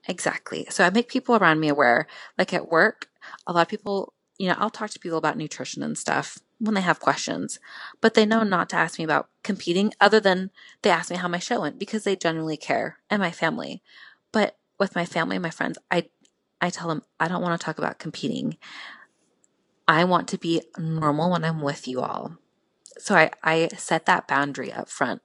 Exactly. 0.09 0.67
So 0.71 0.85
I 0.85 0.91
make 0.91 1.09
people 1.09 1.37
around 1.37 1.61
me 1.61 1.69
aware. 1.69 2.07
Like 2.39 2.55
at 2.55 2.71
work, 2.71 3.09
a 3.47 3.53
lot 3.53 3.63
of 3.63 3.69
people, 3.69 4.15
you 4.39 4.49
know, 4.49 4.55
I'll 4.59 4.71
talk 4.71 4.91
to 4.91 4.99
people 4.99 5.19
about 5.19 5.37
nutrition 5.37 5.83
and 5.83 5.99
stuff 5.99 6.39
when 6.61 6.75
they 6.75 6.81
have 6.81 7.01
questions, 7.01 7.61
but 8.01 8.15
they 8.15 8.27
know 8.27 8.41
mm-hmm. 8.41 8.51
not 8.51 8.69
to 8.71 8.77
ask 8.77 8.99
me 8.99 9.05
about 9.05 9.29
competing 9.43 9.93
other 10.01 10.21
than 10.21 10.51
they 10.83 10.91
ask 10.91 11.11
me 11.11 11.17
how 11.17 11.29
my 11.29 11.39
show 11.39 11.61
went 11.61 11.79
because 11.79 12.05
they 12.05 12.17
genuinely 12.17 12.57
care 12.57 12.99
and 13.09 13.21
my 13.21 13.31
family. 13.31 13.83
But 14.33 14.57
with 14.79 14.95
my 14.95 15.05
family 15.05 15.37
and 15.37 15.43
my 15.43 15.51
friends, 15.51 15.79
I 15.91 16.09
I 16.61 16.71
tell 16.71 16.89
them 16.89 17.03
I 17.21 17.29
don't 17.29 17.43
want 17.43 17.59
to 17.59 17.65
talk 17.65 17.79
about 17.79 17.99
competing. 17.99 18.57
I 19.87 20.05
want 20.05 20.29
to 20.29 20.39
be 20.39 20.63
normal 20.77 21.31
when 21.31 21.45
I'm 21.45 21.63
with 21.63 21.89
you 21.89 22.01
all. 22.01 22.37
So 22.99 23.15
I, 23.15 23.31
I 23.43 23.69
set 23.77 24.07
that 24.07 24.27
boundary 24.27 24.73
up 24.73 24.89
front. 24.89 25.23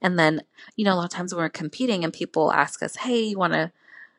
And 0.00 0.18
then, 0.18 0.42
you 0.76 0.84
know, 0.84 0.92
a 0.92 0.96
lot 0.96 1.04
of 1.04 1.10
times 1.10 1.34
when 1.34 1.42
we're 1.42 1.48
competing 1.48 2.04
and 2.04 2.12
people 2.12 2.52
ask 2.52 2.82
us, 2.82 2.96
hey, 2.96 3.22
you 3.22 3.38
want 3.38 3.54
to, 3.54 3.72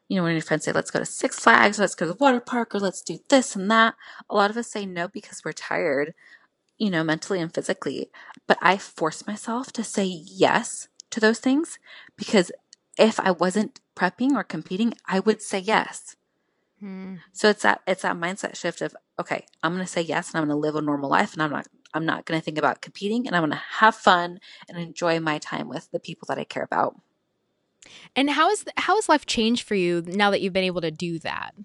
you 0.08 0.18
know, 0.18 0.24
when 0.24 0.34
your 0.34 0.42
friends 0.42 0.66
say, 0.66 0.72
let's 0.72 0.92
go 0.92 1.00
to 1.00 1.06
Six 1.06 1.40
Flags, 1.40 1.80
let's 1.80 1.96
go 1.96 2.06
to 2.08 2.14
the 2.14 2.18
water 2.18 2.40
park, 2.40 2.74
or 2.74 2.80
let's 2.80 3.02
do 3.02 3.20
this 3.30 3.56
and 3.56 3.70
that, 3.72 3.94
a 4.30 4.36
lot 4.36 4.50
of 4.50 4.58
us 4.58 4.68
say 4.68 4.86
no 4.86 5.08
because 5.08 5.44
we're 5.46 5.54
tired 5.54 6.14
you 6.78 6.90
know, 6.90 7.04
mentally 7.04 7.40
and 7.40 7.54
physically. 7.54 8.10
But 8.48 8.58
I 8.62 8.78
force 8.78 9.26
myself 9.26 9.72
to 9.74 9.84
say 9.84 10.06
yes 10.06 10.88
to 11.12 11.20
those 11.20 11.40
things 11.40 11.80
because 12.16 12.52
if 12.98 13.20
I 13.20 13.32
wasn't 13.32 13.80
prepping 13.96 14.34
or 14.34 14.44
competing, 14.44 14.94
I 15.06 15.20
would 15.20 15.42
say 15.42 15.60
yes. 15.60 16.16
Hmm. 16.80 17.16
So 17.32 17.50
it's 17.50 17.64
that 17.64 17.82
it's 17.88 18.02
that 18.02 18.18
mindset 18.18 18.56
shift 18.56 18.82
of 18.82 18.96
okay, 19.20 19.46
I'm 19.64 19.74
going 19.74 19.86
to 19.86 19.92
say 19.92 20.02
yes 20.02 20.32
and 20.32 20.40
I'm 20.40 20.48
going 20.48 20.56
to 20.56 20.62
live 20.62 20.76
a 20.76 20.82
normal 20.82 21.10
life 21.10 21.34
and 21.34 21.42
I'm 21.42 21.52
not 21.52 21.68
I'm 21.94 22.06
not 22.06 22.26
going 22.26 22.40
to 22.40 22.44
think 22.44 22.58
about 22.58 22.82
competing 22.82 23.26
and 23.26 23.36
I'm 23.36 23.42
going 23.42 23.52
to 23.52 23.64
have 23.80 23.96
fun 23.96 24.40
and 24.68 24.78
enjoy 24.78 25.20
my 25.20 25.40
time 25.40 25.70
with 25.70 25.90
the 25.92 26.00
people 26.00 26.26
that 26.28 26.38
I 26.38 26.44
care 26.44 26.64
about. 26.64 27.00
And 28.16 28.30
how 28.30 28.50
is 28.50 28.66
how 28.78 28.96
has 28.96 29.08
life 29.08 29.26
changed 29.26 29.66
for 29.66 29.76
you 29.76 30.04
now 30.06 30.32
that 30.32 30.42
you've 30.42 30.54
been 30.54 30.64
able 30.64 30.82
to 30.82 30.92
do 30.92 31.20
that? 31.20 31.56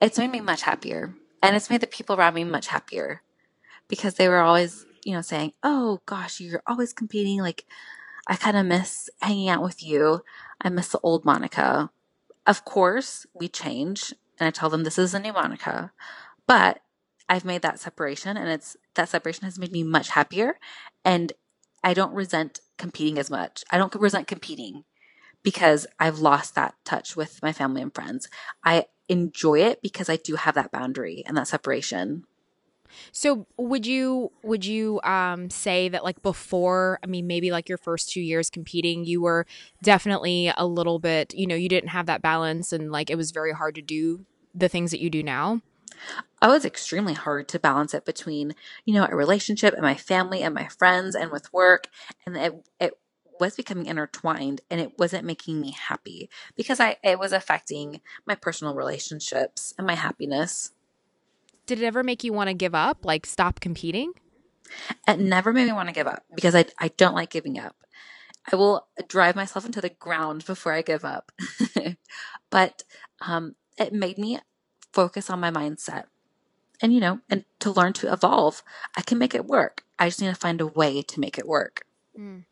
It's 0.00 0.18
made 0.18 0.30
me 0.30 0.40
much 0.40 0.62
happier. 0.62 1.14
And 1.42 1.56
it's 1.56 1.68
made 1.68 1.80
the 1.80 1.86
people 1.86 2.16
around 2.16 2.34
me 2.34 2.44
much 2.44 2.68
happier 2.68 3.22
because 3.88 4.14
they 4.14 4.28
were 4.28 4.40
always, 4.40 4.86
you 5.04 5.12
know, 5.12 5.22
saying, 5.22 5.52
Oh 5.62 6.00
gosh, 6.06 6.40
you're 6.40 6.62
always 6.66 6.92
competing. 6.92 7.40
Like, 7.40 7.66
I 8.26 8.36
kind 8.36 8.56
of 8.56 8.64
miss 8.64 9.10
hanging 9.20 9.48
out 9.48 9.62
with 9.62 9.82
you. 9.82 10.22
I 10.60 10.68
miss 10.68 10.88
the 10.88 11.00
old 11.00 11.24
Monica. 11.24 11.90
Of 12.46 12.64
course, 12.64 13.26
we 13.34 13.48
change. 13.48 14.14
And 14.38 14.46
I 14.46 14.50
tell 14.50 14.70
them 14.70 14.84
this 14.84 14.98
is 14.98 15.14
a 15.14 15.18
new 15.18 15.32
Monica. 15.32 15.92
But 16.46 16.80
I've 17.28 17.44
made 17.44 17.62
that 17.62 17.80
separation 17.80 18.36
and 18.36 18.48
it's 18.48 18.76
that 18.94 19.08
separation 19.08 19.44
has 19.44 19.58
made 19.58 19.72
me 19.72 19.82
much 19.82 20.10
happier 20.10 20.58
and 21.04 21.32
I 21.82 21.94
don't 21.94 22.14
resent 22.14 22.60
competing 22.78 23.18
as 23.18 23.30
much. 23.30 23.64
I 23.70 23.78
don't 23.78 23.94
resent 23.94 24.28
competing 24.28 24.84
because 25.42 25.86
I've 25.98 26.18
lost 26.18 26.54
that 26.54 26.74
touch 26.84 27.16
with 27.16 27.42
my 27.42 27.52
family 27.52 27.82
and 27.82 27.94
friends. 27.94 28.28
I 28.64 28.86
enjoy 29.12 29.60
it 29.60 29.82
because 29.82 30.08
I 30.08 30.16
do 30.16 30.36
have 30.36 30.54
that 30.54 30.72
boundary 30.72 31.22
and 31.26 31.36
that 31.36 31.48
separation. 31.48 32.24
So 33.10 33.46
would 33.56 33.86
you 33.86 34.32
would 34.42 34.64
you 34.64 35.00
um, 35.02 35.50
say 35.50 35.88
that 35.88 36.04
like 36.04 36.22
before, 36.22 36.98
I 37.02 37.06
mean 37.06 37.26
maybe 37.26 37.50
like 37.50 37.68
your 37.68 37.78
first 37.78 38.10
2 38.12 38.20
years 38.20 38.50
competing, 38.50 39.04
you 39.04 39.22
were 39.22 39.46
definitely 39.82 40.52
a 40.56 40.66
little 40.66 40.98
bit, 40.98 41.34
you 41.34 41.46
know, 41.46 41.54
you 41.54 41.68
didn't 41.68 41.90
have 41.90 42.06
that 42.06 42.22
balance 42.22 42.72
and 42.72 42.92
like 42.92 43.10
it 43.10 43.16
was 43.16 43.30
very 43.30 43.52
hard 43.52 43.74
to 43.76 43.82
do 43.82 44.24
the 44.54 44.68
things 44.68 44.90
that 44.90 45.00
you 45.00 45.10
do 45.10 45.22
now? 45.22 45.62
I 46.40 46.48
was 46.48 46.64
extremely 46.64 47.14
hard 47.14 47.48
to 47.48 47.58
balance 47.58 47.94
it 47.94 48.04
between, 48.04 48.54
you 48.84 48.94
know, 48.94 49.06
a 49.08 49.14
relationship 49.14 49.74
and 49.74 49.82
my 49.82 49.94
family 49.94 50.42
and 50.42 50.54
my 50.54 50.66
friends 50.68 51.14
and 51.14 51.30
with 51.30 51.52
work. 51.52 51.86
And 52.26 52.36
it, 52.36 52.66
it 52.80 52.98
was 53.42 53.56
becoming 53.56 53.86
intertwined 53.86 54.60
and 54.70 54.80
it 54.80 54.96
wasn't 55.00 55.24
making 55.24 55.60
me 55.60 55.72
happy 55.72 56.30
because 56.54 56.78
I, 56.78 56.96
it 57.02 57.18
was 57.18 57.32
affecting 57.32 58.00
my 58.24 58.36
personal 58.36 58.76
relationships 58.76 59.74
and 59.76 59.84
my 59.84 59.96
happiness. 59.96 60.70
Did 61.66 61.82
it 61.82 61.84
ever 61.84 62.04
make 62.04 62.22
you 62.22 62.32
want 62.32 62.48
to 62.48 62.54
give 62.54 62.72
up, 62.72 63.04
like 63.04 63.26
stop 63.26 63.58
competing? 63.58 64.12
It 65.08 65.18
never 65.18 65.52
made 65.52 65.66
me 65.66 65.72
want 65.72 65.88
to 65.88 65.94
give 65.94 66.06
up 66.06 66.22
because 66.32 66.54
I, 66.54 66.66
I 66.78 66.88
don't 66.96 67.16
like 67.16 67.30
giving 67.30 67.58
up. 67.58 67.74
I 68.52 68.54
will 68.54 68.86
drive 69.08 69.34
myself 69.34 69.66
into 69.66 69.80
the 69.80 69.88
ground 69.90 70.46
before 70.46 70.72
I 70.72 70.82
give 70.82 71.04
up. 71.04 71.32
but 72.50 72.84
um, 73.26 73.56
it 73.76 73.92
made 73.92 74.18
me 74.18 74.38
focus 74.92 75.30
on 75.30 75.40
my 75.40 75.50
mindset 75.50 76.04
and 76.80 76.94
you 76.94 77.00
know 77.00 77.20
and 77.28 77.44
to 77.60 77.70
learn 77.70 77.92
to 77.94 78.12
evolve 78.12 78.62
i 78.96 79.00
can 79.00 79.16
make 79.16 79.34
it 79.34 79.46
work 79.46 79.84
i 79.98 80.06
just 80.06 80.20
need 80.20 80.28
to 80.28 80.34
find 80.34 80.60
a 80.60 80.66
way 80.66 81.00
to 81.00 81.20
make 81.20 81.38
it 81.38 81.46
work 81.46 81.86
mm. 82.18 82.44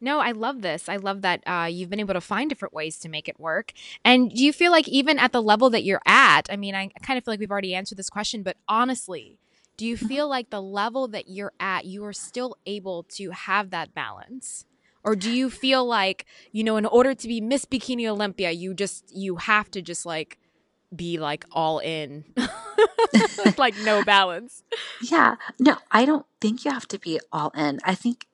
No, 0.00 0.20
I 0.20 0.32
love 0.32 0.62
this. 0.62 0.88
I 0.88 0.96
love 0.96 1.22
that 1.22 1.42
uh, 1.46 1.68
you've 1.70 1.90
been 1.90 2.00
able 2.00 2.14
to 2.14 2.20
find 2.20 2.48
different 2.48 2.74
ways 2.74 2.98
to 2.98 3.08
make 3.08 3.28
it 3.28 3.40
work. 3.40 3.72
And 4.04 4.30
do 4.30 4.44
you 4.44 4.52
feel 4.52 4.70
like 4.70 4.88
even 4.88 5.18
at 5.18 5.32
the 5.32 5.42
level 5.42 5.70
that 5.70 5.84
you're 5.84 6.02
at, 6.06 6.48
I 6.50 6.56
mean, 6.56 6.74
I 6.74 6.88
kind 7.02 7.16
of 7.16 7.24
feel 7.24 7.32
like 7.32 7.40
we've 7.40 7.50
already 7.50 7.74
answered 7.74 7.98
this 7.98 8.10
question, 8.10 8.42
but 8.42 8.56
honestly, 8.68 9.38
do 9.76 9.86
you 9.86 9.96
mm-hmm. 9.96 10.06
feel 10.06 10.28
like 10.28 10.50
the 10.50 10.62
level 10.62 11.08
that 11.08 11.28
you're 11.28 11.52
at, 11.60 11.84
you 11.84 12.04
are 12.04 12.12
still 12.12 12.56
able 12.66 13.04
to 13.04 13.30
have 13.30 13.70
that 13.70 13.94
balance? 13.94 14.66
Or 15.04 15.14
do 15.14 15.30
you 15.30 15.50
feel 15.50 15.86
like, 15.86 16.26
you 16.50 16.64
know, 16.64 16.76
in 16.76 16.84
order 16.84 17.14
to 17.14 17.28
be 17.28 17.40
Miss 17.40 17.64
Bikini 17.64 18.08
Olympia, 18.08 18.50
you 18.50 18.74
just, 18.74 19.14
you 19.14 19.36
have 19.36 19.70
to 19.70 19.80
just 19.80 20.04
like 20.04 20.38
be 20.94 21.18
like 21.18 21.44
all 21.52 21.78
in, 21.78 22.24
like 23.56 23.74
no 23.84 24.02
balance. 24.04 24.62
Yeah. 25.02 25.36
No, 25.58 25.76
I 25.90 26.06
don't 26.06 26.24
think 26.40 26.64
you 26.64 26.70
have 26.70 26.88
to 26.88 26.98
be 26.98 27.20
all 27.30 27.50
in. 27.50 27.80
I 27.84 27.94
think, 27.94 28.26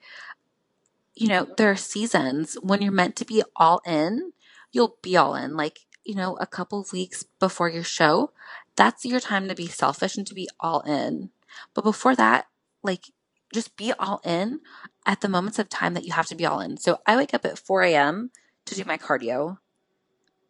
you 1.14 1.28
know, 1.28 1.46
there 1.56 1.70
are 1.70 1.76
seasons 1.76 2.56
when 2.62 2.82
you're 2.82 2.92
meant 2.92 3.16
to 3.16 3.24
be 3.24 3.42
all 3.56 3.80
in, 3.86 4.32
you'll 4.70 4.96
be 5.02 5.16
all 5.16 5.34
in. 5.34 5.56
Like, 5.56 5.80
you 6.04 6.14
know, 6.14 6.36
a 6.40 6.46
couple 6.46 6.80
of 6.80 6.92
weeks 6.92 7.24
before 7.38 7.68
your 7.68 7.84
show, 7.84 8.32
that's 8.76 9.04
your 9.04 9.20
time 9.20 9.48
to 9.48 9.54
be 9.54 9.66
selfish 9.66 10.16
and 10.16 10.26
to 10.26 10.34
be 10.34 10.48
all 10.58 10.80
in. 10.80 11.30
But 11.74 11.84
before 11.84 12.16
that, 12.16 12.46
like, 12.82 13.06
just 13.52 13.76
be 13.76 13.92
all 13.98 14.20
in 14.24 14.60
at 15.04 15.20
the 15.20 15.28
moments 15.28 15.58
of 15.58 15.68
time 15.68 15.94
that 15.94 16.04
you 16.04 16.12
have 16.12 16.26
to 16.28 16.34
be 16.34 16.46
all 16.46 16.60
in. 16.60 16.78
So 16.78 17.00
I 17.06 17.16
wake 17.16 17.34
up 17.34 17.44
at 17.44 17.58
4 17.58 17.82
a.m. 17.82 18.30
to 18.64 18.74
do 18.74 18.84
my 18.86 18.96
cardio 18.96 19.58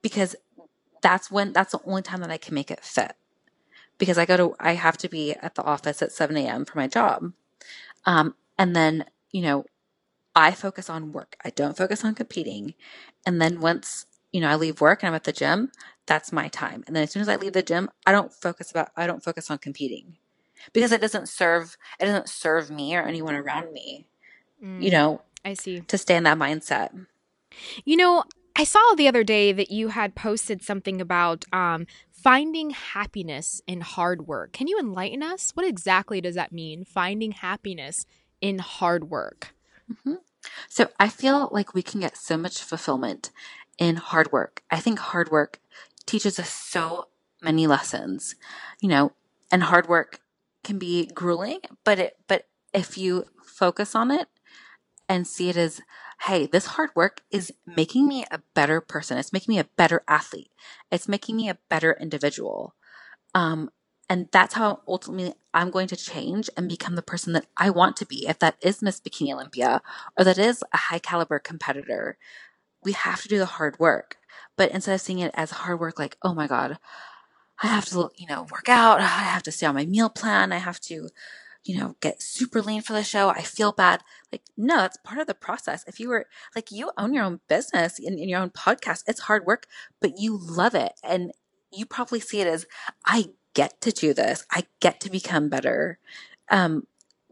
because 0.02 0.36
that's 1.02 1.30
when 1.30 1.52
that's 1.52 1.72
the 1.72 1.80
only 1.84 2.02
time 2.02 2.20
that 2.20 2.30
I 2.30 2.38
can 2.38 2.54
make 2.54 2.70
it 2.70 2.84
fit 2.84 3.14
because 3.98 4.18
I 4.18 4.24
go 4.24 4.36
to 4.36 4.54
I 4.60 4.74
have 4.74 4.96
to 4.98 5.08
be 5.08 5.34
at 5.34 5.56
the 5.56 5.64
office 5.64 6.00
at 6.00 6.12
7 6.12 6.36
a.m. 6.36 6.64
for 6.64 6.78
my 6.78 6.86
job. 6.86 7.32
Um, 8.04 8.36
and 8.58 8.74
then, 8.76 9.04
you 9.32 9.42
know, 9.42 9.64
I 10.34 10.52
focus 10.52 10.88
on 10.88 11.12
work. 11.12 11.36
I 11.44 11.50
don't 11.50 11.76
focus 11.76 12.04
on 12.04 12.14
competing. 12.14 12.74
And 13.26 13.40
then 13.40 13.60
once, 13.60 14.06
you 14.32 14.40
know, 14.40 14.48
I 14.48 14.54
leave 14.54 14.80
work 14.80 15.02
and 15.02 15.08
I'm 15.08 15.14
at 15.14 15.24
the 15.24 15.32
gym, 15.32 15.70
that's 16.06 16.32
my 16.32 16.48
time. 16.48 16.84
And 16.86 16.96
then 16.96 17.02
as 17.02 17.10
soon 17.10 17.22
as 17.22 17.28
I 17.28 17.36
leave 17.36 17.52
the 17.52 17.62
gym, 17.62 17.90
I 18.06 18.12
don't 18.12 18.32
focus 18.32 18.70
about 18.70 18.90
I 18.96 19.06
don't 19.06 19.22
focus 19.22 19.50
on 19.50 19.58
competing. 19.58 20.16
Because 20.72 20.92
it 20.92 21.00
doesn't 21.00 21.28
serve 21.28 21.76
it 22.00 22.06
doesn't 22.06 22.28
serve 22.28 22.70
me 22.70 22.96
or 22.96 23.02
anyone 23.02 23.34
around 23.34 23.72
me. 23.72 24.06
Mm, 24.62 24.82
you 24.82 24.90
know, 24.90 25.22
I 25.44 25.54
see. 25.54 25.80
To 25.80 25.98
stay 25.98 26.16
in 26.16 26.24
that 26.24 26.38
mindset. 26.38 27.06
You 27.84 27.96
know, 27.96 28.24
I 28.56 28.64
saw 28.64 28.80
the 28.96 29.08
other 29.08 29.24
day 29.24 29.52
that 29.52 29.70
you 29.70 29.88
had 29.88 30.14
posted 30.14 30.62
something 30.62 31.00
about 31.00 31.44
um, 31.52 31.86
finding 32.10 32.70
happiness 32.70 33.62
in 33.66 33.80
hard 33.80 34.26
work. 34.26 34.52
Can 34.52 34.68
you 34.68 34.78
enlighten 34.78 35.22
us? 35.22 35.52
What 35.54 35.66
exactly 35.66 36.20
does 36.20 36.34
that 36.34 36.52
mean? 36.52 36.84
Finding 36.84 37.32
happiness 37.32 38.06
in 38.40 38.58
hard 38.58 39.10
work. 39.10 39.54
Mm-hmm. 39.90 40.14
So 40.68 40.88
I 40.98 41.08
feel 41.08 41.48
like 41.52 41.74
we 41.74 41.82
can 41.82 42.00
get 42.00 42.16
so 42.16 42.36
much 42.36 42.62
fulfillment 42.62 43.30
in 43.78 43.96
hard 43.96 44.32
work. 44.32 44.62
I 44.70 44.80
think 44.80 44.98
hard 44.98 45.30
work 45.30 45.60
teaches 46.06 46.38
us 46.38 46.50
so 46.50 47.08
many 47.40 47.66
lessons, 47.66 48.34
you 48.80 48.88
know, 48.88 49.12
and 49.50 49.64
hard 49.64 49.88
work 49.88 50.20
can 50.64 50.78
be 50.78 51.06
grueling, 51.06 51.60
but 51.84 51.98
it, 51.98 52.16
but 52.28 52.46
if 52.72 52.96
you 52.96 53.24
focus 53.44 53.94
on 53.94 54.10
it 54.10 54.28
and 55.08 55.26
see 55.26 55.48
it 55.48 55.56
as 55.56 55.80
hey, 56.26 56.46
this 56.46 56.66
hard 56.66 56.90
work 56.94 57.22
is 57.32 57.52
making 57.66 58.06
me 58.06 58.24
a 58.30 58.40
better 58.54 58.80
person. 58.80 59.18
It's 59.18 59.32
making 59.32 59.54
me 59.54 59.58
a 59.58 59.68
better 59.76 60.04
athlete. 60.06 60.52
It's 60.90 61.08
making 61.08 61.36
me 61.36 61.48
a 61.48 61.58
better 61.68 61.96
individual. 62.00 62.76
Um, 63.34 63.70
and 64.12 64.28
that's 64.30 64.52
how 64.52 64.82
ultimately 64.86 65.32
I'm 65.54 65.70
going 65.70 65.88
to 65.88 65.96
change 65.96 66.50
and 66.54 66.68
become 66.68 66.96
the 66.96 67.02
person 67.02 67.32
that 67.32 67.46
I 67.56 67.70
want 67.70 67.96
to 67.96 68.04
be. 68.04 68.28
If 68.28 68.40
that 68.40 68.56
is 68.60 68.82
Miss 68.82 69.00
Bikini 69.00 69.32
Olympia 69.32 69.80
or 70.18 70.24
that 70.24 70.36
is 70.36 70.62
a 70.70 70.76
high 70.76 70.98
caliber 70.98 71.38
competitor, 71.38 72.18
we 72.84 72.92
have 72.92 73.22
to 73.22 73.28
do 73.28 73.38
the 73.38 73.46
hard 73.46 73.78
work. 73.78 74.18
But 74.54 74.70
instead 74.70 74.92
of 74.92 75.00
seeing 75.00 75.20
it 75.20 75.30
as 75.32 75.50
hard 75.50 75.80
work, 75.80 75.98
like, 75.98 76.18
oh 76.20 76.34
my 76.34 76.46
God, 76.46 76.76
I 77.62 77.68
have 77.68 77.86
to, 77.86 78.10
you 78.18 78.26
know, 78.26 78.42
work 78.52 78.68
out. 78.68 79.00
I 79.00 79.06
have 79.06 79.44
to 79.44 79.50
stay 79.50 79.64
on 79.64 79.74
my 79.74 79.86
meal 79.86 80.10
plan. 80.10 80.52
I 80.52 80.58
have 80.58 80.80
to, 80.80 81.08
you 81.64 81.78
know, 81.78 81.96
get 82.00 82.20
super 82.20 82.60
lean 82.60 82.82
for 82.82 82.92
the 82.92 83.02
show. 83.02 83.30
I 83.30 83.40
feel 83.40 83.72
bad. 83.72 84.02
Like, 84.30 84.42
no, 84.58 84.76
that's 84.76 84.98
part 84.98 85.20
of 85.20 85.26
the 85.26 85.32
process. 85.32 85.84
If 85.86 85.98
you 85.98 86.10
were 86.10 86.26
like, 86.54 86.70
you 86.70 86.90
own 86.98 87.14
your 87.14 87.24
own 87.24 87.40
business 87.48 87.98
in, 87.98 88.18
in 88.18 88.28
your 88.28 88.42
own 88.42 88.50
podcast, 88.50 89.04
it's 89.06 89.20
hard 89.20 89.46
work, 89.46 89.64
but 90.02 90.18
you 90.18 90.36
love 90.38 90.74
it. 90.74 90.92
And 91.02 91.32
you 91.72 91.86
probably 91.86 92.20
see 92.20 92.42
it 92.42 92.46
as, 92.46 92.66
I 93.06 93.30
get 93.54 93.80
to 93.82 93.92
do 93.92 94.14
this. 94.14 94.46
I 94.50 94.64
get 94.80 95.00
to 95.00 95.10
become 95.10 95.48
better. 95.48 95.98
Um, 96.48 96.86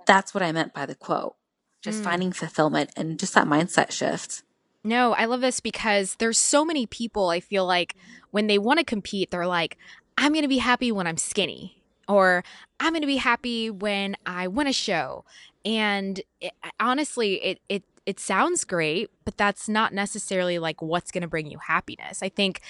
that's 0.07 0.35
what 0.35 0.43
I 0.43 0.53
meant 0.53 0.75
by 0.75 0.87
the 0.87 0.95
quote. 0.95 1.37
Just 1.83 2.01
mm. 2.01 2.05
finding 2.05 2.33
fulfillment 2.33 2.91
and 2.97 3.18
just 3.18 3.35
that 3.35 3.47
mindset 3.47 3.91
shift. 3.91 4.43
No, 4.83 5.12
I 5.12 5.27
love 5.27 5.41
this 5.41 5.61
because 5.61 6.14
there's 6.16 6.39
so 6.39 6.64
many 6.64 6.87
people 6.87 7.29
I 7.29 7.41
feel 7.41 7.66
like 7.66 7.97
when 8.31 8.47
they 8.47 8.59
want 8.59 8.79
to 8.79 8.85
compete, 8.85 9.31
they're 9.31 9.47
like, 9.47 9.77
I'm 10.16 10.33
going 10.33 10.43
to 10.43 10.49
be 10.49 10.59
happy 10.59 10.91
when 10.91 11.07
I'm 11.07 11.16
skinny 11.16 11.83
or 12.09 12.43
I'm 12.79 12.93
going 12.93 13.03
to 13.03 13.07
be 13.07 13.16
happy 13.16 13.71
when 13.71 14.16
I 14.27 14.49
win 14.49 14.66
a 14.66 14.73
show. 14.73 15.25
And 15.64 16.21
it, 16.41 16.53
honestly, 16.79 17.35
it 17.43 17.61
it 17.68 17.85
it 18.07 18.18
sounds 18.18 18.64
great, 18.64 19.11
but 19.25 19.37
that's 19.37 19.68
not 19.68 19.93
necessarily 19.93 20.59
like 20.59 20.81
what's 20.81 21.11
going 21.11 21.23
to 21.23 21.29
bring 21.29 21.47
you 21.47 21.59
happiness. 21.59 22.23
I 22.23 22.29
think 22.31 22.61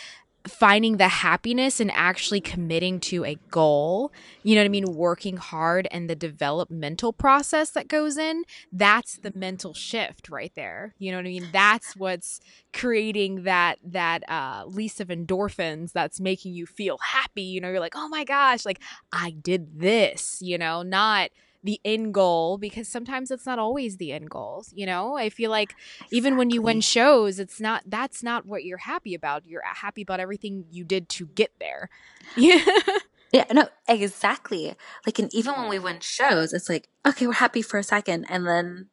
finding 0.48 0.96
the 0.96 1.08
happiness 1.08 1.80
and 1.80 1.90
actually 1.92 2.40
committing 2.40 2.98
to 3.00 3.24
a 3.24 3.36
goal, 3.50 4.10
you 4.42 4.54
know 4.54 4.62
what 4.62 4.66
I 4.66 4.68
mean, 4.68 4.94
working 4.94 5.36
hard 5.36 5.86
and 5.90 6.08
the 6.08 6.14
developmental 6.14 7.12
process 7.12 7.70
that 7.70 7.88
goes 7.88 8.16
in, 8.16 8.44
that's 8.72 9.18
the 9.18 9.32
mental 9.34 9.74
shift 9.74 10.28
right 10.28 10.52
there. 10.54 10.94
You 10.98 11.12
know 11.12 11.18
what 11.18 11.26
I 11.26 11.30
mean? 11.30 11.48
That's 11.52 11.94
what's 11.96 12.40
creating 12.72 13.42
that 13.42 13.78
that 13.84 14.22
uh 14.30 14.64
lease 14.66 15.00
of 15.00 15.08
endorphins 15.08 15.92
that's 15.92 16.20
making 16.20 16.54
you 16.54 16.66
feel 16.66 16.98
happy. 16.98 17.42
You 17.42 17.60
know, 17.60 17.68
you're 17.68 17.80
like, 17.80 17.96
"Oh 17.96 18.08
my 18.08 18.24
gosh, 18.24 18.64
like 18.64 18.80
I 19.12 19.30
did 19.30 19.80
this," 19.80 20.38
you 20.40 20.56
know, 20.58 20.82
not 20.82 21.30
the 21.62 21.80
end 21.84 22.14
goal 22.14 22.58
because 22.58 22.88
sometimes 22.88 23.30
it's 23.30 23.46
not 23.46 23.58
always 23.58 23.96
the 23.96 24.12
end 24.12 24.30
goals 24.30 24.72
you 24.74 24.86
know? 24.86 25.16
I 25.16 25.28
feel 25.30 25.50
like 25.50 25.72
exactly. 25.72 26.18
even 26.18 26.36
when 26.36 26.50
you 26.50 26.62
win 26.62 26.80
shows 26.80 27.38
it's 27.38 27.60
not 27.60 27.82
that's 27.86 28.22
not 28.22 28.46
what 28.46 28.64
you're 28.64 28.78
happy 28.78 29.14
about. 29.14 29.46
You're 29.46 29.62
happy 29.64 30.02
about 30.02 30.20
everything 30.20 30.64
you 30.70 30.84
did 30.84 31.08
to 31.10 31.26
get 31.26 31.52
there. 31.60 31.90
Yeah 32.36 32.64
yeah 33.32 33.44
no 33.52 33.68
exactly. 33.88 34.74
Like 35.06 35.18
and 35.18 35.32
even 35.34 35.54
when 35.54 35.68
we 35.68 35.78
win 35.78 36.00
shows 36.00 36.52
it's 36.52 36.68
like 36.68 36.88
okay 37.06 37.26
we're 37.26 37.34
happy 37.34 37.62
for 37.62 37.78
a 37.78 37.84
second 37.84 38.26
and 38.28 38.46
then 38.46 38.88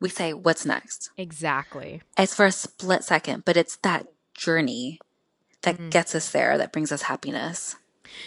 we 0.00 0.08
say 0.08 0.32
what's 0.32 0.64
next? 0.64 1.10
Exactly. 1.16 2.02
It's 2.16 2.34
for 2.34 2.46
a 2.46 2.52
split 2.52 3.04
second 3.04 3.44
but 3.44 3.56
it's 3.56 3.76
that 3.76 4.06
journey 4.34 5.00
that 5.62 5.76
mm-hmm. 5.76 5.88
gets 5.90 6.14
us 6.14 6.30
there 6.30 6.56
that 6.56 6.72
brings 6.72 6.92
us 6.92 7.02
happiness 7.02 7.76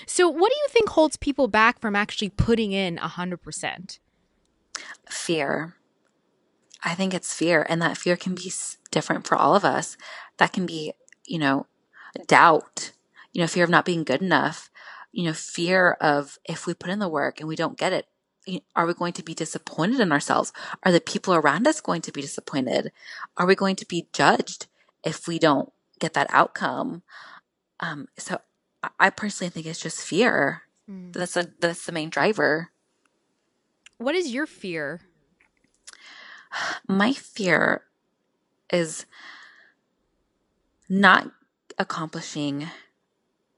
so, 0.05 0.29
what 0.29 0.51
do 0.51 0.55
you 0.55 0.67
think 0.69 0.89
holds 0.89 1.17
people 1.17 1.47
back 1.47 1.79
from 1.79 1.95
actually 1.95 2.29
putting 2.29 2.71
in 2.71 2.97
100%? 2.97 3.99
Fear. 5.09 5.75
I 6.84 6.95
think 6.95 7.13
it's 7.13 7.34
fear, 7.34 7.65
and 7.69 7.82
that 7.82 7.97
fear 7.97 8.17
can 8.17 8.36
be 8.36 8.51
different 8.89 9.27
for 9.27 9.36
all 9.36 9.55
of 9.55 9.63
us. 9.63 9.97
That 10.38 10.53
can 10.53 10.65
be, 10.65 10.93
you 11.25 11.38
know, 11.38 11.67
doubt, 12.27 12.91
you 13.34 13.41
know, 13.41 13.47
fear 13.47 13.63
of 13.63 13.69
not 13.69 13.86
being 13.86 14.03
good 14.03 14.21
enough, 14.21 14.69
you 15.11 15.23
know, 15.23 15.34
fear 15.34 15.91
of 16.01 16.39
if 16.45 16.65
we 16.65 16.73
put 16.73 16.89
in 16.89 16.99
the 16.99 17.09
work 17.09 17.39
and 17.39 17.47
we 17.47 17.55
don't 17.55 17.77
get 17.77 17.93
it, 17.93 18.07
are 18.75 18.88
we 18.88 18.93
going 18.93 19.13
to 19.13 19.23
be 19.23 19.34
disappointed 19.34 19.99
in 19.99 20.11
ourselves? 20.11 20.51
Are 20.84 20.91
the 20.91 21.01
people 21.01 21.36
around 21.36 21.67
us 21.67 21.82
going 21.82 22.01
to 22.01 22.11
be 22.11 22.21
disappointed? 22.21 22.91
Are 23.38 23.45
we 23.45 23.55
going 23.55 23.75
to 23.77 23.86
be 23.86 24.07
judged 24.13 24.67
if 25.03 25.27
we 25.27 25.38
don't 25.38 25.71
get 25.99 26.13
that 26.13 26.27
outcome? 26.32 27.03
Um, 27.79 28.07
so 28.17 28.39
I 28.99 29.09
personally 29.09 29.49
think 29.51 29.65
it's 29.65 29.79
just 29.79 30.01
fear. 30.01 30.63
Mm. 30.89 31.13
That's 31.13 31.38
a 31.38 31.47
that's 31.59 31.86
the 31.86 31.91
main 31.91 32.09
driver. 32.09 32.71
What 33.97 34.15
is 34.15 34.34
your 34.34 34.47
fear? 34.47 35.01
My 36.88 37.13
fear 37.13 37.84
is 38.71 39.05
not 40.89 41.32
accomplishing 41.77 42.67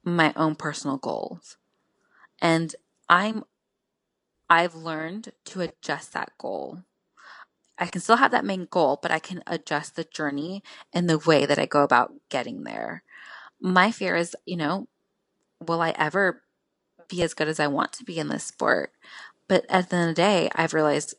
my 0.04 0.34
own 0.36 0.56
personal 0.56 0.98
goals. 0.98 1.58
And 2.42 2.76
I'm 3.10 3.44
I've 4.50 4.76
learned 4.76 5.32
to 5.46 5.62
adjust 5.62 6.14
that 6.14 6.32
goal. 6.38 6.84
I 7.78 7.88
can 7.88 8.02
still 8.02 8.18
have 8.18 8.32
that 8.32 8.46
main 8.46 8.68
goal, 8.70 9.00
but 9.02 9.12
I 9.12 9.20
can 9.20 9.42
adjust 9.48 9.96
the 9.96 10.04
journey 10.04 10.62
and 10.94 11.10
the 11.10 11.18
way 11.18 11.46
that 11.46 11.58
I 11.58 11.66
go 11.66 11.82
about 11.82 12.14
getting 12.30 12.64
there. 12.64 13.04
My 13.60 13.92
fear 13.92 14.16
is, 14.16 14.36
you 14.46 14.58
know, 14.58 14.88
will 15.68 15.82
I 15.82 15.94
ever 15.98 16.44
be 17.08 17.22
as 17.24 17.34
good 17.34 17.48
as 17.48 17.60
I 17.60 17.68
want 17.68 17.94
to 17.94 18.04
be 18.04 18.20
in 18.20 18.28
this 18.28 18.44
sport? 18.44 18.92
But 19.48 19.66
at 19.70 19.90
the 19.90 19.96
end 19.96 20.10
of 20.10 20.16
the 20.16 20.22
day, 20.22 20.50
I've 20.56 20.74
realized, 20.74 21.16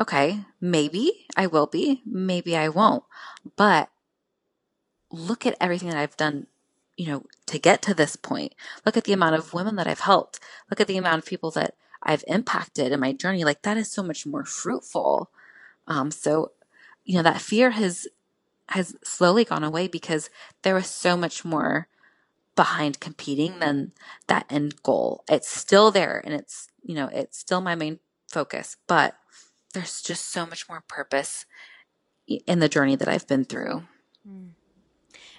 okay, 0.00 0.40
maybe 0.60 1.26
I 1.36 1.46
will 1.46 1.66
be, 1.66 2.02
maybe 2.06 2.56
I 2.56 2.68
won't. 2.68 3.04
But 3.56 3.90
look 5.10 5.44
at 5.46 5.56
everything 5.60 5.88
that 5.88 5.98
I've 5.98 6.16
done, 6.16 6.46
you 6.96 7.06
know, 7.06 7.24
to 7.46 7.58
get 7.58 7.82
to 7.82 7.94
this 7.94 8.16
point. 8.16 8.54
Look 8.86 8.96
at 8.96 9.04
the 9.04 9.12
amount 9.12 9.34
of 9.34 9.52
women 9.52 9.76
that 9.76 9.86
I've 9.86 10.00
helped. 10.00 10.40
Look 10.70 10.80
at 10.80 10.86
the 10.86 10.96
amount 10.96 11.22
of 11.22 11.28
people 11.28 11.50
that 11.52 11.74
I've 12.02 12.24
impacted 12.26 12.92
in 12.92 13.00
my 13.00 13.12
journey. 13.12 13.44
Like 13.44 13.62
that 13.62 13.76
is 13.76 13.90
so 13.90 14.02
much 14.02 14.26
more 14.26 14.44
fruitful. 14.44 15.30
Um, 15.86 16.10
so, 16.10 16.52
you 17.04 17.16
know, 17.16 17.22
that 17.22 17.40
fear 17.40 17.70
has 17.70 18.06
has 18.68 18.96
slowly 19.02 19.44
gone 19.44 19.64
away 19.64 19.88
because 19.88 20.30
there 20.62 20.74
was 20.74 20.86
so 20.86 21.16
much 21.16 21.44
more 21.44 21.88
behind 22.56 23.00
competing 23.00 23.58
than 23.58 23.92
that 24.26 24.46
end 24.50 24.82
goal. 24.82 25.24
It's 25.28 25.48
still 25.48 25.90
there 25.90 26.20
and 26.24 26.34
it's, 26.34 26.68
you 26.82 26.94
know, 26.94 27.08
it's 27.12 27.38
still 27.38 27.60
my 27.60 27.74
main 27.74 28.00
focus, 28.28 28.76
but 28.86 29.16
there's 29.72 30.02
just 30.02 30.30
so 30.30 30.46
much 30.46 30.68
more 30.68 30.82
purpose 30.88 31.46
in 32.26 32.58
the 32.58 32.68
journey 32.68 32.96
that 32.96 33.08
I've 33.08 33.26
been 33.26 33.44
through. 33.44 33.84
Mm. 34.28 34.50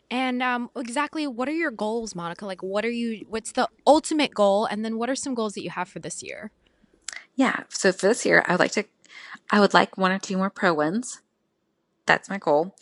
And 0.10 0.44
um, 0.44 0.70
exactly 0.76 1.26
what 1.26 1.48
are 1.48 1.54
your 1.54 1.72
goals, 1.72 2.16
Monica? 2.16 2.46
Like, 2.46 2.62
what 2.62 2.84
are 2.84 2.92
you, 2.92 3.26
what's 3.30 3.54
the 3.54 3.70
ultimate 3.88 4.34
goal? 4.34 4.66
And 4.66 4.84
then 4.84 4.98
what 4.98 5.10
are 5.10 5.16
some 5.16 5.34
goals 5.34 5.54
that 5.54 5.64
you 5.64 5.70
have 5.70 5.88
for 5.88 6.00
this 6.00 6.22
year? 6.22 6.52
Yeah. 7.36 7.64
So 7.70 7.94
for 7.94 8.08
this 8.08 8.26
year, 8.26 8.44
I 8.46 8.52
would 8.52 8.60
like 8.60 8.74
to, 8.74 8.84
I 9.50 9.62
would 9.62 9.74
like 9.74 9.98
one 9.98 10.12
or 10.12 10.20
two 10.20 10.36
more 10.36 10.50
pro 10.50 10.74
wins. 10.74 11.22
That's 12.06 12.30
my 12.30 12.38
goal. 12.38 12.76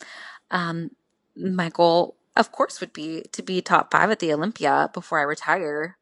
Um, 0.50 0.90
my 1.36 1.68
goal, 1.68 2.16
of 2.36 2.52
course, 2.52 2.80
would 2.80 2.92
be 2.92 3.22
to 3.32 3.42
be 3.42 3.60
top 3.60 3.90
five 3.90 4.10
at 4.10 4.18
the 4.18 4.32
Olympia 4.32 4.90
before 4.92 5.18
I 5.18 5.22
retire. 5.22 5.96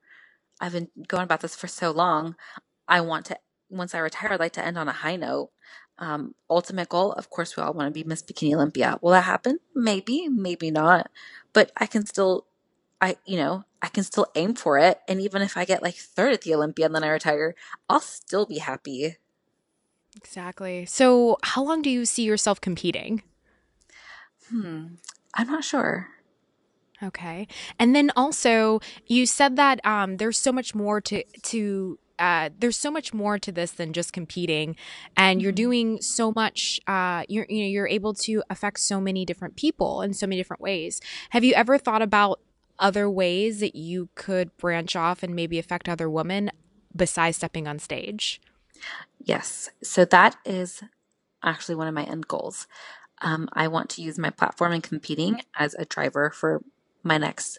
I've 0.61 0.73
been 0.73 0.89
going 1.07 1.25
about 1.25 1.41
this 1.41 1.57
for 1.57 1.69
so 1.69 1.91
long. 1.91 2.37
I 2.89 3.01
want 3.01 3.27
to, 3.27 3.39
once 3.71 3.95
I 3.95 3.99
retire, 3.99 4.33
I'd 4.33 4.41
like 4.41 4.53
to 4.55 4.65
end 4.65 4.79
on 4.79 4.89
a 4.89 4.93
high 4.93 5.17
note. 5.17 5.51
Um, 5.99 6.35
ultimate 6.49 6.89
goal, 6.89 7.13
of 7.13 7.29
course, 7.29 7.57
we 7.57 7.63
all 7.63 7.73
want 7.73 7.89
to 7.89 7.93
be 7.93 8.09
Miss 8.09 8.23
Bikini 8.23 8.55
Olympia. 8.55 8.99
Will 9.03 9.11
that 9.13 9.23
happen? 9.23 9.59
Maybe, 9.75 10.29
maybe 10.29 10.71
not. 10.71 11.11
But 11.53 11.73
I 11.77 11.87
can 11.87 12.07
still, 12.07 12.47
I, 13.01 13.17
you 13.27 13.37
know, 13.37 13.65
I 13.83 13.89
can 13.89 14.05
still 14.05 14.27
aim 14.35 14.55
for 14.55 14.79
it. 14.79 15.01
And 15.09 15.21
even 15.21 15.43
if 15.43 15.57
I 15.57 15.65
get 15.65 15.83
like 15.83 15.97
third 15.97 16.33
at 16.33 16.43
the 16.43 16.55
Olympia 16.55 16.87
and 16.87 16.95
then 16.95 17.05
I 17.05 17.09
retire, 17.09 17.55
I'll 17.89 18.01
still 18.01 18.47
be 18.47 18.59
happy. 18.59 19.17
Exactly. 20.17 20.87
So, 20.87 21.39
how 21.43 21.63
long 21.63 21.83
do 21.83 21.91
you 21.91 22.05
see 22.05 22.23
yourself 22.23 22.61
competing? 22.61 23.23
Hmm, 24.51 24.87
I'm 25.35 25.47
not 25.49 25.65
sure. 25.65 26.09
Okay. 27.03 27.47
And 27.79 27.95
then 27.95 28.11
also, 28.17 28.81
you 29.07 29.27
said 29.27 29.57
that 29.57 29.85
um, 29.87 30.17
there's 30.17 30.39
so 30.39 30.53
much 30.53 30.75
more 30.75 31.01
to 31.03 31.23
to 31.45 31.99
uh, 32.19 32.51
there's 32.59 32.77
so 32.77 32.91
much 32.91 33.15
more 33.15 33.39
to 33.39 33.53
this 33.53 33.73
than 33.73 33.93
just 33.93 34.13
competing 34.13 34.77
and 35.17 35.41
you're 35.41 35.53
mm-hmm. 35.53 35.57
doing 35.57 36.03
so 36.03 36.33
much 36.33 36.81
uh, 36.87 37.23
you're 37.29 37.47
you 37.49 37.63
know 37.63 37.69
you're 37.69 37.89
able 37.89 38.13
to 38.13 38.43
affect 38.51 38.81
so 38.81 39.01
many 39.01 39.25
different 39.25 39.57
people 39.57 40.03
in 40.03 40.13
so 40.13 40.27
many 40.27 40.37
different 40.37 40.61
ways 40.61 41.01
have 41.31 41.45
you 41.45 41.55
ever 41.55 41.79
thought 41.79 42.03
about 42.03 42.41
other 42.79 43.09
ways 43.11 43.61
that 43.61 43.75
you 43.75 44.09
could 44.15 44.57
branch 44.57 44.97
off 44.97 45.23
and 45.23 45.35
maybe 45.35 45.59
affect 45.59 45.89
other 45.89 46.11
women 46.11 46.51
besides 46.95 47.37
stepping 47.37 47.69
on 47.69 47.79
stage 47.79 48.41
yes 49.21 49.71
so 49.83 50.05
that 50.05 50.37
is 50.45 50.83
actually 51.45 51.75
one 51.75 51.87
of 51.87 51.95
my 51.95 52.05
end 52.05 52.27
goals 52.27 52.67
um, 53.21 53.49
i 53.53 53.69
want 53.69 53.91
to 53.91 54.03
use 54.03 54.19
my 54.19 54.31
platform 54.31 54.73
in 54.73 54.81
competing 54.81 55.41
as 55.57 55.75
a 55.75 55.85
driver 55.85 56.31
for 56.31 56.63
my 57.03 57.19
next 57.19 57.59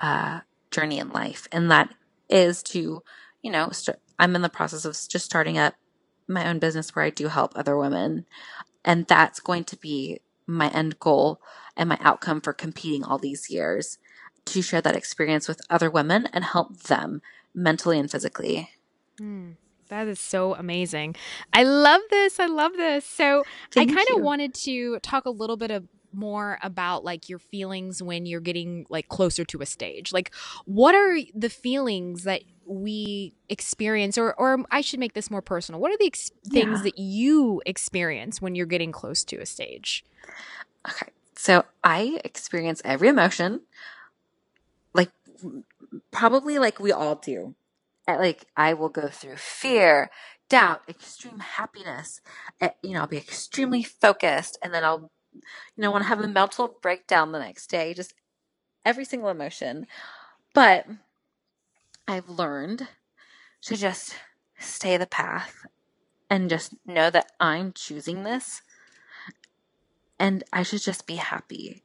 uh, 0.00 0.40
journey 0.70 0.98
in 0.98 1.10
life 1.10 1.46
and 1.52 1.70
that 1.70 1.94
is 2.28 2.62
to 2.62 3.02
you 3.44 3.52
know, 3.52 3.66
i 3.66 3.72
st- 3.72 3.98
I'm 4.18 4.34
in 4.34 4.42
the 4.42 4.48
process 4.48 4.84
of 4.84 4.94
just 5.08 5.26
starting 5.26 5.58
up 5.58 5.74
my 6.26 6.48
own 6.48 6.58
business 6.58 6.96
where 6.96 7.04
I 7.04 7.10
do 7.10 7.28
help 7.28 7.52
other 7.54 7.76
women. 7.76 8.26
And 8.84 9.06
that's 9.06 9.38
going 9.38 9.64
to 9.64 9.76
be 9.76 10.20
my 10.46 10.70
end 10.70 10.98
goal 10.98 11.40
and 11.76 11.88
my 11.88 11.98
outcome 12.00 12.40
for 12.40 12.52
competing 12.52 13.04
all 13.04 13.18
these 13.18 13.50
years 13.50 13.98
to 14.46 14.62
share 14.62 14.80
that 14.80 14.96
experience 14.96 15.46
with 15.46 15.60
other 15.68 15.90
women 15.90 16.28
and 16.32 16.44
help 16.44 16.84
them 16.84 17.20
mentally 17.54 17.98
and 17.98 18.10
physically. 18.10 18.70
Mm, 19.20 19.56
that 19.88 20.08
is 20.08 20.20
so 20.20 20.54
amazing. 20.54 21.16
I 21.52 21.64
love 21.64 22.00
this. 22.08 22.40
I 22.40 22.46
love 22.46 22.72
this. 22.76 23.04
So 23.04 23.42
Thank 23.72 23.90
I 23.90 23.94
kind 23.94 24.08
of 24.16 24.22
wanted 24.22 24.54
to 24.54 24.98
talk 25.00 25.26
a 25.26 25.30
little 25.30 25.56
bit 25.56 25.70
of 25.70 25.86
more 26.14 26.58
about 26.62 27.04
like 27.04 27.28
your 27.28 27.38
feelings 27.38 28.02
when 28.02 28.26
you're 28.26 28.40
getting 28.40 28.86
like 28.88 29.08
closer 29.08 29.44
to 29.46 29.60
a 29.60 29.66
stage. 29.66 30.12
Like 30.12 30.32
what 30.64 30.94
are 30.94 31.18
the 31.34 31.50
feelings 31.50 32.24
that 32.24 32.42
we 32.66 33.34
experience 33.48 34.16
or 34.16 34.34
or 34.34 34.64
I 34.70 34.80
should 34.80 35.00
make 35.00 35.12
this 35.12 35.30
more 35.30 35.42
personal. 35.42 35.80
What 35.80 35.92
are 35.92 35.98
the 35.98 36.06
ex- 36.06 36.30
things 36.46 36.78
yeah. 36.78 36.84
that 36.84 36.98
you 36.98 37.62
experience 37.66 38.40
when 38.40 38.54
you're 38.54 38.66
getting 38.66 38.92
close 38.92 39.24
to 39.24 39.36
a 39.36 39.46
stage? 39.46 40.04
Okay. 40.88 41.10
So 41.36 41.64
I 41.82 42.20
experience 42.24 42.80
every 42.84 43.08
emotion 43.08 43.60
like 44.94 45.10
probably 46.10 46.58
like 46.58 46.78
we 46.78 46.92
all 46.92 47.16
do. 47.16 47.54
Like 48.08 48.46
I 48.56 48.74
will 48.74 48.88
go 48.88 49.08
through 49.08 49.36
fear, 49.36 50.10
doubt, 50.48 50.82
extreme 50.88 51.40
happiness. 51.40 52.20
You 52.82 52.92
know, 52.92 53.00
I'll 53.00 53.06
be 53.06 53.16
extremely 53.16 53.82
focused 53.82 54.58
and 54.62 54.72
then 54.72 54.84
I'll 54.84 55.10
you 55.34 55.82
know, 55.82 55.88
I 55.90 55.92
want 55.92 56.04
to 56.04 56.08
have 56.08 56.20
a 56.20 56.28
mental 56.28 56.78
breakdown 56.82 57.32
the 57.32 57.38
next 57.38 57.68
day, 57.68 57.94
just 57.94 58.14
every 58.84 59.04
single 59.04 59.30
emotion. 59.30 59.86
But 60.54 60.86
I've 62.06 62.28
learned 62.28 62.88
to 63.62 63.76
just 63.76 64.14
stay 64.58 64.96
the 64.96 65.06
path 65.06 65.66
and 66.30 66.50
just 66.50 66.74
know 66.86 67.10
that 67.10 67.32
I'm 67.40 67.72
choosing 67.72 68.24
this 68.24 68.62
and 70.18 70.44
I 70.52 70.62
should 70.62 70.82
just 70.82 71.06
be 71.06 71.16
happy. 71.16 71.82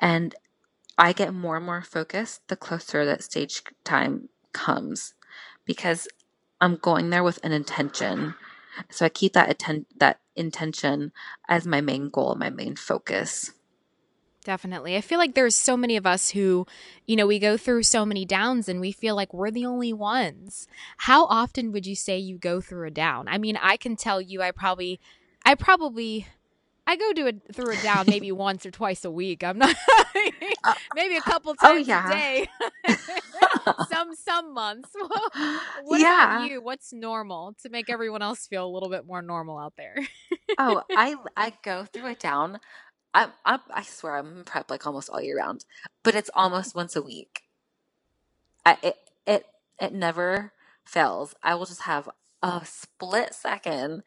And 0.00 0.34
I 0.96 1.12
get 1.12 1.34
more 1.34 1.56
and 1.56 1.66
more 1.66 1.82
focused 1.82 2.48
the 2.48 2.56
closer 2.56 3.04
that 3.04 3.22
stage 3.22 3.62
time 3.84 4.28
comes 4.52 5.14
because 5.64 6.08
I'm 6.60 6.76
going 6.76 7.10
there 7.10 7.22
with 7.22 7.38
an 7.44 7.52
intention. 7.52 8.34
So 8.90 9.04
I 9.06 9.08
keep 9.08 9.32
that 9.34 9.50
atten- 9.50 9.86
that 9.98 10.20
intention 10.38 11.12
as 11.48 11.66
my 11.66 11.80
main 11.80 12.08
goal, 12.08 12.34
my 12.36 12.50
main 12.50 12.76
focus. 12.76 13.52
Definitely. 14.44 14.96
I 14.96 15.02
feel 15.02 15.18
like 15.18 15.34
there's 15.34 15.54
so 15.54 15.76
many 15.76 15.96
of 15.96 16.06
us 16.06 16.30
who, 16.30 16.66
you 17.06 17.16
know, 17.16 17.26
we 17.26 17.38
go 17.38 17.58
through 17.58 17.82
so 17.82 18.06
many 18.06 18.24
downs 18.24 18.68
and 18.68 18.80
we 18.80 18.92
feel 18.92 19.14
like 19.14 19.34
we're 19.34 19.50
the 19.50 19.66
only 19.66 19.92
ones. 19.92 20.66
How 20.96 21.26
often 21.26 21.70
would 21.72 21.86
you 21.86 21.94
say 21.94 22.18
you 22.18 22.38
go 22.38 22.60
through 22.60 22.86
a 22.86 22.90
down? 22.90 23.28
I 23.28 23.36
mean, 23.36 23.58
I 23.60 23.76
can 23.76 23.94
tell 23.94 24.22
you 24.22 24.40
I 24.40 24.52
probably 24.52 25.00
I 25.44 25.54
probably 25.54 26.26
I 26.86 26.96
go 26.96 27.12
to 27.12 27.28
a, 27.28 27.52
through 27.52 27.72
a 27.74 27.82
down 27.82 28.06
maybe 28.08 28.32
once 28.32 28.64
or 28.64 28.70
twice 28.70 29.04
a 29.04 29.10
week. 29.10 29.44
I'm 29.44 29.58
not 29.58 29.76
uh, 30.64 30.74
maybe 30.94 31.16
a 31.16 31.20
couple 31.20 31.54
oh, 31.60 31.66
times 31.66 31.86
oh, 31.86 31.90
yeah. 31.90 32.08
a 32.08 32.10
day. 32.10 32.48
some 33.90 34.07
some 34.28 34.54
months. 34.54 34.90
what 35.84 36.00
yeah. 36.00 36.44
you? 36.44 36.60
What's 36.60 36.92
normal 36.92 37.54
to 37.62 37.68
make 37.68 37.88
everyone 37.88 38.22
else 38.22 38.46
feel 38.46 38.66
a 38.66 38.72
little 38.72 38.90
bit 38.90 39.06
more 39.06 39.22
normal 39.22 39.58
out 39.58 39.74
there? 39.76 39.96
oh, 40.58 40.82
I 40.90 41.16
I 41.36 41.52
go 41.62 41.84
through 41.84 42.10
it 42.10 42.20
down 42.20 42.58
I, 43.14 43.28
I, 43.44 43.58
I 43.72 43.82
swear 43.82 44.16
I'm 44.16 44.44
prep 44.44 44.70
like 44.70 44.86
almost 44.86 45.10
all 45.10 45.20
year 45.20 45.38
round, 45.38 45.64
but 46.02 46.14
it's 46.14 46.30
almost 46.34 46.74
once 46.74 46.94
a 46.94 47.02
week. 47.02 47.42
I, 48.64 48.76
it, 48.82 48.96
it, 49.26 49.46
it 49.80 49.92
never 49.92 50.52
fails. 50.84 51.34
I 51.42 51.54
will 51.54 51.66
just 51.66 51.82
have 51.82 52.08
a 52.42 52.62
split 52.64 53.34
second 53.34 54.02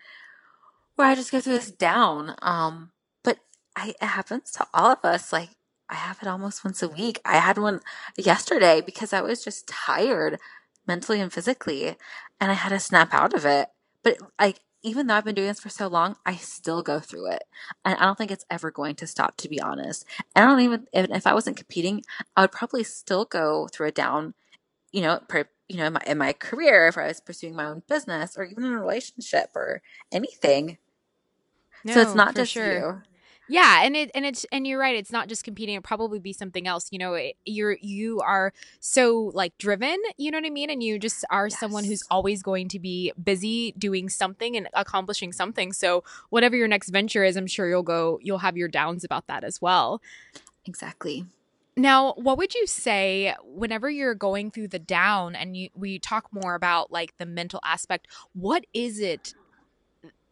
where 0.95 1.07
I 1.07 1.15
just 1.15 1.31
go 1.31 1.41
through 1.41 1.53
this 1.53 1.71
down. 1.71 2.35
Um, 2.41 2.91
but 3.23 3.39
I, 3.75 3.95
it 4.01 4.05
happens 4.05 4.51
to 4.51 4.67
all 4.73 4.91
of 4.91 4.99
us. 5.03 5.33
Like 5.33 5.49
I 5.91 5.95
have 5.95 6.19
it 6.21 6.27
almost 6.27 6.63
once 6.63 6.81
a 6.81 6.87
week. 6.87 7.19
I 7.25 7.37
had 7.37 7.57
one 7.57 7.81
yesterday 8.17 8.81
because 8.81 9.13
I 9.13 9.21
was 9.21 9.43
just 9.43 9.67
tired 9.67 10.39
mentally 10.87 11.19
and 11.19 11.31
physically 11.31 11.97
and 12.39 12.49
I 12.49 12.55
had 12.55 12.69
to 12.69 12.79
snap 12.79 13.13
out 13.13 13.33
of 13.33 13.45
it. 13.45 13.67
But 14.01 14.17
like 14.39 14.61
even 14.83 15.07
though 15.07 15.15
I've 15.15 15.25
been 15.25 15.35
doing 15.35 15.47
this 15.47 15.59
for 15.59 15.69
so 15.69 15.87
long, 15.87 16.15
I 16.25 16.35
still 16.35 16.81
go 16.81 16.99
through 16.99 17.31
it. 17.31 17.43
And 17.85 17.97
I 17.99 18.05
don't 18.05 18.17
think 18.17 18.31
it's 18.31 18.45
ever 18.49 18.71
going 18.71 18.95
to 18.95 19.07
stop, 19.07 19.37
to 19.37 19.49
be 19.49 19.61
honest. 19.61 20.05
And 20.35 20.45
I 20.45 20.47
don't 20.47 20.61
even, 20.61 20.87
if, 20.91 21.27
I 21.27 21.33
wasn't 21.33 21.57
competing, 21.57 22.03
I 22.35 22.41
would 22.41 22.51
probably 22.51 22.83
still 22.83 23.25
go 23.25 23.67
through 23.67 23.89
a 23.89 23.91
down, 23.91 24.33
you 24.91 25.01
know, 25.01 25.19
per, 25.27 25.45
you 25.69 25.77
know, 25.77 25.85
in 25.85 25.93
my, 25.93 26.01
in 26.07 26.17
my 26.17 26.33
career, 26.33 26.87
if 26.87 26.97
I 26.97 27.07
was 27.07 27.19
pursuing 27.19 27.55
my 27.55 27.65
own 27.65 27.83
business 27.87 28.37
or 28.37 28.43
even 28.43 28.63
in 28.63 28.73
a 28.73 28.79
relationship 28.79 29.51
or 29.55 29.81
anything. 30.11 30.77
No, 31.83 31.93
so 31.93 32.01
it's 32.01 32.15
not 32.15 32.35
just 32.35 32.51
sure. 32.51 32.73
you. 32.73 33.01
Yeah, 33.51 33.83
and 33.83 33.97
it 33.97 34.11
and 34.15 34.25
it's 34.25 34.45
and 34.49 34.65
you're 34.65 34.79
right. 34.79 34.95
It's 34.95 35.11
not 35.11 35.27
just 35.27 35.43
competing. 35.43 35.75
It 35.75 35.83
probably 35.83 36.19
be 36.19 36.31
something 36.31 36.67
else. 36.67 36.87
You 36.89 36.99
know, 36.99 37.15
it, 37.15 37.35
you're 37.45 37.75
you 37.81 38.21
are 38.21 38.53
so 38.79 39.29
like 39.33 39.57
driven. 39.57 39.97
You 40.15 40.31
know 40.31 40.37
what 40.37 40.47
I 40.47 40.49
mean? 40.49 40.69
And 40.69 40.81
you 40.81 40.97
just 40.97 41.25
are 41.29 41.47
yes. 41.49 41.59
someone 41.59 41.83
who's 41.83 42.01
always 42.09 42.41
going 42.41 42.69
to 42.69 42.79
be 42.79 43.11
busy 43.21 43.73
doing 43.73 44.07
something 44.07 44.55
and 44.55 44.69
accomplishing 44.73 45.33
something. 45.33 45.73
So 45.73 46.05
whatever 46.29 46.55
your 46.55 46.69
next 46.69 46.91
venture 46.91 47.25
is, 47.25 47.35
I'm 47.35 47.45
sure 47.45 47.67
you'll 47.67 47.83
go. 47.83 48.19
You'll 48.21 48.37
have 48.37 48.55
your 48.55 48.69
downs 48.69 49.03
about 49.03 49.27
that 49.27 49.43
as 49.43 49.61
well. 49.61 50.01
Exactly. 50.63 51.25
Now, 51.75 52.13
what 52.13 52.37
would 52.37 52.55
you 52.55 52.65
say 52.67 53.35
whenever 53.43 53.89
you're 53.89 54.15
going 54.15 54.51
through 54.51 54.69
the 54.69 54.79
down 54.79 55.35
and 55.35 55.57
you 55.57 55.67
we 55.75 55.99
talk 55.99 56.27
more 56.31 56.55
about 56.55 56.89
like 56.89 57.17
the 57.17 57.25
mental 57.25 57.59
aspect? 57.65 58.07
What 58.31 58.65
is 58.73 59.01
it? 59.01 59.33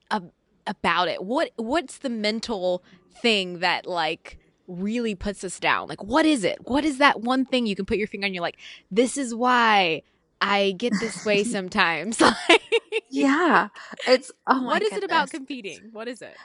Uh, 0.09 0.21
about 0.69 1.07
it 1.07 1.23
what 1.23 1.49
what's 1.55 1.97
the 1.97 2.09
mental 2.09 2.83
thing 3.21 3.59
that 3.59 3.85
like 3.85 4.37
really 4.67 5.15
puts 5.15 5.43
us 5.43 5.59
down? 5.59 5.87
Like, 5.87 6.03
what 6.03 6.25
is 6.25 6.43
it? 6.43 6.59
What 6.67 6.85
is 6.85 6.99
that 6.99 7.21
one 7.21 7.45
thing 7.45 7.65
you 7.65 7.75
can 7.75 7.85
put 7.85 7.97
your 7.97 8.07
finger 8.07 8.25
on? 8.27 8.33
You're 8.33 8.41
like, 8.43 8.57
this 8.91 9.17
is 9.17 9.33
why 9.33 10.03
I 10.41 10.75
get 10.77 10.93
this 10.99 11.25
way 11.25 11.43
sometimes. 11.55 12.21
yeah. 13.09 13.69
It's, 14.07 14.31
oh 14.47 14.63
What 14.63 14.81
is 14.81 14.89
goodness. 14.89 15.03
it 15.03 15.05
about 15.05 15.29
competing? 15.31 15.89
What 15.91 16.07
is 16.07 16.21
it? 16.21 16.35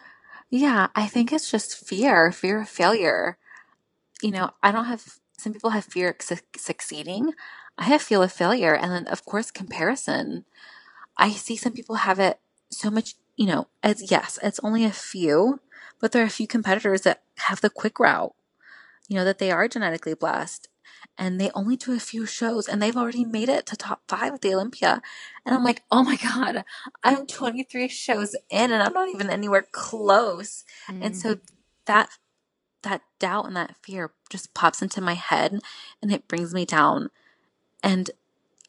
Yeah. 0.50 0.88
I 0.94 1.06
think 1.06 1.32
it's 1.32 1.50
just 1.50 1.76
fear, 1.86 2.32
fear 2.32 2.62
of 2.62 2.68
failure. 2.68 3.36
You 4.22 4.30
know, 4.30 4.50
I 4.62 4.72
don't 4.72 4.86
have, 4.86 5.04
some 5.36 5.52
people 5.52 5.70
have 5.70 5.84
fear 5.84 6.10
of 6.10 6.22
su- 6.24 6.36
succeeding. 6.56 7.32
I 7.76 7.84
have 7.84 8.02
fear 8.02 8.22
of 8.22 8.32
failure. 8.32 8.74
And 8.74 8.90
then, 8.90 9.06
of 9.08 9.24
course, 9.24 9.50
comparison. 9.50 10.44
I 11.16 11.30
see 11.30 11.56
some 11.56 11.72
people 11.72 11.96
have 11.96 12.18
it 12.18 12.38
so 12.70 12.90
much, 12.90 13.14
you 13.36 13.46
know, 13.46 13.68
as 13.82 14.10
yes, 14.10 14.38
it's 14.42 14.60
only 14.62 14.84
a 14.84 14.90
few, 14.90 15.60
but 16.04 16.12
there 16.12 16.22
are 16.22 16.26
a 16.26 16.28
few 16.28 16.46
competitors 16.46 17.00
that 17.00 17.22
have 17.38 17.62
the 17.62 17.70
quick 17.70 17.98
route, 17.98 18.34
you 19.08 19.16
know, 19.16 19.24
that 19.24 19.38
they 19.38 19.50
are 19.50 19.66
genetically 19.66 20.12
blessed 20.12 20.68
and 21.16 21.40
they 21.40 21.50
only 21.54 21.76
do 21.76 21.94
a 21.94 21.98
few 21.98 22.26
shows 22.26 22.68
and 22.68 22.82
they've 22.82 22.98
already 22.98 23.24
made 23.24 23.48
it 23.48 23.64
to 23.64 23.74
top 23.74 24.02
five 24.06 24.34
at 24.34 24.42
the 24.42 24.52
Olympia. 24.52 25.00
And 25.46 25.54
I'm 25.54 25.64
like, 25.64 25.82
oh 25.90 26.02
my 26.02 26.16
God, 26.16 26.62
I'm 27.02 27.26
23 27.26 27.88
shows 27.88 28.36
in 28.50 28.70
and 28.70 28.82
I'm 28.82 28.92
not 28.92 29.08
even 29.08 29.30
anywhere 29.30 29.64
close. 29.72 30.64
Mm. 30.90 31.06
And 31.06 31.16
so 31.16 31.38
that, 31.86 32.10
that 32.82 33.00
doubt 33.18 33.46
and 33.46 33.56
that 33.56 33.74
fear 33.82 34.10
just 34.28 34.52
pops 34.52 34.82
into 34.82 35.00
my 35.00 35.14
head 35.14 35.58
and 36.02 36.12
it 36.12 36.28
brings 36.28 36.52
me 36.52 36.66
down. 36.66 37.08
And 37.82 38.10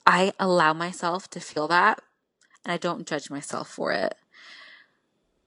I 0.08 0.32
allow 0.40 0.72
myself 0.72 1.30
to 1.32 1.42
feel 1.42 1.68
that 1.68 2.00
and 2.64 2.72
I 2.72 2.78
don't 2.78 3.06
judge 3.06 3.30
myself 3.30 3.68
for 3.68 3.92
it. 3.92 4.16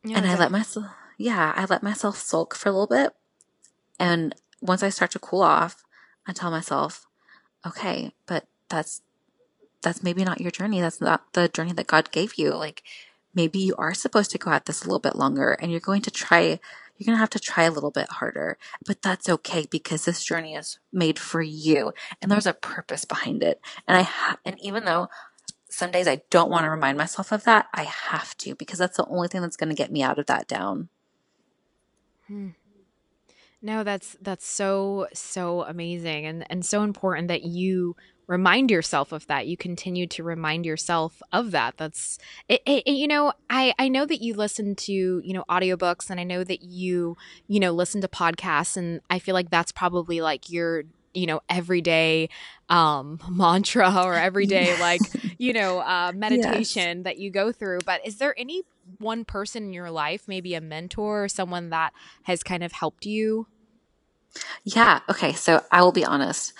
Yeah, 0.04 0.18
and 0.18 0.26
I 0.26 0.36
let 0.36 0.52
myself, 0.52 0.84
yeah, 1.18 1.52
I 1.56 1.64
let 1.64 1.82
myself 1.82 2.16
sulk 2.16 2.54
for 2.54 2.68
a 2.68 2.72
little 2.72 2.86
bit. 2.86 3.12
And 3.98 4.34
once 4.62 4.82
I 4.82 4.88
start 4.88 5.10
to 5.10 5.18
cool 5.18 5.42
off, 5.42 5.84
I 6.26 6.32
tell 6.32 6.50
myself, 6.50 7.06
okay, 7.66 8.12
but 8.26 8.46
that's, 8.68 9.02
that's 9.82 10.02
maybe 10.02 10.24
not 10.24 10.40
your 10.40 10.52
journey. 10.52 10.80
That's 10.80 11.00
not 11.00 11.32
the 11.32 11.48
journey 11.48 11.72
that 11.72 11.88
God 11.88 12.12
gave 12.12 12.34
you. 12.36 12.50
Like 12.54 12.84
maybe 13.34 13.58
you 13.58 13.74
are 13.76 13.94
supposed 13.94 14.30
to 14.30 14.38
go 14.38 14.52
at 14.52 14.66
this 14.66 14.82
a 14.82 14.86
little 14.86 15.00
bit 15.00 15.16
longer 15.16 15.52
and 15.52 15.72
you're 15.72 15.80
going 15.80 16.02
to 16.02 16.10
try, 16.10 16.40
you're 16.40 17.06
going 17.06 17.16
to 17.16 17.20
have 17.20 17.30
to 17.30 17.40
try 17.40 17.64
a 17.64 17.72
little 17.72 17.90
bit 17.90 18.08
harder, 18.08 18.56
but 18.86 19.02
that's 19.02 19.28
okay 19.28 19.66
because 19.68 20.04
this 20.04 20.22
journey 20.22 20.54
is 20.54 20.78
made 20.92 21.18
for 21.18 21.42
you 21.42 21.92
and 22.22 22.30
there's 22.30 22.46
a 22.46 22.52
purpose 22.52 23.04
behind 23.04 23.42
it. 23.42 23.60
And 23.88 23.96
I, 23.96 24.02
ha- 24.02 24.38
and 24.44 24.56
even 24.60 24.84
though 24.84 25.08
some 25.68 25.90
days 25.90 26.06
I 26.06 26.22
don't 26.30 26.50
want 26.50 26.64
to 26.64 26.70
remind 26.70 26.96
myself 26.96 27.32
of 27.32 27.44
that, 27.44 27.66
I 27.74 27.82
have 27.82 28.36
to 28.38 28.54
because 28.54 28.78
that's 28.78 28.96
the 28.96 29.06
only 29.06 29.28
thing 29.28 29.42
that's 29.42 29.56
going 29.56 29.70
to 29.70 29.76
get 29.76 29.92
me 29.92 30.02
out 30.02 30.18
of 30.18 30.26
that 30.26 30.46
down. 30.46 30.88
Hmm. 32.28 32.48
No, 33.60 33.82
that's 33.82 34.16
that's 34.20 34.46
so 34.46 35.08
so 35.12 35.62
amazing 35.62 36.26
and 36.26 36.46
and 36.48 36.64
so 36.64 36.82
important 36.82 37.28
that 37.28 37.42
you 37.42 37.96
remind 38.28 38.70
yourself 38.70 39.10
of 39.10 39.26
that. 39.26 39.48
You 39.48 39.56
continue 39.56 40.06
to 40.08 40.22
remind 40.22 40.64
yourself 40.64 41.20
of 41.32 41.50
that. 41.50 41.76
That's 41.76 42.18
it, 42.48 42.62
it, 42.66 42.86
you 42.86 43.08
know, 43.08 43.32
I 43.50 43.74
I 43.78 43.88
know 43.88 44.06
that 44.06 44.22
you 44.22 44.34
listen 44.34 44.76
to, 44.76 44.92
you 44.92 45.32
know, 45.32 45.44
audiobooks 45.48 46.08
and 46.08 46.20
I 46.20 46.24
know 46.24 46.44
that 46.44 46.62
you, 46.62 47.16
you 47.48 47.58
know, 47.58 47.72
listen 47.72 48.00
to 48.02 48.08
podcasts 48.08 48.76
and 48.76 49.00
I 49.10 49.18
feel 49.18 49.34
like 49.34 49.50
that's 49.50 49.72
probably 49.72 50.20
like 50.20 50.50
your 50.50 50.84
you 51.14 51.26
know 51.26 51.40
everyday 51.48 52.28
um 52.68 53.18
mantra 53.30 54.04
or 54.04 54.14
everyday 54.14 54.78
like 54.80 55.00
you 55.38 55.54
know 55.54 55.78
uh 55.80 56.12
meditation 56.14 56.98
yes. 56.98 57.04
that 57.04 57.18
you 57.18 57.30
go 57.30 57.50
through 57.50 57.78
but 57.86 58.06
is 58.06 58.18
there 58.18 58.38
any 58.38 58.62
one 58.98 59.24
person 59.24 59.64
in 59.64 59.72
your 59.72 59.90
life, 59.90 60.22
maybe 60.26 60.54
a 60.54 60.60
mentor 60.60 61.24
or 61.24 61.28
someone 61.28 61.70
that 61.70 61.92
has 62.24 62.42
kind 62.42 62.62
of 62.62 62.72
helped 62.72 63.06
you? 63.06 63.46
Yeah. 64.64 65.00
Okay. 65.08 65.32
So 65.32 65.62
I 65.70 65.82
will 65.82 65.92
be 65.92 66.04
honest. 66.04 66.52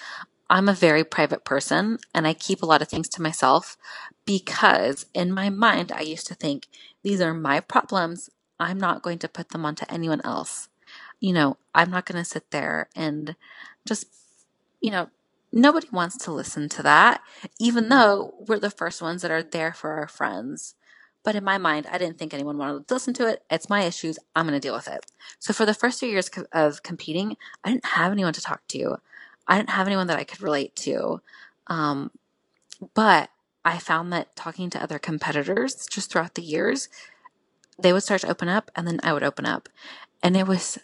I'm 0.51 0.69
a 0.69 0.75
very 0.75 1.05
private 1.05 1.45
person 1.45 1.99
and 2.15 2.27
I 2.27 2.33
keep 2.33 2.63
a 2.63 2.67
lot 2.67 2.81
of 2.81 2.89
things 2.89 3.09
to 3.11 3.23
myself 3.23 3.77
because 4.25 5.07
in 5.15 5.33
my 5.33 5.51
mind, 5.51 5.93
I 5.93 6.01
used 6.01 6.27
to 6.29 6.35
think 6.35 6.67
these 7.03 7.21
are 7.21 7.35
my 7.35 7.61
problems. 7.61 8.31
I'm 8.59 8.79
not 8.79 9.03
going 9.03 9.19
to 9.21 9.29
put 9.29 9.51
them 9.51 9.67
onto 9.67 9.85
anyone 9.89 10.23
else. 10.25 10.69
You 11.21 11.33
know, 11.33 11.59
I'm 11.75 11.91
not 11.91 12.07
going 12.07 12.23
to 12.23 12.29
sit 12.29 12.51
there 12.51 12.89
and 12.97 13.37
just, 13.87 14.07
you 14.81 14.91
know, 14.91 15.11
nobody 15.53 15.89
wants 15.93 16.17
to 16.19 16.33
listen 16.33 16.69
to 16.71 16.83
that, 16.83 17.21
even 17.59 17.89
though 17.89 18.35
we're 18.47 18.59
the 18.59 18.71
first 18.71 19.03
ones 19.03 19.23
that 19.23 19.31
are 19.31 19.43
there 19.43 19.73
for 19.73 19.93
our 19.93 20.09
friends. 20.09 20.75
But 21.29 21.37
in 21.37 21.45
my 21.45 21.59
mind, 21.59 21.87
I 21.93 21.99
didn't 21.99 22.17
think 22.17 22.33
anyone 22.33 22.57
wanted 22.57 22.89
to 22.89 22.95
listen 22.95 23.13
to 23.13 23.27
it. 23.29 23.43
It's 23.51 23.69
my 23.69 23.83
issues. 23.83 24.19
I'm 24.35 24.47
going 24.47 24.59
to 24.59 24.67
deal 24.67 24.75
with 24.75 24.89
it. 24.89 25.05
So 25.39 25.53
for 25.53 25.67
the 25.67 25.75
first 25.75 26.01
few 26.01 26.09
years 26.09 26.31
of 26.53 26.83
competing, 26.83 27.37
I 27.63 27.69
didn't 27.71 27.85
have 27.85 28.13
anyone 28.13 28.33
to 28.33 28.41
talk 28.41 28.67
to. 28.69 28.97
I 29.47 29.59
didn't 29.59 29.69
have 29.69 29.87
anyone 29.87 30.07
that 30.07 30.19
I 30.19 30.25
could 30.25 30.41
relate 30.41 30.75
to. 30.77 31.21
Um, 31.67 32.13
but 32.95 33.29
I 33.63 33.77
found 33.77 34.11
that 34.15 34.37
talking 34.37 34.71
to 34.71 34.83
other 34.83 34.99
competitors 34.99 35.87
just 35.91 36.11
throughout 36.11 36.35
the 36.35 36.41
years, 36.41 36.89
they 37.79 37.93
would 37.93 38.05
start 38.05 38.23
to 38.23 38.31
open 38.31 38.49
up 38.49 38.71
and 38.75 38.87
then 38.87 38.99
I 39.03 39.13
would 39.13 39.23
open 39.23 39.45
up. 39.45 39.69
And 40.23 40.35
it 40.35 40.47
was 40.47 40.79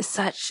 such 0.00 0.50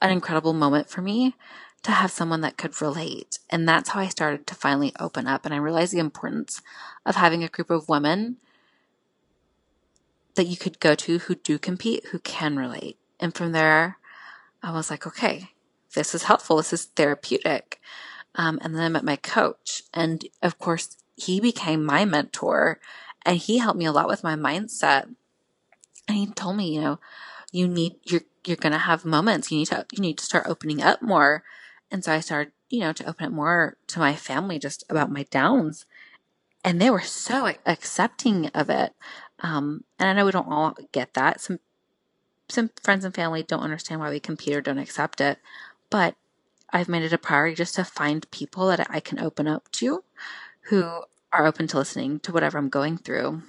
an 0.00 0.10
incredible 0.10 0.52
moment 0.52 0.88
for 0.88 1.02
me 1.02 1.34
to 1.82 1.90
have 1.90 2.10
someone 2.10 2.40
that 2.42 2.56
could 2.56 2.80
relate. 2.80 3.38
And 3.50 3.68
that's 3.68 3.90
how 3.90 4.00
I 4.00 4.08
started 4.08 4.46
to 4.46 4.54
finally 4.54 4.92
open 5.00 5.26
up. 5.26 5.44
And 5.44 5.52
I 5.52 5.58
realized 5.58 5.92
the 5.92 5.98
importance 5.98 6.62
of 7.04 7.16
having 7.16 7.42
a 7.42 7.48
group 7.48 7.70
of 7.70 7.88
women 7.88 8.36
that 10.34 10.46
you 10.46 10.56
could 10.56 10.80
go 10.80 10.94
to 10.94 11.18
who 11.18 11.34
do 11.34 11.58
compete, 11.58 12.06
who 12.06 12.18
can 12.20 12.56
relate. 12.56 12.98
And 13.20 13.34
from 13.34 13.52
there, 13.52 13.98
I 14.62 14.72
was 14.72 14.90
like, 14.90 15.06
okay, 15.06 15.50
this 15.94 16.14
is 16.14 16.24
helpful. 16.24 16.56
This 16.56 16.72
is 16.72 16.84
therapeutic. 16.84 17.80
Um, 18.34 18.58
and 18.62 18.74
then 18.74 18.82
I 18.82 18.88
met 18.88 19.04
my 19.04 19.16
coach. 19.16 19.82
And 19.92 20.24
of 20.42 20.58
course, 20.58 20.96
he 21.16 21.40
became 21.40 21.84
my 21.84 22.04
mentor 22.04 22.80
and 23.26 23.36
he 23.36 23.58
helped 23.58 23.78
me 23.78 23.84
a 23.84 23.92
lot 23.92 24.08
with 24.08 24.24
my 24.24 24.34
mindset. 24.34 25.14
And 26.08 26.16
he 26.16 26.26
told 26.26 26.56
me, 26.56 26.74
you 26.74 26.80
know, 26.80 27.00
you 27.52 27.68
need, 27.68 27.96
you're, 28.04 28.22
you're 28.46 28.56
going 28.56 28.72
to 28.72 28.78
have 28.78 29.04
moments. 29.04 29.52
You 29.52 29.58
need 29.58 29.68
to, 29.68 29.86
you 29.92 30.00
need 30.00 30.18
to 30.18 30.24
start 30.24 30.46
opening 30.48 30.82
up 30.82 31.02
more 31.02 31.44
and 31.92 32.02
so 32.02 32.10
I 32.10 32.20
started, 32.20 32.52
you 32.70 32.80
know, 32.80 32.92
to 32.94 33.08
open 33.08 33.26
up 33.26 33.32
more 33.32 33.76
to 33.88 33.98
my 33.98 34.14
family 34.16 34.58
just 34.58 34.82
about 34.88 35.12
my 35.12 35.24
downs. 35.24 35.84
And 36.64 36.80
they 36.80 36.90
were 36.90 37.00
so 37.00 37.52
accepting 37.66 38.46
of 38.48 38.70
it. 38.70 38.94
Um, 39.40 39.84
and 39.98 40.08
I 40.08 40.14
know 40.14 40.24
we 40.24 40.32
don't 40.32 40.50
all 40.50 40.74
get 40.90 41.12
that. 41.14 41.40
Some, 41.40 41.60
some 42.48 42.70
friends 42.82 43.04
and 43.04 43.14
family 43.14 43.42
don't 43.42 43.62
understand 43.62 44.00
why 44.00 44.08
we 44.08 44.20
compete 44.20 44.56
or 44.56 44.62
don't 44.62 44.78
accept 44.78 45.20
it. 45.20 45.38
But 45.90 46.14
I've 46.72 46.88
made 46.88 47.02
it 47.02 47.12
a 47.12 47.18
priority 47.18 47.56
just 47.56 47.74
to 47.74 47.84
find 47.84 48.30
people 48.30 48.68
that 48.68 48.86
I 48.88 49.00
can 49.00 49.20
open 49.20 49.46
up 49.46 49.70
to 49.72 50.02
who 50.62 51.02
are 51.32 51.46
open 51.46 51.66
to 51.68 51.76
listening 51.76 52.20
to 52.20 52.32
whatever 52.32 52.56
I'm 52.56 52.70
going 52.70 52.96
through. 52.96 53.42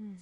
Hmm. 0.00 0.12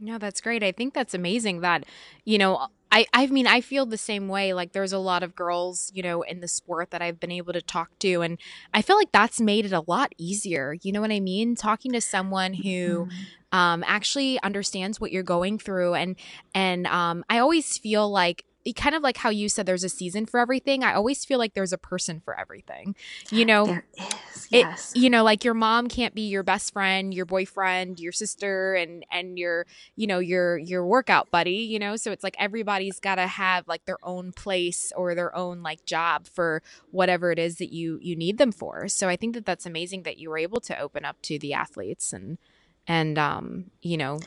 No, 0.00 0.18
that's 0.18 0.40
great. 0.40 0.62
I 0.62 0.72
think 0.72 0.94
that's 0.94 1.14
amazing 1.14 1.60
that, 1.60 1.84
you 2.24 2.38
know, 2.38 2.68
I, 2.94 3.06
I 3.12 3.26
mean, 3.26 3.48
I 3.48 3.60
feel 3.60 3.86
the 3.86 3.98
same 3.98 4.28
way. 4.28 4.54
Like, 4.54 4.72
there's 4.72 4.92
a 4.92 4.98
lot 4.98 5.24
of 5.24 5.34
girls, 5.34 5.90
you 5.92 6.02
know, 6.02 6.22
in 6.22 6.38
the 6.38 6.46
sport 6.46 6.92
that 6.92 7.02
I've 7.02 7.18
been 7.18 7.32
able 7.32 7.52
to 7.52 7.60
talk 7.60 7.90
to. 7.98 8.22
And 8.22 8.38
I 8.72 8.82
feel 8.82 8.96
like 8.96 9.10
that's 9.10 9.40
made 9.40 9.66
it 9.66 9.72
a 9.72 9.82
lot 9.88 10.12
easier. 10.16 10.76
You 10.80 10.92
know 10.92 11.00
what 11.00 11.10
I 11.10 11.18
mean? 11.18 11.56
Talking 11.56 11.90
to 11.92 12.00
someone 12.00 12.54
who 12.54 13.06
mm-hmm. 13.06 13.58
um, 13.58 13.82
actually 13.84 14.40
understands 14.42 15.00
what 15.00 15.10
you're 15.10 15.24
going 15.24 15.58
through. 15.58 15.94
And, 15.94 16.14
and 16.54 16.86
um, 16.86 17.24
I 17.28 17.38
always 17.38 17.76
feel 17.78 18.08
like, 18.08 18.44
kind 18.72 18.94
of 18.94 19.02
like 19.02 19.18
how 19.18 19.30
you 19.30 19.48
said 19.48 19.66
there's 19.66 19.84
a 19.84 19.88
season 19.88 20.26
for 20.26 20.40
everything. 20.40 20.82
I 20.82 20.94
always 20.94 21.24
feel 21.24 21.38
like 21.38 21.54
there's 21.54 21.72
a 21.72 21.78
person 21.78 22.20
for 22.20 22.38
everything. 22.38 22.96
You 23.30 23.44
know, 23.44 23.66
there 23.66 23.86
is. 23.96 24.48
Yes. 24.50 24.92
It, 24.94 25.00
you 25.00 25.10
know, 25.10 25.22
like 25.24 25.44
your 25.44 25.54
mom 25.54 25.88
can't 25.88 26.14
be 26.14 26.22
your 26.22 26.42
best 26.42 26.72
friend, 26.72 27.12
your 27.12 27.26
boyfriend, 27.26 28.00
your 28.00 28.12
sister, 28.12 28.74
and 28.74 29.04
and 29.10 29.38
your 29.38 29.66
you 29.96 30.06
know 30.06 30.18
your 30.18 30.56
your 30.58 30.86
workout 30.86 31.30
buddy. 31.30 31.56
You 31.56 31.78
know, 31.78 31.96
so 31.96 32.12
it's 32.12 32.24
like 32.24 32.36
everybody's 32.38 33.00
got 33.00 33.16
to 33.16 33.26
have 33.26 33.68
like 33.68 33.84
their 33.84 33.98
own 34.02 34.32
place 34.32 34.92
or 34.96 35.14
their 35.14 35.34
own 35.36 35.62
like 35.62 35.84
job 35.84 36.26
for 36.26 36.62
whatever 36.90 37.32
it 37.32 37.38
is 37.38 37.56
that 37.56 37.72
you 37.72 37.98
you 38.00 38.16
need 38.16 38.38
them 38.38 38.52
for. 38.52 38.88
So 38.88 39.08
I 39.08 39.16
think 39.16 39.34
that 39.34 39.44
that's 39.44 39.66
amazing 39.66 40.04
that 40.04 40.18
you 40.18 40.30
were 40.30 40.38
able 40.38 40.60
to 40.60 40.78
open 40.78 41.04
up 41.04 41.20
to 41.22 41.38
the 41.38 41.52
athletes 41.52 42.12
and 42.12 42.38
and 42.86 43.18
um 43.18 43.70
you 43.82 43.96
know 43.96 44.20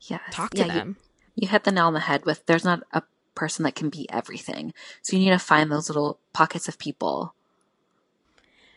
yes. 0.00 0.20
talk 0.30 0.50
to 0.50 0.66
yeah, 0.66 0.74
them. 0.74 0.96
You, 1.34 1.42
you 1.42 1.48
hit 1.48 1.64
the 1.64 1.72
nail 1.72 1.86
on 1.86 1.94
the 1.94 2.00
head 2.00 2.24
with 2.24 2.46
there's 2.46 2.64
not 2.64 2.82
a 2.92 3.02
person 3.34 3.64
that 3.64 3.74
can 3.74 3.88
be 3.88 4.08
everything. 4.10 4.72
So 5.02 5.16
you 5.16 5.24
need 5.24 5.30
to 5.30 5.38
find 5.38 5.70
those 5.70 5.88
little 5.88 6.18
pockets 6.32 6.68
of 6.68 6.78
people. 6.78 7.34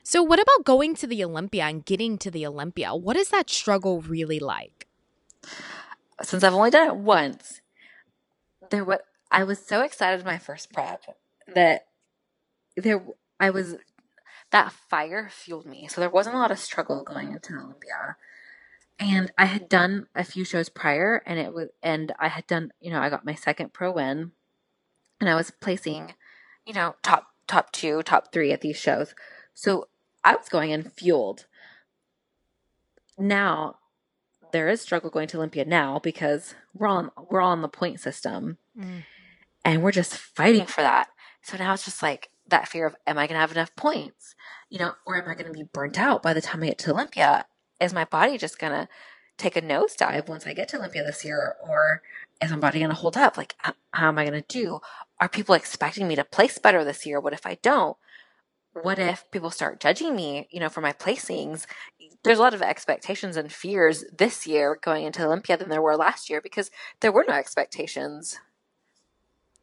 So 0.03 0.21
what 0.21 0.39
about 0.39 0.65
going 0.65 0.95
to 0.95 1.07
the 1.07 1.23
Olympia 1.23 1.63
and 1.65 1.85
getting 1.85 2.17
to 2.19 2.31
the 2.31 2.45
Olympia? 2.45 2.95
What 2.95 3.17
is 3.17 3.29
that 3.29 3.49
struggle 3.49 4.01
really 4.01 4.39
like? 4.39 4.87
Since 6.21 6.43
I've 6.43 6.53
only 6.53 6.69
done 6.69 6.87
it 6.87 6.95
once, 6.95 7.61
there 8.69 8.85
what 8.85 9.05
I 9.31 9.43
was 9.43 9.59
so 9.59 9.81
excited 9.81 10.23
my 10.25 10.37
first 10.37 10.71
prep 10.71 11.03
that 11.53 11.87
there 12.77 13.03
I 13.39 13.49
was 13.49 13.75
that 14.51 14.71
fire 14.71 15.29
fueled 15.31 15.65
me. 15.65 15.87
So 15.87 16.01
there 16.01 16.09
wasn't 16.09 16.35
a 16.35 16.39
lot 16.39 16.51
of 16.51 16.59
struggle 16.59 17.03
going 17.03 17.31
into 17.31 17.53
Olympia 17.53 18.15
and 18.99 19.31
I 19.37 19.45
had 19.45 19.67
done 19.69 20.07
a 20.15 20.23
few 20.23 20.45
shows 20.45 20.69
prior 20.69 21.21
and 21.25 21.39
it 21.39 21.53
was 21.53 21.69
and 21.83 22.13
I 22.19 22.29
had 22.29 22.47
done 22.47 22.71
you 22.79 22.91
know 22.91 22.99
I 22.99 23.09
got 23.09 23.25
my 23.25 23.35
second 23.35 23.73
pro 23.73 23.91
win 23.91 24.31
and 25.19 25.29
I 25.29 25.35
was 25.35 25.51
placing 25.51 26.13
you 26.65 26.73
know 26.73 26.95
top 27.03 27.27
top 27.47 27.71
2 27.71 28.03
top 28.03 28.31
3 28.31 28.51
at 28.51 28.61
these 28.61 28.77
shows. 28.77 29.13
So 29.53 29.87
I 30.23 30.35
was 30.35 30.49
going 30.49 30.71
in 30.71 30.83
fueled. 30.83 31.45
Now 33.17 33.77
there 34.51 34.69
is 34.69 34.81
struggle 34.81 35.09
going 35.09 35.27
to 35.29 35.37
Olympia 35.37 35.65
now 35.65 35.99
because 35.99 36.55
we're 36.73 36.87
on 36.87 37.11
we're 37.29 37.41
on 37.41 37.61
the 37.61 37.67
point 37.67 37.99
system. 37.99 38.57
Mm. 38.77 39.03
and 39.63 39.81
we're 39.81 39.91
just 39.91 40.17
fighting 40.17 40.65
for 40.65 40.81
that. 40.81 41.07
So 41.41 41.57
now 41.57 41.73
it's 41.73 41.85
just 41.85 42.03
like 42.03 42.29
that 42.47 42.67
fear 42.67 42.85
of 42.85 42.95
am 43.07 43.17
I 43.17 43.27
going 43.27 43.35
to 43.35 43.39
have 43.39 43.51
enough 43.51 43.75
points? 43.75 44.35
You 44.69 44.79
know 44.79 44.93
or 45.05 45.21
am 45.21 45.29
I 45.29 45.35
going 45.35 45.51
to 45.51 45.57
be 45.57 45.67
burnt 45.71 45.99
out 45.99 46.21
by 46.21 46.33
the 46.33 46.41
time 46.41 46.63
I 46.63 46.67
get 46.67 46.77
to 46.79 46.91
Olympia? 46.91 47.45
Is 47.79 47.93
my 47.93 48.05
body 48.05 48.37
just 48.37 48.57
gonna 48.57 48.87
take 49.37 49.55
a 49.55 49.61
nosedive 49.61 50.27
once 50.27 50.47
I 50.47 50.53
get 50.53 50.67
to 50.69 50.77
Olympia 50.77 51.03
this 51.03 51.25
year? 51.25 51.55
Or 51.67 52.01
is 52.41 52.51
my 52.51 52.57
body 52.57 52.79
gonna 52.79 52.93
hold 52.93 53.17
up? 53.17 53.37
Like, 53.37 53.55
how 53.59 54.07
am 54.07 54.17
I 54.17 54.25
gonna 54.25 54.41
do? 54.41 54.79
Are 55.19 55.29
people 55.29 55.55
expecting 55.55 56.07
me 56.07 56.15
to 56.15 56.23
place 56.23 56.57
better 56.57 56.83
this 56.83 57.05
year? 57.05 57.19
What 57.19 57.33
if 57.33 57.45
I 57.45 57.57
don't? 57.61 57.97
What 58.73 58.99
if 58.99 59.23
people 59.31 59.51
start 59.51 59.79
judging 59.79 60.15
me, 60.15 60.49
you 60.51 60.59
know, 60.59 60.67
for 60.67 60.81
my 60.81 60.91
placings? 60.91 61.65
There's 62.23 62.39
a 62.39 62.41
lot 62.41 62.53
of 62.53 62.61
expectations 62.61 63.37
and 63.37 63.51
fears 63.51 64.03
this 64.17 64.45
year 64.45 64.77
going 64.81 65.05
into 65.05 65.23
Olympia 65.23 65.55
than 65.55 65.69
there 65.69 65.81
were 65.81 65.95
last 65.95 66.29
year 66.29 66.41
because 66.41 66.71
there 66.99 67.11
were 67.11 67.23
no 67.25 67.35
expectations. 67.35 68.37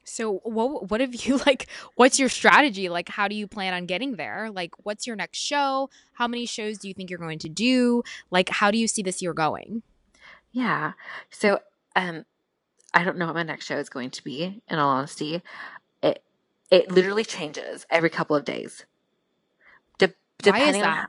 So 0.05 0.41
what 0.45 0.91
what 0.91 1.01
have 1.01 1.15
you 1.15 1.37
like 1.47 1.67
what's 1.95 2.19
your 2.19 2.29
strategy? 2.29 2.89
Like 2.89 3.09
how 3.09 3.29
do 3.29 3.35
you 3.35 3.47
plan 3.47 3.75
on 3.75 3.87
getting 3.87 4.17
there? 4.17 4.51
Like 4.51 4.75
what's 4.85 5.07
your 5.07 5.17
next 5.17 5.39
show? 5.39 5.91
How 6.15 6.29
many 6.29 6.47
shows 6.47 6.79
do 6.79 6.89
you 6.89 6.95
think 6.95 7.11
you're 7.11 7.19
going 7.19 7.39
to 7.41 7.49
do? 7.49 8.03
Like 8.31 8.49
how 8.49 8.71
do 8.71 8.79
you 8.79 8.89
see 8.89 9.03
this 9.03 9.23
year 9.23 9.33
going? 9.33 9.83
Yeah. 10.53 10.93
So 11.31 11.61
um 11.97 12.25
I 12.95 13.05
don't 13.05 13.17
know 13.17 13.27
what 13.27 13.35
my 13.35 13.43
next 13.43 13.67
show 13.67 13.77
is 13.79 13.89
going 13.89 14.11
to 14.11 14.25
be 14.25 14.63
in 14.69 14.79
all 14.79 14.91
honesty. 14.91 15.43
It 16.03 16.23
it 16.71 16.91
literally 16.91 17.25
changes 17.25 17.87
every 17.91 18.11
couple 18.11 18.37
of 18.37 18.45
days. 18.45 18.85
De- 19.99 20.15
depending 20.39 20.83
on 20.83 21.07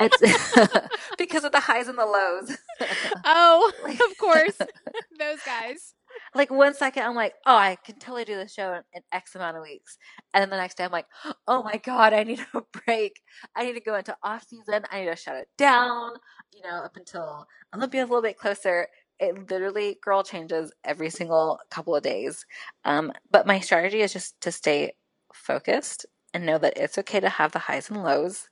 it's 0.00 0.88
because 1.18 1.44
of 1.44 1.52
the 1.52 1.60
highs 1.60 1.88
and 1.88 1.98
the 1.98 2.06
lows. 2.06 2.56
oh, 3.24 3.72
of 3.84 4.18
course. 4.18 4.58
Those 5.18 5.38
guys 5.44 5.94
like 6.34 6.50
one 6.50 6.74
second 6.74 7.04
I'm 7.04 7.14
like, 7.14 7.34
oh, 7.46 7.56
I 7.56 7.76
can 7.84 7.98
totally 7.98 8.24
do 8.24 8.36
this 8.36 8.52
show 8.52 8.72
in, 8.74 8.82
in, 8.92 9.02
X 9.12 9.34
amount 9.34 9.56
of 9.56 9.62
weeks, 9.62 9.98
and 10.32 10.42
then 10.42 10.50
the 10.50 10.56
next 10.56 10.76
day 10.76 10.84
I'm 10.84 10.92
like, 10.92 11.06
oh 11.46 11.62
my 11.62 11.76
god, 11.76 12.12
I 12.12 12.24
need 12.24 12.44
a 12.54 12.62
break. 12.84 13.20
I 13.54 13.64
need 13.64 13.74
to 13.74 13.80
go 13.80 13.94
into 13.96 14.16
off 14.22 14.46
season. 14.48 14.84
I 14.90 15.00
need 15.00 15.06
to 15.06 15.16
shut 15.16 15.36
it 15.36 15.48
down. 15.56 16.12
You 16.52 16.62
know, 16.62 16.82
up 16.84 16.96
until 16.96 17.46
Olympia's 17.74 18.04
a 18.04 18.12
little 18.12 18.22
bit 18.22 18.38
closer. 18.38 18.88
It 19.20 19.48
literally 19.48 19.98
girl 20.02 20.24
changes 20.24 20.72
every 20.84 21.08
single 21.08 21.60
couple 21.70 21.94
of 21.94 22.02
days. 22.02 22.44
Um, 22.84 23.12
but 23.30 23.46
my 23.46 23.60
strategy 23.60 24.00
is 24.00 24.12
just 24.12 24.40
to 24.40 24.50
stay 24.50 24.94
focused 25.32 26.04
and 26.32 26.44
know 26.44 26.58
that 26.58 26.76
it's 26.76 26.98
okay 26.98 27.20
to 27.20 27.28
have 27.28 27.52
the 27.52 27.60
highs 27.60 27.90
and 27.90 28.02
lows. 28.02 28.48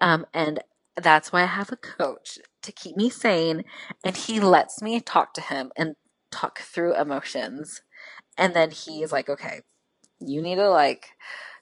Um, 0.00 0.26
and 0.34 0.60
that's 0.96 1.32
why 1.32 1.42
I 1.42 1.46
have 1.46 1.72
a 1.72 1.76
coach 1.76 2.38
to 2.62 2.72
keep 2.72 2.96
me 2.96 3.10
sane, 3.10 3.64
and 4.04 4.16
he 4.16 4.40
lets 4.40 4.82
me 4.82 5.00
talk 5.00 5.34
to 5.34 5.40
him 5.40 5.70
and 5.76 5.94
talk 6.34 6.60
through 6.60 6.96
emotions. 6.96 7.82
And 8.38 8.54
then 8.54 8.70
he's 8.70 9.12
like, 9.12 9.28
okay, 9.28 9.60
you 10.20 10.42
need 10.42 10.56
to 10.56 10.70
like 10.70 11.08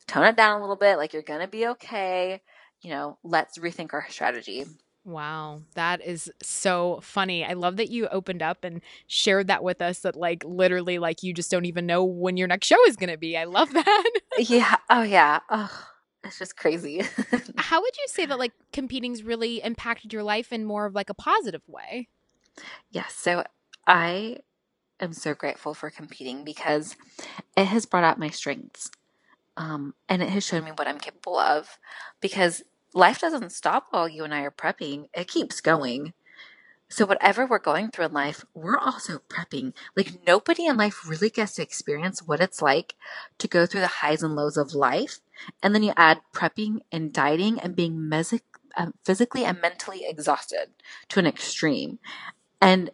tone 0.09 0.25
it 0.25 0.37
down 0.37 0.59
a 0.59 0.61
little 0.61 0.77
bit. 0.77 0.97
Like, 0.99 1.13
you're 1.13 1.23
going 1.23 1.41
to 1.41 1.49
be 1.49 1.67
okay. 1.69 2.43
You 2.83 2.91
know, 2.91 3.19
let's 3.25 3.59
rethink 3.59 3.95
our 3.95 4.07
strategy. 4.11 4.67
Wow, 5.05 5.63
that 5.75 6.01
is 6.01 6.31
so 6.43 7.01
funny. 7.03 7.45
I 7.45 7.55
love 7.55 7.77
that 7.79 7.91
you 7.91 8.09
opened 8.09 8.43
up 8.43 8.65
and 8.65 8.81
shared 9.09 9.49
that 9.49 9.65
with 9.65 9.83
us 9.83 10.01
that 10.01 10.15
like 10.17 10.45
literally 10.45 10.99
like 10.99 11.25
you 11.25 11.35
just 11.35 11.51
don't 11.51 11.65
even 11.65 11.87
know 11.87 12.05
when 12.05 12.37
your 12.37 12.49
next 12.49 12.69
show 12.69 12.85
is 12.87 12.97
going 12.97 13.11
to 13.11 13.19
be. 13.19 13.37
I 13.37 13.45
love 13.45 13.73
that. 13.75 14.11
yeah. 14.39 14.77
Oh 14.91 15.03
yeah. 15.03 15.41
Oh, 15.51 15.87
it's 16.25 16.39
just 16.39 16.57
crazy. 16.57 17.03
How 17.57 17.81
would 17.81 17.97
you 17.97 18.07
say 18.09 18.27
that 18.27 18.39
like 18.39 18.53
competing's 18.73 19.25
really 19.25 19.63
impacted 19.63 20.13
your 20.13 20.23
life 20.23 20.53
in 20.53 20.65
more 20.65 20.87
of 20.87 20.95
like 20.95 21.11
a 21.11 21.15
positive 21.15 21.63
way? 21.69 22.09
Yes. 22.91 23.05
Yeah, 23.05 23.07
so 23.09 23.45
I 23.87 24.39
am 25.03 25.13
so 25.13 25.35
grateful 25.35 25.75
for 25.75 25.91
competing 25.91 26.45
because 26.45 26.97
it 27.57 27.67
has 27.67 27.87
brought 27.87 28.05
out 28.05 28.19
my 28.19 28.31
strengths. 28.31 28.91
Um, 29.57 29.95
and 30.09 30.23
it 30.23 30.31
has 30.31 30.45
shown 30.47 30.65
me 30.65 30.71
what 30.71 30.89
I'm 30.89 30.99
capable 30.99 31.39
of 31.39 31.79
because 32.21 32.63
life 32.95 33.21
doesn't 33.21 33.53
stop 33.53 33.89
while 33.91 34.09
you 34.09 34.25
and 34.25 34.35
I 34.35 34.43
are 34.43 34.51
prepping. 34.51 35.09
It 35.15 35.29
keeps 35.29 35.61
going. 35.61 36.15
So 36.89 37.07
whatever 37.07 37.47
we're 37.47 37.59
going 37.59 37.91
through 37.91 38.07
in 38.07 38.13
life, 38.13 38.45
we're 38.55 38.79
also 38.79 39.23
prepping. 39.29 39.73
Like 39.97 40.27
nobody 40.27 40.67
in 40.67 40.77
life 40.77 41.09
really 41.09 41.31
gets 41.31 41.55
to 41.55 41.63
experience 41.63 42.23
what 42.23 42.41
it's 42.41 42.61
like 42.61 42.95
to 43.39 43.49
go 43.49 43.65
through 43.67 43.81
the 43.81 43.87
highs 43.87 44.23
and 44.23 44.37
lows 44.37 44.57
of 44.57 44.75
life. 44.75 45.21
And 45.63 45.75
then 45.75 45.83
you 45.83 45.93
add 45.97 46.21
prepping 46.35 46.81
and 46.91 47.13
dieting 47.13 47.59
and 47.59 47.75
being 47.75 48.09
mes- 48.09 48.41
uh, 48.77 48.89
physically 49.05 49.45
and 49.45 49.61
mentally 49.61 50.05
exhausted 50.07 50.69
to 51.09 51.19
an 51.19 51.27
extreme. 51.27 51.99
And 52.61 52.91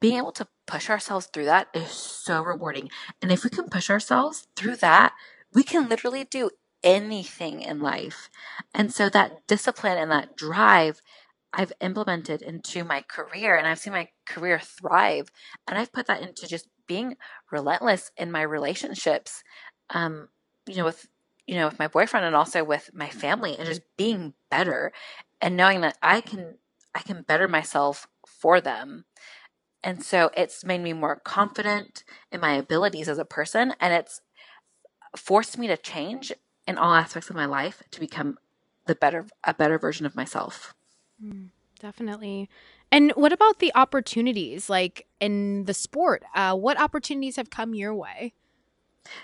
being 0.00 0.16
able 0.16 0.32
to 0.32 0.46
push 0.70 0.88
ourselves 0.88 1.26
through 1.26 1.46
that 1.46 1.68
is 1.74 1.90
so 1.90 2.42
rewarding. 2.42 2.90
And 3.20 3.32
if 3.32 3.42
we 3.42 3.50
can 3.50 3.68
push 3.68 3.90
ourselves 3.90 4.46
through 4.54 4.76
that, 4.76 5.12
we 5.52 5.64
can 5.64 5.88
literally 5.88 6.24
do 6.24 6.50
anything 6.84 7.60
in 7.60 7.80
life. 7.80 8.30
And 8.72 8.92
so 8.92 9.08
that 9.08 9.46
discipline 9.48 9.98
and 9.98 10.10
that 10.10 10.36
drive 10.36 11.00
I've 11.52 11.72
implemented 11.80 12.42
into 12.42 12.84
my 12.84 13.02
career 13.02 13.56
and 13.56 13.66
I've 13.66 13.80
seen 13.80 13.92
my 13.92 14.08
career 14.24 14.60
thrive. 14.60 15.32
And 15.66 15.76
I've 15.76 15.92
put 15.92 16.06
that 16.06 16.22
into 16.22 16.46
just 16.46 16.68
being 16.86 17.16
relentless 17.50 18.12
in 18.16 18.30
my 18.30 18.42
relationships, 18.42 19.42
um, 19.90 20.28
you 20.68 20.76
know, 20.76 20.84
with, 20.84 21.08
you 21.48 21.56
know, 21.56 21.66
with 21.66 21.78
my 21.78 21.88
boyfriend 21.88 22.24
and 22.24 22.36
also 22.36 22.62
with 22.62 22.90
my 22.94 23.08
family 23.08 23.56
and 23.58 23.66
just 23.66 23.82
being 23.96 24.34
better 24.48 24.92
and 25.40 25.56
knowing 25.56 25.80
that 25.80 25.98
I 26.00 26.20
can, 26.20 26.58
I 26.94 27.00
can 27.00 27.22
better 27.22 27.48
myself 27.48 28.06
for 28.24 28.60
them. 28.60 29.06
And 29.82 30.02
so 30.02 30.30
it's 30.36 30.64
made 30.64 30.80
me 30.80 30.92
more 30.92 31.16
confident 31.16 32.04
in 32.30 32.40
my 32.40 32.54
abilities 32.54 33.08
as 33.08 33.18
a 33.18 33.24
person 33.24 33.74
and 33.80 33.94
it's 33.94 34.20
forced 35.16 35.58
me 35.58 35.66
to 35.66 35.76
change 35.76 36.32
in 36.66 36.78
all 36.78 36.94
aspects 36.94 37.30
of 37.30 37.36
my 37.36 37.46
life 37.46 37.82
to 37.90 38.00
become 38.00 38.38
the 38.86 38.94
better 38.94 39.26
a 39.44 39.54
better 39.54 39.78
version 39.78 40.06
of 40.06 40.14
myself. 40.14 40.74
Mm, 41.24 41.48
definitely. 41.78 42.48
And 42.92 43.12
what 43.12 43.32
about 43.32 43.58
the 43.58 43.72
opportunities 43.74 44.68
like 44.68 45.06
in 45.20 45.64
the 45.64 45.74
sport? 45.74 46.22
Uh, 46.34 46.54
what 46.56 46.80
opportunities 46.80 47.36
have 47.36 47.50
come 47.50 47.74
your 47.74 47.94
way? 47.94 48.34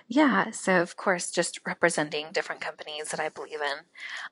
Yeah, 0.08 0.50
so 0.50 0.80
of 0.80 0.96
course, 0.96 1.30
just 1.30 1.60
representing 1.66 2.28
different 2.32 2.60
companies 2.60 3.10
that 3.10 3.20
I 3.20 3.28
believe 3.28 3.60
in. 3.60 3.84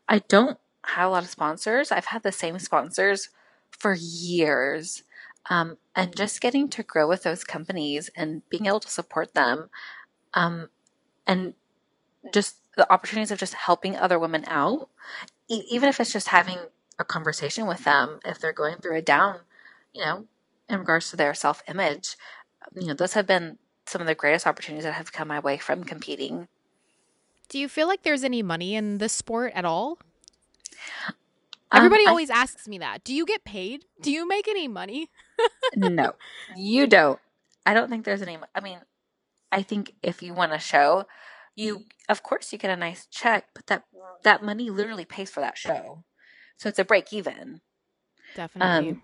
I 0.08 0.20
don't 0.20 0.58
have 0.86 1.08
a 1.08 1.10
lot 1.10 1.24
of 1.24 1.30
sponsors. 1.30 1.92
I've 1.92 2.06
had 2.06 2.22
the 2.22 2.32
same 2.32 2.58
sponsors 2.58 3.28
for 3.70 3.94
years. 3.94 5.02
Um, 5.50 5.76
and 5.94 6.16
just 6.16 6.40
getting 6.40 6.68
to 6.70 6.82
grow 6.82 7.06
with 7.06 7.22
those 7.22 7.44
companies 7.44 8.10
and 8.16 8.48
being 8.48 8.66
able 8.66 8.80
to 8.80 8.90
support 8.90 9.34
them 9.34 9.68
um, 10.32 10.68
and 11.26 11.54
just 12.32 12.56
the 12.76 12.90
opportunities 12.90 13.30
of 13.30 13.38
just 13.38 13.54
helping 13.54 13.94
other 13.94 14.18
women 14.18 14.44
out 14.46 14.88
e- 15.48 15.64
even 15.70 15.88
if 15.88 16.00
it's 16.00 16.12
just 16.12 16.28
having 16.28 16.56
a 16.98 17.04
conversation 17.04 17.66
with 17.66 17.84
them 17.84 18.20
if 18.24 18.40
they're 18.40 18.54
going 18.54 18.76
through 18.76 18.96
a 18.96 19.02
down 19.02 19.40
you 19.92 20.02
know 20.02 20.24
in 20.70 20.78
regards 20.78 21.10
to 21.10 21.16
their 21.16 21.34
self-image 21.34 22.16
you 22.74 22.86
know 22.86 22.94
those 22.94 23.12
have 23.12 23.26
been 23.26 23.58
some 23.86 24.00
of 24.00 24.06
the 24.06 24.14
greatest 24.14 24.46
opportunities 24.46 24.84
that 24.84 24.94
have 24.94 25.12
come 25.12 25.28
my 25.28 25.40
way 25.40 25.58
from 25.58 25.84
competing. 25.84 26.48
Do 27.48 27.58
you 27.58 27.68
feel 27.68 27.86
like 27.86 28.02
there's 28.02 28.24
any 28.24 28.42
money 28.42 28.74
in 28.74 28.98
this 28.98 29.12
sport 29.12 29.52
at 29.54 29.64
all? 29.64 29.98
Um, 31.70 31.78
Everybody 31.78 32.04
um, 32.04 32.10
always 32.10 32.30
I, 32.30 32.36
asks 32.36 32.66
me 32.66 32.78
that. 32.78 33.04
Do 33.04 33.14
you 33.14 33.26
get 33.26 33.44
paid? 33.44 33.84
Do 34.00 34.10
you 34.10 34.26
make 34.26 34.48
any 34.48 34.68
money? 34.68 35.10
No, 35.76 36.14
you 36.56 36.86
don't. 36.86 37.18
I 37.66 37.74
don't 37.74 37.88
think 37.88 38.04
there's 38.04 38.22
any. 38.22 38.38
I 38.54 38.60
mean, 38.60 38.78
I 39.50 39.62
think 39.62 39.94
if 40.02 40.22
you 40.22 40.34
want 40.34 40.52
a 40.52 40.58
show, 40.58 41.04
you 41.56 41.84
of 42.08 42.22
course 42.22 42.52
you 42.52 42.58
get 42.58 42.70
a 42.70 42.76
nice 42.76 43.06
check, 43.06 43.46
but 43.54 43.66
that 43.66 43.84
that 44.22 44.42
money 44.42 44.70
literally 44.70 45.04
pays 45.04 45.30
for 45.30 45.40
that 45.40 45.56
show, 45.56 46.04
so 46.56 46.68
it's 46.68 46.78
a 46.78 46.84
break 46.84 47.12
even. 47.12 47.60
Definitely. 48.34 48.90
Um, 48.90 49.02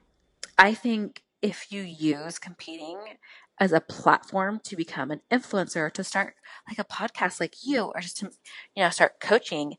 I 0.58 0.74
think 0.74 1.22
if 1.42 1.70
you 1.70 1.82
use 1.82 2.38
competing 2.38 2.98
as 3.58 3.72
a 3.72 3.80
platform 3.80 4.60
to 4.64 4.76
become 4.76 5.10
an 5.10 5.20
influencer, 5.30 5.92
to 5.92 6.02
start 6.02 6.34
like 6.68 6.78
a 6.78 6.84
podcast 6.84 7.40
like 7.40 7.54
you, 7.64 7.92
or 7.94 8.00
just 8.00 8.18
to 8.18 8.30
you 8.74 8.82
know 8.82 8.90
start 8.90 9.20
coaching, 9.20 9.76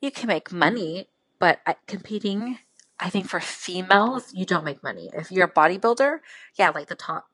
you 0.00 0.10
can 0.10 0.26
make 0.26 0.52
money. 0.52 1.08
But 1.38 1.60
competing, 1.86 2.58
I 3.00 3.10
think 3.10 3.28
for 3.28 3.40
females, 3.40 4.32
you 4.34 4.44
don't 4.44 4.64
make 4.64 4.82
money. 4.82 5.10
If 5.12 5.30
you're 5.30 5.46
a 5.46 5.52
bodybuilder, 5.52 6.18
yeah, 6.56 6.70
like 6.70 6.88
the 6.88 6.94
top 6.94 7.28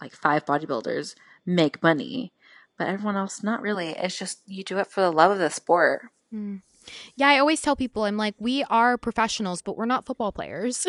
like 0.00 0.12
five 0.14 0.44
bodybuilders 0.44 1.14
make 1.44 1.82
money, 1.82 2.32
but 2.78 2.88
everyone 2.88 3.16
else 3.16 3.42
not 3.42 3.62
really. 3.62 3.90
It's 3.90 4.18
just 4.18 4.40
you 4.46 4.64
do 4.64 4.78
it 4.78 4.86
for 4.86 5.00
the 5.02 5.12
love 5.12 5.30
of 5.30 5.38
the 5.38 5.50
sport. 5.50 6.06
Mm. 6.34 6.62
Yeah, 7.14 7.28
I 7.28 7.38
always 7.38 7.60
tell 7.60 7.76
people, 7.76 8.04
I'm 8.04 8.16
like, 8.16 8.34
we 8.38 8.64
are 8.64 8.96
professionals, 8.96 9.62
but 9.62 9.76
we're 9.76 9.84
not 9.84 10.06
football 10.06 10.32
players. 10.32 10.86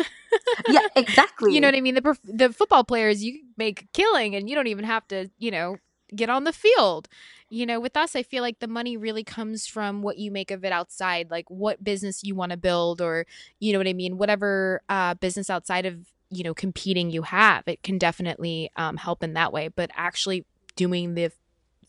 yeah, 0.68 0.86
exactly. 0.96 1.54
You 1.54 1.60
know 1.60 1.68
what 1.68 1.74
I 1.74 1.80
mean? 1.80 1.94
The 1.94 2.18
the 2.24 2.52
football 2.52 2.84
players, 2.84 3.22
you 3.22 3.40
make 3.56 3.92
killing, 3.92 4.34
and 4.34 4.48
you 4.48 4.56
don't 4.56 4.66
even 4.66 4.84
have 4.84 5.06
to, 5.08 5.30
you 5.38 5.50
know, 5.50 5.76
get 6.14 6.30
on 6.30 6.44
the 6.44 6.52
field. 6.52 7.08
You 7.52 7.66
know, 7.66 7.80
with 7.80 7.96
us, 7.96 8.16
I 8.16 8.22
feel 8.22 8.42
like 8.42 8.60
the 8.60 8.68
money 8.68 8.96
really 8.96 9.24
comes 9.24 9.66
from 9.66 10.00
what 10.00 10.16
you 10.16 10.30
make 10.30 10.50
of 10.50 10.64
it 10.64 10.72
outside, 10.72 11.30
like 11.30 11.50
what 11.50 11.84
business 11.84 12.24
you 12.24 12.34
want 12.34 12.50
to 12.50 12.56
build, 12.56 13.02
or 13.02 13.26
you 13.60 13.72
know 13.72 13.78
what 13.78 13.88
I 13.88 13.92
mean, 13.92 14.16
whatever 14.16 14.80
uh, 14.88 15.14
business 15.14 15.50
outside 15.50 15.84
of 15.84 16.06
you 16.30 16.44
know 16.44 16.54
competing 16.54 17.10
you 17.10 17.22
have. 17.22 17.64
It 17.66 17.82
can 17.82 17.98
definitely 17.98 18.70
um, 18.76 18.96
help 18.96 19.22
in 19.22 19.34
that 19.34 19.52
way, 19.52 19.68
but 19.68 19.90
actually 19.94 20.46
doing 20.76 21.14
the 21.14 21.30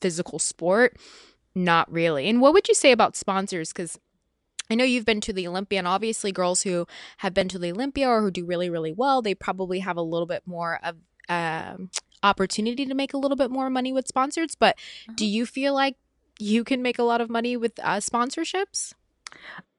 physical 0.01 0.37
sport 0.37 0.97
not 1.55 1.91
really. 1.91 2.27
And 2.27 2.41
what 2.41 2.53
would 2.53 2.67
you 2.67 2.73
say 2.73 2.91
about 2.91 3.15
sponsors? 3.15 3.71
Because 3.71 3.99
I 4.69 4.75
know 4.75 4.83
you've 4.83 5.05
been 5.05 5.21
to 5.21 5.33
the 5.33 5.47
Olympia, 5.47 5.79
and 5.79 5.87
obviously, 5.87 6.31
girls 6.31 6.63
who 6.63 6.87
have 7.17 7.33
been 7.33 7.49
to 7.49 7.59
the 7.59 7.71
Olympia 7.71 8.07
or 8.07 8.21
who 8.21 8.31
do 8.31 8.45
really, 8.45 8.69
really 8.69 8.93
well, 8.93 9.21
they 9.21 9.35
probably 9.35 9.79
have 9.79 9.97
a 9.97 10.01
little 10.01 10.25
bit 10.25 10.43
more 10.45 10.79
of 10.83 10.95
um, 11.29 11.89
opportunity 12.23 12.85
to 12.85 12.93
make 12.93 13.13
a 13.13 13.17
little 13.17 13.37
bit 13.37 13.51
more 13.51 13.69
money 13.69 13.93
with 13.93 14.07
sponsors. 14.07 14.55
But 14.55 14.75
uh-huh. 14.75 15.13
do 15.15 15.25
you 15.25 15.45
feel 15.45 15.73
like 15.73 15.97
you 16.39 16.63
can 16.63 16.81
make 16.81 16.97
a 16.97 17.03
lot 17.03 17.21
of 17.21 17.29
money 17.29 17.55
with 17.57 17.79
uh, 17.79 17.97
sponsorships? 17.97 18.93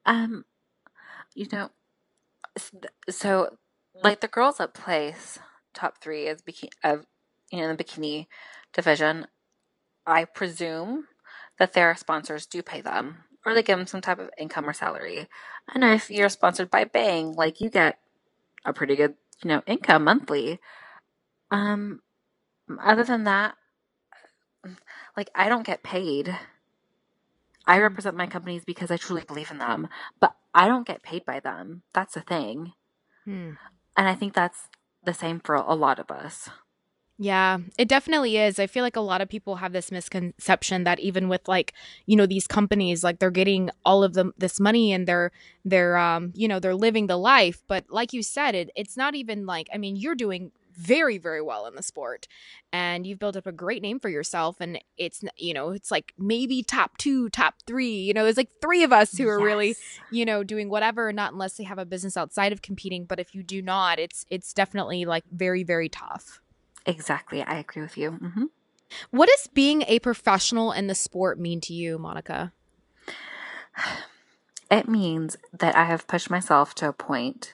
Um, 0.05 0.45
you 1.33 1.47
know, 1.51 1.71
so 3.09 3.57
like 4.03 4.21
the 4.21 4.27
girls 4.27 4.59
at 4.59 4.73
Place, 4.73 5.39
top 5.73 6.01
three 6.01 6.27
is 6.27 6.41
bikini 6.41 6.69
of 6.83 7.05
you 7.51 7.59
know 7.59 7.73
the 7.73 7.83
bikini 7.83 8.27
division. 8.73 9.27
I 10.05 10.25
presume 10.25 11.07
that 11.57 11.73
their 11.73 11.95
sponsors 11.95 12.45
do 12.45 12.61
pay 12.61 12.81
them 12.81 13.23
or 13.45 13.53
they 13.53 13.63
give 13.63 13.77
them 13.77 13.87
some 13.87 14.01
type 14.01 14.19
of 14.19 14.29
income 14.37 14.67
or 14.67 14.73
salary. 14.73 15.27
And 15.73 15.83
if 15.83 16.09
you're 16.09 16.29
sponsored 16.29 16.69
by 16.69 16.83
Bang, 16.83 17.33
like 17.33 17.61
you 17.61 17.69
get 17.69 17.99
a 18.65 18.73
pretty 18.73 18.95
good, 18.95 19.15
you 19.43 19.49
know, 19.49 19.61
income 19.67 20.03
monthly. 20.03 20.59
Um, 21.51 22.01
other 22.81 23.03
than 23.03 23.23
that, 23.25 23.55
like 25.15 25.29
I 25.35 25.49
don't 25.49 25.65
get 25.65 25.83
paid. 25.83 26.35
I 27.67 27.79
represent 27.79 28.15
my 28.15 28.27
companies 28.27 28.63
because 28.65 28.91
I 28.91 28.97
truly 28.97 29.23
believe 29.27 29.51
in 29.51 29.57
them, 29.57 29.87
but 30.19 30.35
I 30.53 30.67
don't 30.67 30.87
get 30.87 31.01
paid 31.01 31.25
by 31.25 31.39
them. 31.39 31.81
That's 31.93 32.13
the 32.13 32.21
thing. 32.21 32.73
Hmm. 33.23 33.51
And 33.97 34.07
I 34.07 34.13
think 34.13 34.33
that's 34.33 34.67
the 35.03 35.13
same 35.13 35.39
for 35.39 35.55
a 35.55 35.73
lot 35.73 35.99
of 35.99 36.11
us. 36.11 36.49
Yeah, 37.17 37.59
it 37.77 37.87
definitely 37.87 38.37
is. 38.37 38.59
I 38.59 38.67
feel 38.67 38.83
like 38.83 38.97
a 38.97 39.01
lot 39.01 39.21
of 39.21 39.29
people 39.29 39.55
have 39.55 39.71
this 39.71 39.89
misconception 39.89 40.83
that 40.83 40.99
even 40.99 41.29
with 41.29 41.47
like, 41.47 41.73
you 42.05 42.17
know, 42.17 42.25
these 42.25 42.45
companies 42.45 43.05
like 43.05 43.19
they're 43.19 43.31
getting 43.31 43.69
all 43.85 44.03
of 44.03 44.13
them 44.13 44.33
this 44.37 44.59
money 44.59 44.91
and 44.91 45.07
they're 45.07 45.31
they're 45.63 45.95
um, 45.95 46.33
you 46.35 46.49
know, 46.49 46.59
they're 46.59 46.75
living 46.75 47.07
the 47.07 47.17
life, 47.17 47.63
but 47.67 47.85
like 47.89 48.11
you 48.11 48.21
said 48.21 48.53
it 48.53 48.69
it's 48.75 48.97
not 48.97 49.15
even 49.15 49.45
like 49.45 49.69
I 49.73 49.77
mean, 49.77 49.95
you're 49.95 50.15
doing 50.15 50.51
very 50.77 51.17
very 51.17 51.41
well 51.41 51.65
in 51.65 51.75
the 51.75 51.83
sport 51.83 52.27
and 52.71 53.05
you've 53.07 53.19
built 53.19 53.35
up 53.35 53.47
a 53.47 53.51
great 53.51 53.81
name 53.81 53.99
for 53.99 54.09
yourself 54.09 54.57
and 54.59 54.79
it's 54.97 55.23
you 55.37 55.53
know 55.53 55.71
it's 55.71 55.91
like 55.91 56.13
maybe 56.17 56.61
top 56.61 56.97
2 56.97 57.29
top 57.29 57.55
3 57.65 57.87
you 57.87 58.13
know 58.13 58.23
there's 58.23 58.37
like 58.37 58.51
3 58.61 58.83
of 58.83 58.93
us 58.93 59.17
who 59.17 59.27
are 59.27 59.39
yes. 59.39 59.45
really 59.45 59.75
you 60.11 60.25
know 60.25 60.43
doing 60.43 60.69
whatever 60.69 61.11
not 61.11 61.33
unless 61.33 61.57
they 61.57 61.63
have 61.63 61.79
a 61.79 61.85
business 61.85 62.17
outside 62.17 62.51
of 62.51 62.61
competing 62.61 63.05
but 63.05 63.19
if 63.19 63.33
you 63.33 63.43
do 63.43 63.61
not 63.61 63.99
it's 63.99 64.25
it's 64.29 64.53
definitely 64.53 65.05
like 65.05 65.23
very 65.31 65.63
very 65.63 65.89
tough 65.89 66.39
Exactly. 66.85 67.41
I 67.41 67.55
agree 67.55 67.81
with 67.81 67.97
you. 67.97 68.11
Mm-hmm. 68.11 68.45
What 69.09 69.29
does 69.29 69.47
being 69.47 69.83
a 69.87 69.99
professional 69.99 70.71
in 70.71 70.87
the 70.87 70.95
sport 70.95 71.39
mean 71.39 71.59
to 71.61 71.73
you, 71.73 71.97
Monica? 71.97 72.53
It 74.71 74.89
means 74.89 75.37
that 75.53 75.75
I 75.75 75.83
have 75.85 76.07
pushed 76.07 76.31
myself 76.31 76.73
to 76.75 76.89
a 76.89 76.91
point, 76.91 77.53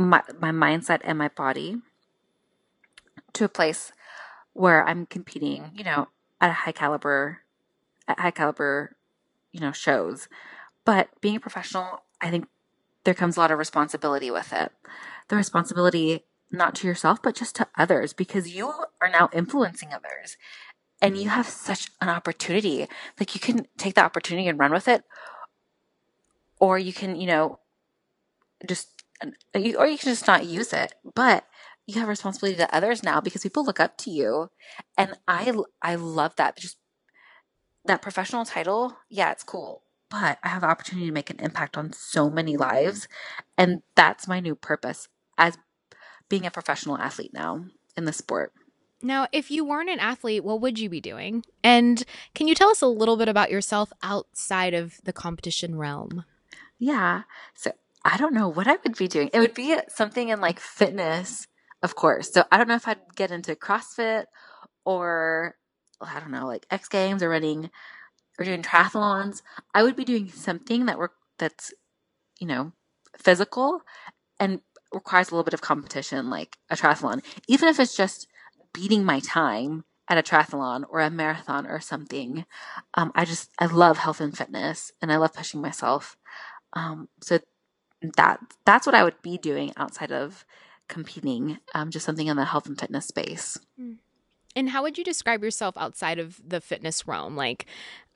my, 0.00 0.22
my 0.38 0.50
mindset 0.50 1.00
and 1.04 1.18
my 1.18 1.28
body, 1.28 1.76
to 3.32 3.44
a 3.44 3.48
place 3.48 3.92
where 4.52 4.86
I'm 4.86 5.06
competing, 5.06 5.70
you 5.74 5.84
know, 5.84 6.08
at 6.40 6.50
a 6.50 6.54
high 6.54 6.72
caliber, 6.72 7.40
at 8.08 8.18
high 8.18 8.30
caliber, 8.30 8.96
you 9.52 9.60
know, 9.60 9.72
shows. 9.72 10.28
But 10.84 11.08
being 11.20 11.36
a 11.36 11.40
professional, 11.40 12.02
I 12.20 12.30
think 12.30 12.46
there 13.04 13.14
comes 13.14 13.36
a 13.36 13.40
lot 13.40 13.50
of 13.50 13.58
responsibility 13.58 14.30
with 14.30 14.52
it. 14.52 14.72
The 15.28 15.36
responsibility 15.36 16.24
not 16.50 16.74
to 16.76 16.86
yourself, 16.86 17.22
but 17.22 17.36
just 17.36 17.54
to 17.56 17.68
others 17.78 18.12
because 18.12 18.54
you 18.54 18.72
are 19.00 19.08
now 19.08 19.30
influencing 19.32 19.92
others 19.92 20.36
and 21.00 21.16
you 21.16 21.28
have 21.28 21.46
such 21.46 21.88
an 22.00 22.08
opportunity. 22.08 22.86
Like 23.18 23.34
you 23.34 23.40
can 23.40 23.66
take 23.78 23.94
that 23.94 24.04
opportunity 24.04 24.48
and 24.48 24.58
run 24.58 24.72
with 24.72 24.88
it, 24.88 25.04
or 26.58 26.78
you 26.78 26.92
can, 26.92 27.16
you 27.16 27.26
know, 27.26 27.60
just, 28.66 28.99
or 29.54 29.60
you 29.86 29.98
can 29.98 30.10
just 30.10 30.26
not 30.26 30.46
use 30.46 30.72
it. 30.72 30.94
But 31.14 31.44
you 31.86 31.98
have 32.00 32.08
responsibility 32.08 32.56
to 32.58 32.74
others 32.74 33.02
now 33.02 33.20
because 33.20 33.42
people 33.42 33.64
look 33.64 33.80
up 33.80 33.96
to 33.98 34.10
you. 34.10 34.50
And 34.96 35.14
I, 35.26 35.52
I 35.82 35.94
love 35.96 36.36
that. 36.36 36.56
Just 36.56 36.78
that 37.84 38.02
professional 38.02 38.44
title. 38.44 38.96
Yeah, 39.08 39.32
it's 39.32 39.42
cool. 39.42 39.82
But 40.08 40.38
I 40.42 40.48
have 40.48 40.62
the 40.62 40.68
opportunity 40.68 41.06
to 41.06 41.12
make 41.12 41.30
an 41.30 41.40
impact 41.40 41.76
on 41.76 41.92
so 41.92 42.30
many 42.30 42.56
lives. 42.56 43.08
And 43.56 43.82
that's 43.94 44.28
my 44.28 44.40
new 44.40 44.54
purpose 44.54 45.08
as 45.38 45.56
being 46.28 46.46
a 46.46 46.50
professional 46.50 46.98
athlete 46.98 47.32
now 47.32 47.64
in 47.96 48.04
the 48.04 48.12
sport. 48.12 48.52
Now, 49.02 49.28
if 49.32 49.50
you 49.50 49.64
weren't 49.64 49.88
an 49.88 49.98
athlete, 49.98 50.44
what 50.44 50.60
would 50.60 50.78
you 50.78 50.90
be 50.90 51.00
doing? 51.00 51.44
And 51.64 52.04
can 52.34 52.48
you 52.48 52.54
tell 52.54 52.68
us 52.68 52.82
a 52.82 52.86
little 52.86 53.16
bit 53.16 53.28
about 53.28 53.50
yourself 53.50 53.92
outside 54.02 54.74
of 54.74 55.00
the 55.04 55.12
competition 55.12 55.76
realm? 55.76 56.24
Yeah. 56.78 57.22
So 57.54 57.72
I 58.04 58.16
don't 58.16 58.34
know 58.34 58.48
what 58.48 58.66
I 58.66 58.76
would 58.84 58.96
be 58.96 59.08
doing. 59.08 59.30
It 59.32 59.40
would 59.40 59.54
be 59.54 59.76
something 59.88 60.28
in 60.30 60.40
like 60.40 60.58
fitness, 60.58 61.46
of 61.82 61.94
course. 61.94 62.32
So 62.32 62.44
I 62.50 62.56
don't 62.56 62.68
know 62.68 62.74
if 62.76 62.88
I'd 62.88 63.14
get 63.14 63.30
into 63.30 63.54
CrossFit 63.54 64.24
or 64.84 65.56
I 66.00 66.18
don't 66.18 66.30
know, 66.30 66.46
like 66.46 66.66
X 66.70 66.88
Games 66.88 67.22
or 67.22 67.28
running 67.28 67.70
or 68.38 68.44
doing 68.44 68.62
triathlons. 68.62 69.42
I 69.74 69.82
would 69.82 69.96
be 69.96 70.04
doing 70.04 70.28
something 70.30 70.86
that 70.86 70.98
work 70.98 71.12
that's, 71.38 71.74
you 72.38 72.46
know, 72.46 72.72
physical 73.18 73.82
and 74.38 74.60
requires 74.92 75.28
a 75.30 75.34
little 75.34 75.44
bit 75.44 75.54
of 75.54 75.60
competition, 75.60 76.30
like 76.30 76.56
a 76.70 76.76
triathlon, 76.76 77.22
even 77.48 77.68
if 77.68 77.78
it's 77.78 77.96
just 77.96 78.26
beating 78.72 79.04
my 79.04 79.20
time 79.20 79.84
at 80.08 80.18
a 80.18 80.22
triathlon 80.22 80.84
or 80.88 81.00
a 81.00 81.10
marathon 81.10 81.66
or 81.66 81.80
something. 81.80 82.44
Um, 82.94 83.12
I 83.14 83.24
just, 83.24 83.50
I 83.58 83.66
love 83.66 83.98
health 83.98 84.20
and 84.20 84.36
fitness 84.36 84.90
and 85.02 85.12
I 85.12 85.16
love 85.18 85.34
pushing 85.34 85.60
myself. 85.60 86.16
Um, 86.72 87.08
so 87.22 87.40
that, 88.16 88.40
that's 88.64 88.86
what 88.86 88.94
I 88.94 89.04
would 89.04 89.20
be 89.22 89.38
doing 89.38 89.72
outside 89.76 90.12
of 90.12 90.44
competing, 90.88 91.58
um, 91.74 91.90
just 91.90 92.06
something 92.06 92.26
in 92.26 92.36
the 92.36 92.44
health 92.44 92.66
and 92.66 92.78
fitness 92.78 93.06
space. 93.06 93.58
Hmm. 93.76 93.94
And 94.56 94.70
how 94.70 94.82
would 94.82 94.98
you 94.98 95.04
describe 95.04 95.44
yourself 95.44 95.76
outside 95.76 96.18
of 96.18 96.40
the 96.44 96.60
fitness 96.60 97.06
realm? 97.06 97.36
Like, 97.36 97.66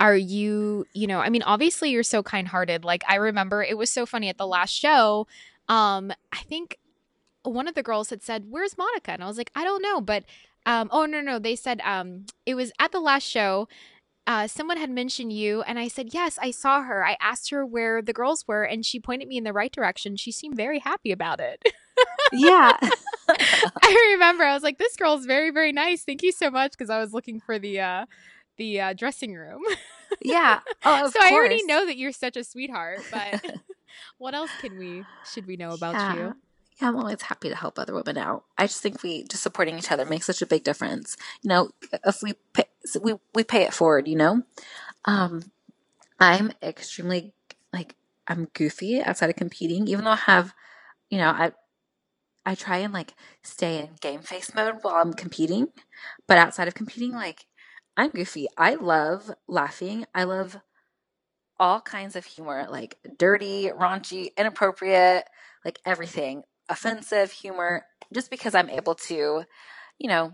are 0.00 0.16
you, 0.16 0.84
you 0.92 1.06
know, 1.06 1.20
I 1.20 1.28
mean, 1.28 1.42
obviously 1.42 1.90
you're 1.90 2.02
so 2.02 2.24
kind 2.24 2.48
hearted. 2.48 2.84
Like, 2.84 3.04
I 3.08 3.16
remember 3.16 3.62
it 3.62 3.78
was 3.78 3.90
so 3.90 4.04
funny 4.04 4.28
at 4.28 4.36
the 4.36 4.46
last 4.46 4.74
show. 4.74 5.28
Um, 5.68 6.12
I 6.32 6.38
think 6.38 6.78
one 7.44 7.68
of 7.68 7.74
the 7.74 7.82
girls 7.82 8.10
had 8.10 8.22
said, 8.22 8.46
"Where's 8.50 8.76
Monica?" 8.76 9.12
And 9.12 9.22
I 9.22 9.26
was 9.26 9.38
like, 9.38 9.50
"I 9.54 9.64
don't 9.64 9.82
know," 9.82 10.00
but 10.00 10.24
um, 10.66 10.88
oh 10.92 11.06
no, 11.06 11.20
no, 11.20 11.38
they 11.38 11.56
said 11.56 11.80
um, 11.82 12.26
it 12.46 12.54
was 12.54 12.72
at 12.78 12.92
the 12.92 13.00
last 13.00 13.24
show. 13.24 13.68
Uh, 14.26 14.46
someone 14.46 14.78
had 14.78 14.90
mentioned 14.90 15.32
you, 15.32 15.62
and 15.62 15.78
I 15.78 15.88
said, 15.88 16.14
Yes, 16.14 16.38
I 16.40 16.50
saw 16.50 16.82
her. 16.82 17.04
I 17.04 17.16
asked 17.20 17.50
her 17.50 17.64
where 17.66 18.00
the 18.00 18.12
girls 18.12 18.46
were, 18.48 18.64
and 18.64 18.84
she 18.84 18.98
pointed 18.98 19.28
me 19.28 19.36
in 19.36 19.44
the 19.44 19.52
right 19.52 19.72
direction. 19.72 20.16
She 20.16 20.32
seemed 20.32 20.56
very 20.56 20.78
happy 20.78 21.12
about 21.12 21.40
it. 21.40 21.62
yeah. 22.32 22.76
I 23.28 24.12
remember 24.14 24.44
I 24.44 24.54
was 24.54 24.62
like, 24.62 24.78
this 24.78 24.96
girl's 24.96 25.26
very, 25.26 25.50
very 25.50 25.72
nice. 25.72 26.04
Thank 26.04 26.22
you 26.22 26.32
so 26.32 26.50
much. 26.50 26.72
Because 26.72 26.90
I 26.90 26.98
was 26.98 27.12
looking 27.12 27.40
for 27.40 27.58
the 27.58 27.80
uh 27.80 28.06
the 28.56 28.80
uh, 28.80 28.92
dressing 28.92 29.34
room. 29.34 29.62
yeah. 30.22 30.60
Oh, 30.84 31.06
so 31.10 31.18
course. 31.18 31.24
I 31.32 31.34
already 31.34 31.64
know 31.64 31.86
that 31.86 31.96
you're 31.96 32.12
such 32.12 32.36
a 32.36 32.44
sweetheart, 32.44 33.00
but 33.10 33.44
what 34.18 34.34
else 34.34 34.50
can 34.60 34.78
we 34.78 35.04
should 35.32 35.46
we 35.46 35.56
know 35.56 35.70
about 35.70 35.94
yeah. 35.94 36.14
you? 36.14 36.36
Yeah, 36.80 36.88
I'm 36.88 36.96
always 36.96 37.22
happy 37.22 37.48
to 37.48 37.54
help 37.54 37.78
other 37.78 37.94
women 37.94 38.18
out. 38.18 38.44
I 38.58 38.66
just 38.66 38.82
think 38.82 39.02
we 39.02 39.24
just 39.24 39.44
supporting 39.44 39.78
each 39.78 39.92
other 39.92 40.04
makes 40.04 40.26
such 40.26 40.42
a 40.42 40.46
big 40.46 40.64
difference. 40.64 41.16
You 41.42 41.48
know, 41.48 41.70
if 42.04 42.20
we 42.20 42.34
pay, 42.84 43.00
we 43.02 43.14
we 43.34 43.44
pay 43.44 43.62
it 43.62 43.74
forward, 43.74 44.08
you 44.08 44.16
know. 44.16 44.42
Um, 45.04 45.50
I'm 46.18 46.52
extremely 46.62 47.32
like 47.72 47.96
I'm 48.28 48.48
goofy 48.54 49.02
outside 49.02 49.30
of 49.30 49.36
competing, 49.36 49.88
even 49.88 50.04
though 50.04 50.12
I 50.12 50.16
have, 50.16 50.54
you 51.10 51.18
know, 51.18 51.30
I 51.30 51.52
I 52.46 52.54
try 52.54 52.78
and 52.78 52.92
like 52.92 53.14
stay 53.42 53.80
in 53.80 53.90
game 54.00 54.20
face 54.20 54.54
mode 54.54 54.76
while 54.82 54.96
I'm 54.96 55.12
competing, 55.12 55.68
but 56.26 56.38
outside 56.38 56.68
of 56.68 56.74
competing, 56.74 57.12
like 57.12 57.46
I'm 57.96 58.10
goofy. 58.10 58.48
I 58.56 58.74
love 58.74 59.30
laughing. 59.46 60.06
I 60.14 60.24
love 60.24 60.58
all 61.58 61.80
kinds 61.80 62.16
of 62.16 62.24
humor, 62.24 62.66
like 62.68 62.98
dirty, 63.18 63.70
raunchy, 63.70 64.30
inappropriate, 64.36 65.24
like 65.64 65.78
everything 65.84 66.42
offensive 66.68 67.30
humor 67.30 67.84
just 68.12 68.30
because 68.30 68.54
I'm 68.54 68.70
able 68.70 68.94
to, 68.94 69.44
you 69.98 70.08
know, 70.08 70.32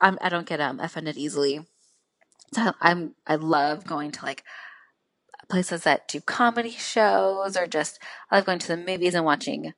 I'm, 0.00 0.18
I 0.20 0.28
don't 0.28 0.46
get 0.46 0.60
um, 0.60 0.80
offended 0.80 1.16
easily. 1.16 1.60
So 2.54 2.72
I'm 2.80 3.14
I 3.26 3.36
love 3.36 3.84
going 3.84 4.12
to 4.12 4.24
like 4.24 4.44
places 5.48 5.82
that 5.82 6.08
do 6.08 6.20
comedy 6.20 6.70
shows 6.70 7.56
or 7.56 7.66
just 7.66 7.98
I 8.30 8.36
love 8.36 8.46
going 8.46 8.58
to 8.60 8.68
the 8.68 8.76
movies 8.76 9.14
and 9.14 9.24
watching 9.24 9.72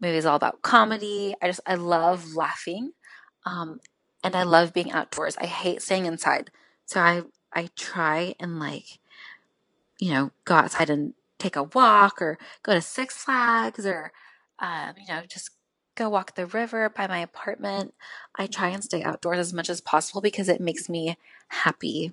movies 0.00 0.24
all 0.24 0.36
about 0.36 0.62
comedy. 0.62 1.34
I 1.42 1.46
just 1.48 1.60
I 1.66 1.74
love 1.74 2.34
laughing. 2.34 2.92
Um, 3.44 3.80
and 4.22 4.36
I 4.36 4.44
love 4.44 4.72
being 4.72 4.92
outdoors. 4.92 5.36
I 5.38 5.46
hate 5.46 5.82
staying 5.82 6.06
inside. 6.06 6.50
So 6.86 7.00
I 7.00 7.22
I 7.52 7.70
try 7.76 8.34
and 8.38 8.58
like 8.58 8.98
you 9.98 10.12
know, 10.12 10.32
go 10.44 10.54
outside 10.56 10.90
and 10.90 11.14
take 11.38 11.54
a 11.56 11.62
walk 11.62 12.20
or 12.20 12.38
go 12.62 12.74
to 12.74 12.80
Six 12.80 13.16
Flags 13.16 13.86
or 13.86 14.12
um, 14.58 14.94
you 14.98 15.12
know, 15.12 15.22
just 15.28 15.50
go 16.02 16.08
walk 16.08 16.34
the 16.34 16.46
river 16.46 16.88
by 16.88 17.06
my 17.06 17.20
apartment. 17.20 17.94
I 18.34 18.46
try 18.46 18.68
and 18.70 18.82
stay 18.82 19.02
outdoors 19.02 19.38
as 19.38 19.52
much 19.52 19.70
as 19.70 19.80
possible 19.80 20.20
because 20.20 20.48
it 20.48 20.60
makes 20.60 20.88
me 20.88 21.16
happy. 21.48 22.12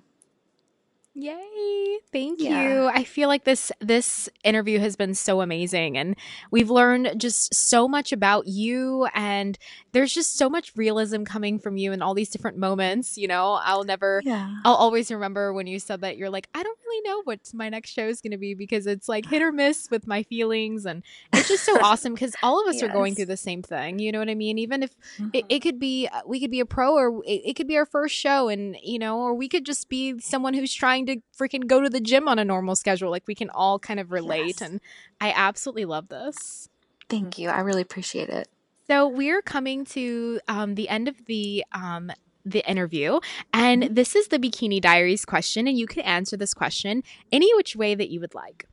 Yay. 1.20 1.98
Thank 2.12 2.40
yeah. 2.40 2.62
you. 2.62 2.86
I 2.86 3.04
feel 3.04 3.28
like 3.28 3.44
this 3.44 3.70
this 3.78 4.28
interview 4.42 4.78
has 4.78 4.96
been 4.96 5.14
so 5.14 5.42
amazing 5.42 5.98
and 5.98 6.16
we've 6.50 6.70
learned 6.70 7.20
just 7.20 7.54
so 7.54 7.86
much 7.86 8.10
about 8.10 8.46
you 8.46 9.06
and 9.14 9.58
there's 9.92 10.14
just 10.14 10.38
so 10.38 10.48
much 10.48 10.72
realism 10.76 11.24
coming 11.24 11.58
from 11.58 11.76
you 11.76 11.92
in 11.92 12.00
all 12.00 12.14
these 12.14 12.30
different 12.30 12.56
moments, 12.56 13.18
you 13.18 13.28
know. 13.28 13.60
I'll 13.62 13.84
never 13.84 14.22
yeah. 14.24 14.54
I'll 14.64 14.74
always 14.74 15.10
remember 15.10 15.52
when 15.52 15.66
you 15.66 15.78
said 15.78 16.00
that 16.00 16.16
you're 16.16 16.30
like 16.30 16.48
I 16.54 16.62
don't 16.62 16.78
really 16.86 17.08
know 17.08 17.22
what 17.24 17.40
my 17.52 17.68
next 17.68 17.90
show 17.90 18.08
is 18.08 18.22
going 18.22 18.32
to 18.32 18.38
be 18.38 18.54
because 18.54 18.86
it's 18.86 19.08
like 19.08 19.26
hit 19.26 19.42
or 19.42 19.52
miss 19.52 19.90
with 19.90 20.06
my 20.06 20.22
feelings 20.22 20.86
and 20.86 21.02
it's 21.34 21.48
just 21.48 21.64
so 21.64 21.78
awesome 21.82 22.16
cuz 22.16 22.34
all 22.42 22.62
of 22.62 22.66
us 22.66 22.76
yes. 22.76 22.84
are 22.84 22.92
going 22.92 23.14
through 23.14 23.26
the 23.26 23.36
same 23.36 23.62
thing, 23.62 23.98
you 23.98 24.10
know 24.10 24.20
what 24.20 24.30
I 24.30 24.34
mean? 24.34 24.56
Even 24.56 24.82
if 24.82 24.96
mm-hmm. 25.18 25.28
it, 25.34 25.44
it, 25.50 25.60
could 25.60 25.78
be 25.78 26.08
uh, 26.08 26.22
we 26.26 26.40
could 26.40 26.50
be 26.50 26.60
a 26.60 26.66
pro 26.66 26.94
or 26.94 27.22
it, 27.26 27.42
it 27.44 27.56
could 27.56 27.68
be 27.68 27.76
our 27.76 27.86
first 27.86 28.14
show 28.14 28.48
and 28.48 28.76
you 28.82 28.98
know 28.98 29.18
or 29.18 29.34
we 29.34 29.48
could 29.48 29.66
just 29.66 29.90
be 29.90 30.18
someone 30.18 30.54
who's 30.54 30.72
trying 30.72 31.09
to 31.14 31.22
freaking 31.38 31.66
go 31.66 31.80
to 31.80 31.88
the 31.88 32.00
gym 32.00 32.28
on 32.28 32.38
a 32.38 32.44
normal 32.44 32.76
schedule. 32.76 33.10
Like 33.10 33.26
we 33.26 33.34
can 33.34 33.50
all 33.50 33.78
kind 33.78 34.00
of 34.00 34.12
relate. 34.12 34.60
Yes. 34.60 34.62
And 34.62 34.80
I 35.20 35.32
absolutely 35.34 35.84
love 35.84 36.08
this. 36.08 36.68
Thank 37.08 37.38
you. 37.38 37.48
I 37.48 37.60
really 37.60 37.82
appreciate 37.82 38.28
it. 38.28 38.48
So 38.86 39.06
we're 39.06 39.42
coming 39.42 39.84
to 39.86 40.40
um, 40.48 40.74
the 40.74 40.88
end 40.88 41.08
of 41.08 41.26
the 41.26 41.64
um, 41.72 42.10
the 42.44 42.68
interview, 42.68 43.20
and 43.52 43.82
mm-hmm. 43.82 43.94
this 43.94 44.16
is 44.16 44.28
the 44.28 44.38
Bikini 44.38 44.80
Diaries 44.80 45.24
question, 45.24 45.68
and 45.68 45.78
you 45.78 45.86
can 45.86 46.02
answer 46.02 46.36
this 46.36 46.54
question 46.54 47.04
any 47.30 47.54
which 47.54 47.76
way 47.76 47.94
that 47.94 48.10
you 48.10 48.18
would 48.20 48.34
like. 48.34 48.66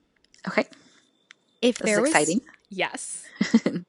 Okay. 0.47 0.65
If 1.61 1.77
this 1.77 1.85
there 1.85 2.01
was 2.01 2.09
exciting, 2.09 2.41
yes. 2.69 3.25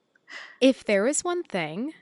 if 0.60 0.84
there 0.84 1.02
was 1.02 1.24
one 1.24 1.42
thing 1.44 1.92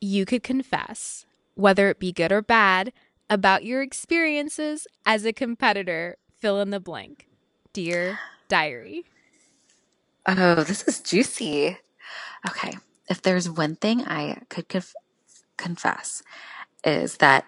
you 0.00 0.24
could 0.24 0.42
confess, 0.42 1.26
whether 1.54 1.88
it 1.88 1.98
be 1.98 2.12
good 2.12 2.32
or 2.32 2.42
bad, 2.42 2.92
about 3.30 3.64
your 3.64 3.82
experiences 3.82 4.86
as 5.06 5.24
a 5.24 5.32
competitor, 5.32 6.16
fill 6.40 6.60
in 6.60 6.70
the 6.70 6.80
blank. 6.80 7.28
Dear 7.72 8.18
diary. 8.48 9.04
Oh, 10.26 10.62
this 10.64 10.86
is 10.88 11.00
juicy. 11.00 11.78
Okay. 12.48 12.72
If 13.08 13.22
there's 13.22 13.50
one 13.50 13.76
thing 13.76 14.02
I 14.02 14.42
could 14.48 14.68
conf- 14.68 14.94
confess 15.56 16.22
is 16.84 17.18
that 17.18 17.46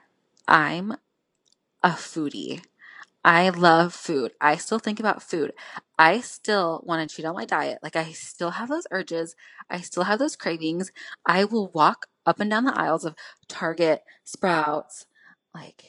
I'm 0.49 0.97
a 1.83 1.91
foodie. 1.91 2.63
I 3.25 3.49
love 3.51 3.95
food. 3.95 4.33
I 4.41 4.57
still 4.57 4.79
think 4.79 5.01
about 5.01 5.23
food. 5.23 5.53
I 5.99 6.21
still 6.21 6.83
want 6.87 7.09
to 7.09 7.15
cheat 7.15 7.25
on 7.27 7.35
my 7.35 7.45
diet. 7.45 7.79
Like 7.83 7.97
I 7.97 8.13
still 8.13 8.53
have 8.53 8.69
those 8.69 8.87
urges. 8.91 9.35
I 9.71 9.81
still 9.81 10.05
have 10.05 10.19
those 10.19 10.37
cravings. 10.37 10.93
I 11.27 11.45
will 11.45 11.69
walk 11.69 12.07
up 12.27 12.41
and 12.41 12.51
down 12.51 12.65
the 12.65 12.79
aisles 12.79 13.05
of 13.05 13.17
Target, 13.49 14.03
Sprouts, 14.25 15.07
like 15.57 15.83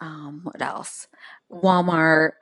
um, 0.00 0.40
what 0.44 0.62
else? 0.62 1.08
Walmart, 1.52 2.32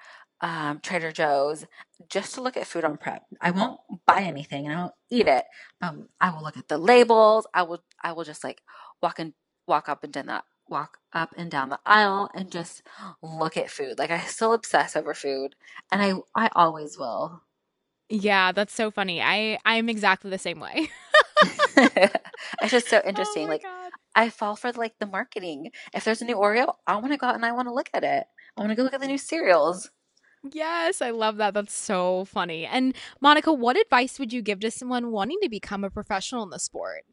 um, 0.43 0.81
Trader 0.81 1.11
Joe's, 1.12 1.66
just 2.09 2.35
to 2.35 2.43
look 2.43 2.57
at 2.57 2.66
food 2.66 2.85
on 2.85 2.99
prep. 2.99 3.22
I 3.41 3.51
won't 3.51 3.81
buy 4.07 4.20
anything 4.22 4.66
and 4.66 4.77
I 4.77 4.81
won't 4.83 4.95
eat 5.11 5.27
it. 5.27 5.45
Um, 5.81 6.09
I 6.20 6.31
will 6.31 6.43
look 6.43 6.57
at 6.59 6.68
the 6.68 6.79
labels. 6.79 7.47
I 7.55 7.62
will 7.62 7.83
I 8.03 8.12
will 8.12 8.24
just 8.24 8.45
like 8.45 8.61
walk 9.03 9.18
and 9.18 9.33
walk 9.66 9.89
up 9.89 10.05
and 10.05 10.12
down 10.12 10.27
that 10.27 10.45
walk 10.68 10.99
up 11.12 11.33
and 11.37 11.51
down 11.51 11.68
the 11.70 11.79
aisle 11.87 12.29
and 12.35 12.51
just 12.51 12.83
look 13.22 13.57
at 13.57 13.70
food. 13.70 13.99
Like 13.99 14.11
I 14.11 14.20
still 14.20 14.53
obsess 14.53 14.97
over 14.97 15.14
food 15.14 15.55
and 15.91 16.03
I 16.03 16.14
I 16.35 16.51
always 16.55 16.99
will. 16.99 17.43
Yeah, 18.09 18.53
that's 18.53 18.74
so 18.74 18.91
funny. 18.91 19.22
I 19.22 19.59
I'm 19.64 19.89
exactly 19.89 20.31
the 20.31 20.39
same 20.39 20.61
way. 20.61 20.91
it's 21.77 22.70
just 22.70 22.89
so 22.89 23.01
oh 23.05 23.09
interesting. 23.09 23.45
Oh 23.45 23.49
like 23.49 23.62
God. 23.62 23.86
I 24.17 24.31
fall 24.31 24.57
for 24.57 24.73
like 24.73 24.99
the 24.99 25.07
marketing. 25.07 25.71
If 25.95 26.05
there's 26.05 26.23
a 26.23 26.25
new 26.25 26.37
Oreo, 26.37 26.75
I 26.87 26.97
want 26.97 27.12
to 27.12 27.19
go 27.19 27.27
out 27.27 27.35
and 27.35 27.45
I 27.45 27.53
want 27.53 27.69
to 27.69 27.75
look 27.75 27.91
at 27.95 28.03
it. 28.03 28.25
I 28.57 28.61
want 28.61 28.71
to 28.71 28.75
go 28.75 28.83
look 28.83 28.95
at 28.95 29.01
the 29.01 29.07
new 29.07 29.19
cereals. 29.19 29.91
Yes, 30.53 31.03
I 31.03 31.11
love 31.11 31.37
that. 31.37 31.55
That's 31.55 31.75
so 31.75 32.25
funny. 32.25 32.64
And 32.64 32.95
Monica, 33.21 33.53
what 33.53 33.79
advice 33.79 34.19
would 34.19 34.33
you 34.33 34.43
give 34.43 34.61
to 34.61 34.71
someone 34.71 35.12
wanting 35.12 35.39
to 35.43 35.49
become 35.49 35.85
a 35.85 35.91
professional 35.91 36.43
in 36.45 36.51
the 36.51 36.59
sport? 36.59 37.05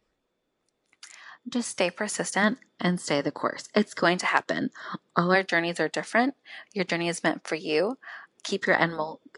Just 1.49 1.70
stay 1.70 1.91
persistent 1.91 2.60
and 2.80 3.01
stay 3.01 3.20
the 3.20 3.32
course. 3.32 3.68
It's 3.76 3.93
going 3.93 4.18
to 4.20 4.26
happen. 4.26 4.70
All 5.16 5.34
our 5.34 5.43
journeys 5.43 5.80
are 5.80 5.89
different. 5.89 6.36
Your 6.74 6.86
journey 6.86 7.10
is 7.10 7.24
meant 7.24 7.45
for 7.45 7.56
you. 7.56 7.97
Keep 8.43 8.66
your 8.66 8.80
end, 8.80 8.93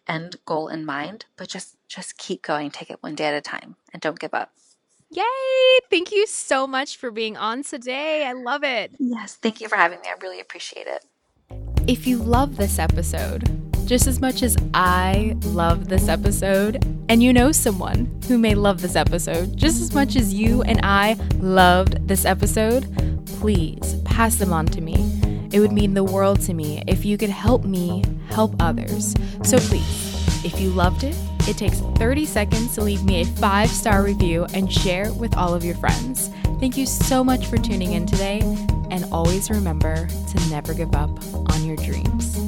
end 0.07 0.35
goal 0.45 0.67
in 0.67 0.85
mind, 0.85 1.25
but 1.35 1.47
just 1.47 1.77
just 1.87 2.17
keep 2.17 2.43
going. 2.43 2.69
Take 2.69 2.91
it 2.91 3.01
one 3.01 3.15
day 3.15 3.25
at 3.25 3.33
a 3.33 3.41
time 3.41 3.75
and 3.91 4.01
don't 4.01 4.19
give 4.19 4.33
up. 4.33 4.51
Yay! 5.09 5.23
Thank 5.89 6.11
you 6.11 6.27
so 6.27 6.67
much 6.67 6.97
for 6.97 7.11
being 7.11 7.37
on 7.37 7.63
today. 7.63 8.25
I 8.25 8.33
love 8.33 8.63
it. 8.63 8.91
Yes, 8.99 9.35
thank 9.35 9.61
you 9.61 9.69
for 9.69 9.75
having 9.75 9.99
me. 10.01 10.07
I 10.07 10.15
really 10.21 10.39
appreciate 10.39 10.87
it. 10.87 11.05
If 11.87 12.07
you 12.07 12.17
love 12.17 12.57
this 12.57 12.79
episode, 12.79 13.43
just 13.85 14.07
as 14.07 14.19
much 14.19 14.41
as 14.41 14.57
I 14.73 15.37
love 15.43 15.87
this 15.89 16.07
episode, 16.07 16.83
and 17.07 17.21
you 17.21 17.31
know 17.31 17.51
someone 17.51 18.19
who 18.27 18.37
may 18.37 18.55
love 18.55 18.81
this 18.81 18.95
episode 18.95 19.55
just 19.55 19.79
as 19.79 19.93
much 19.93 20.15
as 20.15 20.33
you 20.33 20.63
and 20.63 20.79
I 20.83 21.13
loved 21.35 22.07
this 22.07 22.25
episode, 22.25 22.87
please 23.39 23.95
pass 24.03 24.37
them 24.37 24.51
on 24.51 24.65
to 24.67 24.81
me. 24.81 24.95
It 25.51 25.59
would 25.59 25.71
mean 25.71 25.93
the 25.93 26.03
world 26.03 26.41
to 26.41 26.53
me 26.53 26.83
if 26.87 27.05
you 27.05 27.17
could 27.17 27.29
help 27.29 27.63
me 27.63 28.03
help 28.29 28.55
others. 28.59 29.13
So 29.43 29.59
please, 29.59 30.43
if 30.43 30.59
you 30.59 30.71
loved 30.71 31.03
it, 31.03 31.15
it 31.47 31.57
takes 31.57 31.79
30 31.79 32.25
seconds 32.25 32.75
to 32.75 32.81
leave 32.81 33.03
me 33.03 33.21
a 33.21 33.25
five 33.25 33.69
star 33.69 34.03
review 34.03 34.45
and 34.53 34.71
share 34.71 35.13
with 35.13 35.37
all 35.37 35.53
of 35.53 35.63
your 35.63 35.75
friends. 35.75 36.29
Thank 36.59 36.77
you 36.77 36.85
so 36.85 37.23
much 37.23 37.45
for 37.47 37.57
tuning 37.57 37.93
in 37.93 38.05
today, 38.05 38.39
and 38.89 39.05
always 39.11 39.49
remember 39.49 40.07
to 40.07 40.49
never 40.49 40.73
give 40.73 40.95
up 40.95 41.09
on 41.51 41.63
your 41.65 41.75
dreams. 41.75 42.44